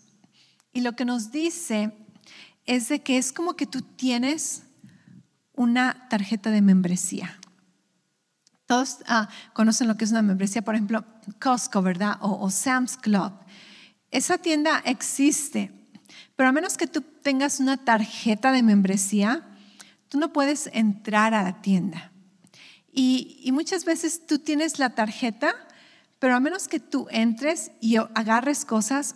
Y 0.73 0.81
lo 0.81 0.95
que 0.95 1.05
nos 1.05 1.31
dice 1.31 1.93
es 2.65 2.89
de 2.89 3.01
que 3.01 3.17
es 3.17 3.31
como 3.31 3.55
que 3.55 3.65
tú 3.65 3.81
tienes 3.81 4.63
una 5.53 6.07
tarjeta 6.09 6.51
de 6.51 6.61
membresía. 6.61 7.39
Todos 8.65 8.97
ah, 9.07 9.29
conocen 9.53 9.87
lo 9.87 9.95
que 9.95 10.03
es 10.03 10.11
una 10.11 10.21
membresía, 10.21 10.63
por 10.63 10.75
ejemplo, 10.75 11.05
Costco, 11.39 11.81
¿verdad? 11.81 12.17
o 12.19 12.49
Sam's 12.49 12.97
Club. 12.97 13.31
Esa 14.11 14.37
tienda 14.37 14.81
existe 14.85 15.71
pero 16.35 16.49
a 16.49 16.51
menos 16.51 16.77
que 16.77 16.87
tú 16.87 17.03
tengas 17.25 17.59
una 17.59 17.77
tarjeta 17.77 18.51
de 18.51 18.61
membresía, 18.61 19.41
tú 20.09 20.19
no 20.19 20.31
puedes 20.31 20.69
entrar 20.73 21.33
a 21.33 21.41
la 21.41 21.59
tienda. 21.59 22.11
Y, 22.93 23.49
muchas 23.51 23.83
veces 23.83 24.27
tú 24.27 24.37
tienes 24.37 24.77
la 24.77 24.91
tarjeta, 24.93 25.55
pero 26.19 26.35
a 26.35 26.39
menos 26.39 26.67
que 26.67 26.79
tú 26.79 27.07
entres 27.09 27.71
y 27.81 27.95
agarres 27.95 28.63
cosas, 28.63 29.15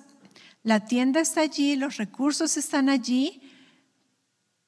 la 0.64 0.86
tienda 0.86 1.20
está 1.20 1.42
allí, 1.42 1.76
los 1.76 1.98
recursos 1.98 2.58
están 2.58 2.90
allí, 2.90 3.44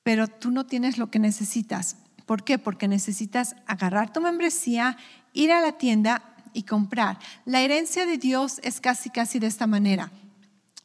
pero 0.03 0.27
tú 0.27 0.51
no 0.51 0.67
tienes 0.67 0.99
lo 0.99 1.09
que 1.09 1.17
necesitas. 1.17 1.95
¿Por 2.27 2.43
qué? 2.43 2.59
Porque 2.59 2.87
necesitas 2.87 3.55
agarrar 3.65 4.13
tu 4.13 4.21
membresía, 4.21 4.97
ir 5.33 5.51
a 5.51 5.61
la 5.61 5.79
tienda 5.79 6.35
y 6.53 6.61
comprar. 6.63 7.17
La 7.45 7.61
herencia 7.61 8.05
de 8.05 8.19
Dios 8.19 8.59
es 8.61 8.79
casi, 8.79 9.09
casi 9.09 9.39
de 9.39 9.47
esta 9.47 9.65
manera. 9.65 10.11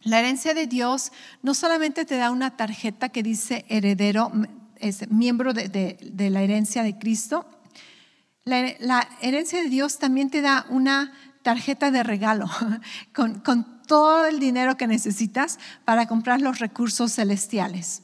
La 0.03 0.21
herencia 0.21 0.55
de 0.55 0.67
Dios 0.67 1.13
no 1.43 1.55
solamente 1.55 2.05
te 2.05 2.17
da 2.17 2.31
una 2.31 2.57
tarjeta 2.57 3.09
que 3.09 3.23
dice 3.23 3.65
heredero, 3.69 4.31
es 4.79 5.11
miembro 5.11 5.53
de, 5.53 5.99
la 6.31 6.43
herencia 6.43 6.83
de 6.83 6.99
Cristo, 6.99 7.47
la, 8.45 9.09
herencia 9.21 9.61
de 9.61 9.69
Dios 9.69 9.99
también 9.99 10.31
te 10.31 10.41
da 10.41 10.67
una 10.69 11.13
tarjeta 11.43 11.91
de 11.91 12.03
regalo 12.03 12.49
con, 13.13 13.43
todo 13.87 14.27
el 14.27 14.41
dinero 14.41 14.77
que 14.77 14.89
necesitas 14.89 15.59
para 15.85 16.07
comprar 16.07 16.41
los 16.41 16.59
recursos 16.59 17.13
celestiales. 17.13 18.03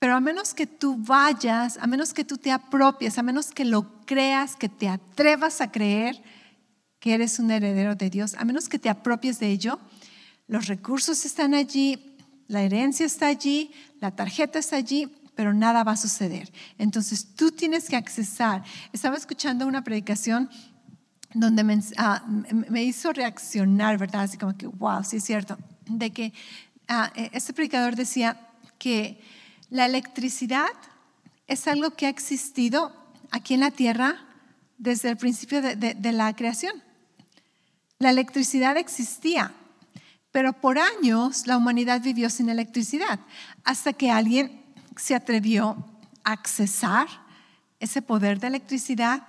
Pero 0.00 0.16
a 0.16 0.20
menos 0.20 0.52
que 0.52 0.66
tú 0.66 0.96
vayas, 0.98 1.78
a 1.78 1.86
menos 1.86 2.12
que 2.12 2.24
tú 2.24 2.38
te 2.38 2.50
apropies, 2.50 3.18
a 3.18 3.22
menos 3.22 3.52
que 3.52 3.64
lo 3.64 4.04
creas, 4.04 4.56
que 4.56 4.68
te 4.68 4.88
atrevas 4.88 5.60
a 5.60 5.70
creer 5.70 6.20
que 6.98 7.14
eres 7.14 7.38
un 7.38 7.52
heredero 7.52 7.94
de 7.94 8.10
Dios, 8.10 8.34
a 8.34 8.44
menos 8.44 8.68
que 8.68 8.80
te 8.80 8.88
apropies 8.88 9.38
de 9.38 9.48
ello, 9.48 9.78
los 10.52 10.66
recursos 10.66 11.24
están 11.24 11.54
allí, 11.54 12.14
la 12.46 12.60
herencia 12.60 13.06
está 13.06 13.28
allí, 13.28 13.70
la 14.00 14.10
tarjeta 14.10 14.58
está 14.58 14.76
allí, 14.76 15.10
pero 15.34 15.54
nada 15.54 15.82
va 15.82 15.92
a 15.92 15.96
suceder. 15.96 16.52
Entonces 16.76 17.34
tú 17.34 17.52
tienes 17.52 17.88
que 17.88 17.96
accesar. 17.96 18.62
Estaba 18.92 19.16
escuchando 19.16 19.66
una 19.66 19.82
predicación 19.82 20.50
donde 21.32 21.64
me, 21.64 21.80
ah, 21.96 22.22
hizo 22.74 23.14
reaccionar, 23.14 23.96
¿verdad? 23.96 24.24
Así 24.24 24.36
como 24.36 24.54
que, 24.54 24.66
wow, 24.66 25.02
sí 25.02 25.16
es 25.16 25.24
cierto, 25.24 25.56
de 25.86 26.10
que 26.10 26.34
ah, 26.86 27.10
e, 27.16 27.30
este 27.32 27.54
predicador 27.54 27.96
decía 27.96 28.38
que 28.76 29.24
la 29.70 29.86
electricidad 29.86 30.68
es 31.46 31.66
algo 31.66 31.92
que 31.92 32.04
ha 32.04 32.10
existido 32.10 32.94
aquí 33.30 33.54
en 33.54 33.60
la 33.60 33.70
tierra 33.70 34.18
desde 34.76 35.08
el 35.08 35.16
principio 35.16 35.62
de 35.62 36.12
la 36.12 36.36
creación. 36.36 36.82
La 37.98 38.10
electricidad 38.10 38.76
existía, 38.76 39.54
pero 40.32 40.54
por 40.54 40.78
años 40.78 41.46
la 41.46 41.58
humanidad 41.58 42.00
vivió 42.00 42.30
sin 42.30 42.48
electricidad, 42.48 43.20
hasta 43.64 43.92
que 43.92 44.10
alguien 44.10 44.64
se 44.96 45.14
atrevió 45.14 45.76
a 46.24 46.32
accesar 46.32 47.06
ese 47.78 48.00
poder 48.00 48.40
de 48.40 48.46
electricidad 48.46 49.26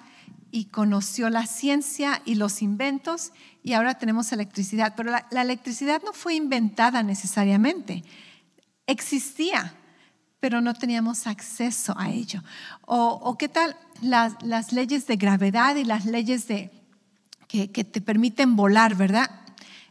y 0.49 0.65
conoció 0.65 1.29
la 1.29 1.45
ciencia 1.45 2.21
y 2.25 2.35
los 2.35 2.61
inventos 2.61 3.31
y 3.63 3.73
ahora 3.73 3.97
tenemos 3.97 4.31
electricidad. 4.31 4.93
Pero 4.95 5.11
la, 5.11 5.41
electricidad 5.41 6.01
no 6.05 6.13
fue 6.13 6.35
inventada 6.35 7.03
necesariamente, 7.03 8.03
existía, 8.85 9.73
pero 10.39 10.61
no 10.61 10.73
teníamos 10.73 11.27
acceso 11.27 11.95
a 11.97 12.11
ello. 12.11 12.43
O, 12.85 13.35
qué 13.37 13.49
tal 13.49 13.75
las, 14.01 14.71
leyes 14.71 15.07
de 15.07 15.15
gravedad 15.17 15.75
y 15.75 15.85
las 15.85 16.05
leyes 16.05 16.47
de, 16.47 16.69
que 17.47 17.67
te 17.67 18.01
permiten 18.01 18.55
volar, 18.55 18.95
¿verdad? 18.95 19.42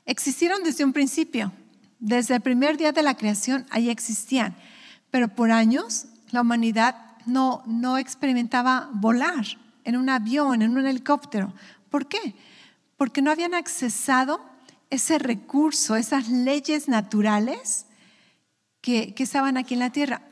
Existieron 0.04 0.62
desde 0.62 0.84
un 0.84 0.92
principio, 0.92 1.52
desde 1.98 2.34
el 2.34 2.40
primer 2.40 2.76
día 2.76 2.92
de 2.92 3.02
la 3.02 3.16
creación, 3.16 3.66
ahí 3.70 3.88
existían, 3.88 4.56
pero 5.10 5.28
por 5.28 5.52
años 5.52 6.06
la 6.30 6.40
humanidad 6.40 6.96
no, 7.26 7.62
no 7.66 7.98
experimentaba 7.98 8.90
volar 8.92 9.44
en 9.84 9.96
un 9.96 10.08
avión, 10.08 10.62
en 10.62 10.76
un 10.76 10.86
helicóptero. 10.86 11.52
¿Por 11.90 12.08
qué? 12.08 12.34
Porque 12.96 13.22
no 13.22 13.30
habían 13.30 13.54
accesado 13.54 14.44
ese 14.90 15.18
recurso, 15.18 15.96
esas 15.96 16.28
leyes 16.28 16.88
naturales 16.88 17.86
que, 18.80 19.14
estaban 19.16 19.56
aquí 19.56 19.74
en 19.74 19.80
la 19.80 19.90
tierra. 19.90 20.22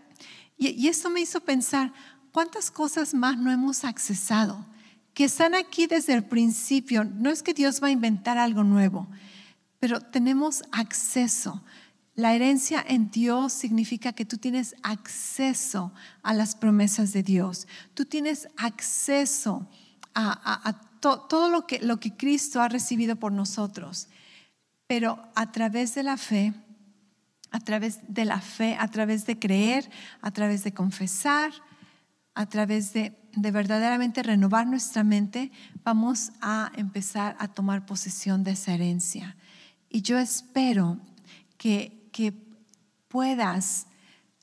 Y, 0.59 0.71
y 0.71 0.89
esto 0.89 1.09
me 1.09 1.21
hizo 1.21 1.41
pensar, 1.41 1.93
¿cuántas 2.33 2.71
cosas 2.71 3.15
más 3.15 3.39
no 3.39 3.51
hemos 3.51 3.85
accesado? 3.85 4.67
Que 5.15 5.25
están 5.25 5.55
aquí 5.55 5.87
desde 5.87 6.15
el 6.15 6.25
principio. 6.25 7.05
No 7.05 7.31
es 7.31 7.43
que 7.43 7.55
Dios 7.55 7.83
va 7.83 7.89
a 7.89 7.93
inventar 7.93 8.39
algo 8.39 8.65
nuevo, 8.65 9.09
pero 9.81 10.01
tenemos 10.01 10.63
acceso. 10.71 11.65
La 12.15 12.35
herencia 12.35 12.85
en 12.87 13.11
Dios 13.11 13.53
significa 13.55 14.13
que 14.13 14.27
tú 14.27 14.37
tienes 14.37 14.77
acceso 14.83 15.93
a 16.23 16.35
las 16.35 16.55
promesas 16.55 17.13
de 17.15 17.23
Dios. 17.23 17.67
Tú 17.95 18.05
tienes 18.05 18.49
acceso 18.59 19.67
a, 20.15 20.79
todo 21.01 21.49
lo 21.49 21.67
que, 21.67 21.79
lo 21.79 21.99
que 21.99 22.15
Cristo 22.15 22.61
ha 22.61 22.69
recibido 22.69 23.17
por 23.17 23.33
nosotros. 23.33 24.09
Pero 24.87 25.19
a 25.35 25.51
través 25.51 25.95
de 25.95 26.03
la 26.03 26.19
fe, 26.19 26.53
a 27.51 27.61
través 27.61 28.01
de 28.07 28.27
la 28.27 28.41
fe, 28.41 28.77
a 28.79 28.89
través 28.89 29.25
de 29.25 29.39
creer, 29.39 29.91
a 30.21 30.31
través 30.31 30.63
de 30.63 30.75
confesar, 30.75 31.53
a 32.35 32.45
través 32.47 32.93
de, 32.93 33.17
de 33.35 33.51
verdaderamente 33.51 34.23
renovar 34.23 34.67
nuestra 34.67 35.05
mente, 35.05 35.51
vamos 35.85 36.33
a 36.43 36.71
empezar 36.77 37.35
a 37.39 37.49
tomar 37.49 37.87
posesión 37.87 38.45
de 38.45 38.51
esa 38.51 38.75
herencia. 38.75 39.37
Y 39.91 40.03
yo 40.03 40.19
espero 40.19 40.99
que 41.59 42.01
que 42.11 42.33
puedas 43.09 43.87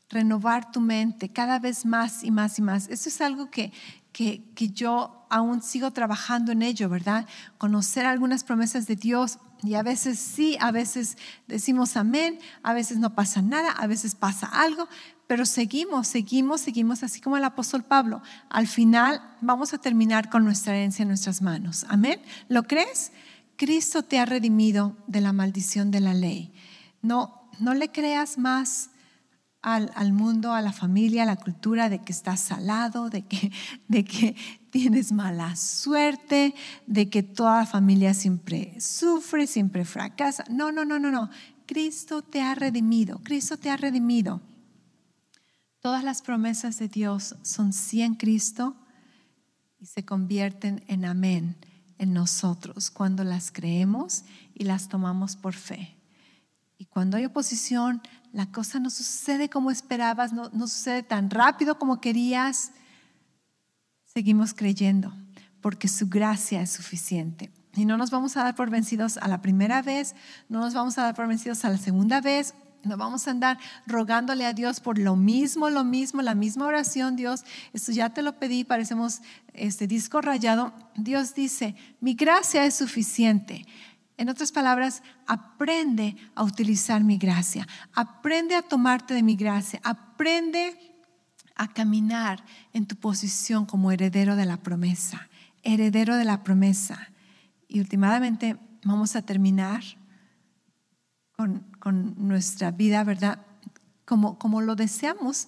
renovar 0.09 0.71
tu 0.71 0.79
mente 0.81 1.29
cada 1.29 1.59
vez 1.59 1.85
más 1.85 2.23
y 2.23 2.31
más 2.31 2.57
y 2.59 2.61
más. 2.61 2.87
Eso 2.87 3.09
es 3.09 3.21
algo 3.21 3.49
que, 3.51 3.73
que, 4.11 4.69
yo 4.73 5.27
aún 5.29 5.61
sigo 5.61 5.91
trabajando 5.91 6.51
en 6.51 6.61
ello, 6.61 6.89
¿verdad? 6.89 7.27
Conocer 7.57 8.05
algunas 8.05 8.43
promesas 8.43 8.87
de 8.87 8.95
Dios 8.95 9.39
y 9.63 9.73
a 9.73 9.83
veces 9.83 10.17
sí, 10.17 10.57
a 10.61 10.71
veces 10.71 11.17
decimos 11.47 11.97
amén, 11.97 12.39
a 12.63 12.73
veces 12.73 12.97
no 12.97 13.15
pasa 13.15 13.41
nada, 13.41 13.71
a 13.71 13.87
veces 13.87 14.15
pasa 14.15 14.47
algo, 14.47 14.87
pero 15.27 15.45
seguimos, 15.45 16.07
seguimos, 16.07 16.61
seguimos, 16.61 17.03
así 17.03 17.19
como 17.19 17.35
el 17.35 17.43
apóstol 17.43 17.83
Pablo. 17.83 18.21
Al 18.49 18.67
final 18.67 19.21
vamos 19.41 19.73
a 19.73 19.77
terminar 19.77 20.29
con 20.29 20.45
nuestra 20.45 20.75
herencia 20.75 21.03
en 21.03 21.09
nuestras 21.09 21.41
manos. 21.41 21.85
Amén. 21.89 22.21
¿Lo 22.47 22.63
crees? 22.63 23.11
Cristo 23.57 24.03
te 24.03 24.19
ha 24.19 24.25
redimido 24.25 24.95
de 25.07 25.19
la 25.19 25.33
maldición 25.33 25.89
de 25.89 25.99
la 25.99 26.13
ley. 26.13 26.53
No, 27.01 27.49
no 27.59 27.73
le 27.73 27.91
creas 27.91 28.37
más 28.37 28.91
al, 29.63 30.13
mundo, 30.13 30.53
a 30.53 30.61
la 30.61 30.71
familia, 30.71 31.23
a 31.23 31.25
la 31.25 31.35
cultura 31.35 31.89
de 31.89 31.99
que 31.99 32.13
estás 32.13 32.39
salado, 32.39 33.09
de 33.09 33.23
que, 33.23 33.51
de 33.87 34.05
que 34.05 34.35
tienes 34.69 35.11
mala 35.11 35.55
suerte, 35.55 36.53
de 36.85 37.09
que 37.09 37.23
toda 37.23 37.59
la 37.59 37.65
familia 37.65 38.13
siempre 38.13 38.79
sufre, 38.79 39.47
siempre 39.47 39.83
fracasa. 39.83 40.45
No, 40.49 40.71
no, 40.71 40.85
no, 40.85 40.99
no, 40.99 41.11
no. 41.11 41.29
Cristo 41.65 42.21
te 42.21 42.41
ha 42.41 42.55
redimido, 42.55 43.19
Cristo 43.23 43.57
te 43.57 43.69
ha 43.69 43.75
redimido. 43.75 44.41
Todas 45.81 46.03
las 46.03 46.21
promesas 46.21 46.79
de 46.79 46.87
Dios 46.87 47.35
son 47.41 47.73
sí 47.73 48.03
en 48.03 48.13
Cristo 48.13 48.77
y 49.79 49.87
se 49.87 50.05
convierten 50.05 50.83
en 50.87 51.05
amén 51.05 51.57
en 51.97 52.13
nosotros 52.13 52.91
cuando 52.91 53.23
las 53.23 53.51
creemos 53.51 54.23
y 54.53 54.63
las 54.63 54.87
tomamos 54.87 55.35
por 55.35 55.53
fe. 55.53 55.95
Y 56.77 56.85
cuando 56.85 57.17
hay 57.17 57.25
oposición, 57.25 58.01
la 58.31 58.51
cosa 58.51 58.79
no 58.79 58.89
sucede 58.89 59.49
como 59.49 59.71
esperabas, 59.71 60.31
no, 60.31 60.49
sucede 60.67 61.01
tan 61.03 61.29
rápido 61.29 61.79
como 61.79 61.99
querías. 62.01 62.71
Seguimos 64.05 64.53
creyendo, 64.53 65.11
porque 65.61 65.87
su 65.87 66.07
gracia 66.07 66.61
es 66.61 66.71
suficiente. 66.71 67.51
Y 67.75 67.85
no 67.85 67.97
nos 67.97 68.11
vamos 68.11 68.37
a 68.37 68.43
dar 68.43 68.55
por 68.55 68.69
vencidos 68.69 69.17
a 69.17 69.27
la 69.27 69.41
primera 69.41 69.81
vez, 69.81 70.15
no 70.49 70.59
nos 70.59 70.73
vamos 70.73 70.97
a 70.97 71.03
dar 71.03 71.15
por 71.15 71.27
vencidos 71.27 71.65
a 71.65 71.69
la 71.69 71.77
segunda 71.77 72.21
vez, 72.21 72.53
no 72.87 72.97
vamos 72.97 73.27
a 73.27 73.31
andar 73.31 73.57
rogándole 73.85 74.45
a 74.45 74.53
Dios 74.53 74.79
por 74.79 74.97
lo 74.97 75.15
mismo, 75.15 75.69
lo 75.69 75.83
mismo, 75.83 76.21
la 76.21 76.35
misma 76.35 76.65
oración, 76.65 77.15
Dios, 77.15 77.43
esto 77.73 77.91
ya 77.91 78.09
te 78.09 78.21
lo 78.21 78.39
pedí, 78.39 78.63
parecemos 78.63 79.21
este 79.53 79.87
disco 79.87 80.21
rayado. 80.21 80.73
Dios 80.95 81.35
dice, 81.35 81.75
mi 81.99 82.13
gracia 82.13 82.65
es 82.65 82.75
suficiente. 82.75 83.65
En 84.17 84.29
otras 84.29 84.51
palabras, 84.51 85.03
aprende 85.27 86.15
a 86.33 86.43
utilizar 86.43 87.03
mi 87.03 87.17
gracia, 87.17 87.67
aprende 87.93 88.55
a 88.55 88.63
tomarte 88.63 89.13
de 89.13 89.21
mi 89.21 89.35
gracia, 89.35 89.79
aprende 89.83 90.75
a 91.55 91.67
caminar 91.67 92.43
en 92.73 92.85
tu 92.85 92.95
posición 92.95 93.65
como 93.65 93.91
heredero 93.91 94.35
de 94.35 94.45
la 94.45 94.57
promesa, 94.57 95.27
heredero 95.63 96.15
de 96.15 96.25
la 96.25 96.43
promesa. 96.43 97.09
Y 97.67 97.79
últimamente 97.79 98.57
vamos 98.83 99.15
a 99.15 99.21
terminar 99.21 99.83
con, 101.37 102.15
nuestra 102.17 102.71
vida, 102.71 103.03
¿verdad? 103.03 103.45
Como, 104.05 104.39
como 104.39 104.61
lo 104.61 104.75
deseamos, 104.75 105.47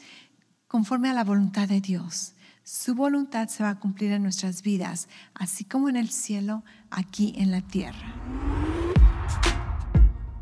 conforme 0.68 1.10
a 1.10 1.14
la 1.14 1.24
voluntad 1.24 1.68
de 1.68 1.82
Dios. 1.82 2.34
Su 2.64 2.94
voluntad 2.94 3.48
se 3.48 3.64
va 3.64 3.72
a 3.72 3.80
cumplir 3.80 4.12
en 4.12 4.22
nuestras 4.22 4.62
vidas, 4.62 5.10
así 5.34 5.66
como 5.66 5.90
en 5.90 5.96
el 5.96 6.10
cielo, 6.10 6.64
aquí 6.92 7.34
en 7.38 7.50
la 7.50 7.62
tierra. 7.62 8.14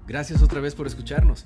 Gracias 0.05 0.41
otra 0.41 0.59
vez 0.59 0.75
por 0.75 0.85
escucharnos. 0.87 1.45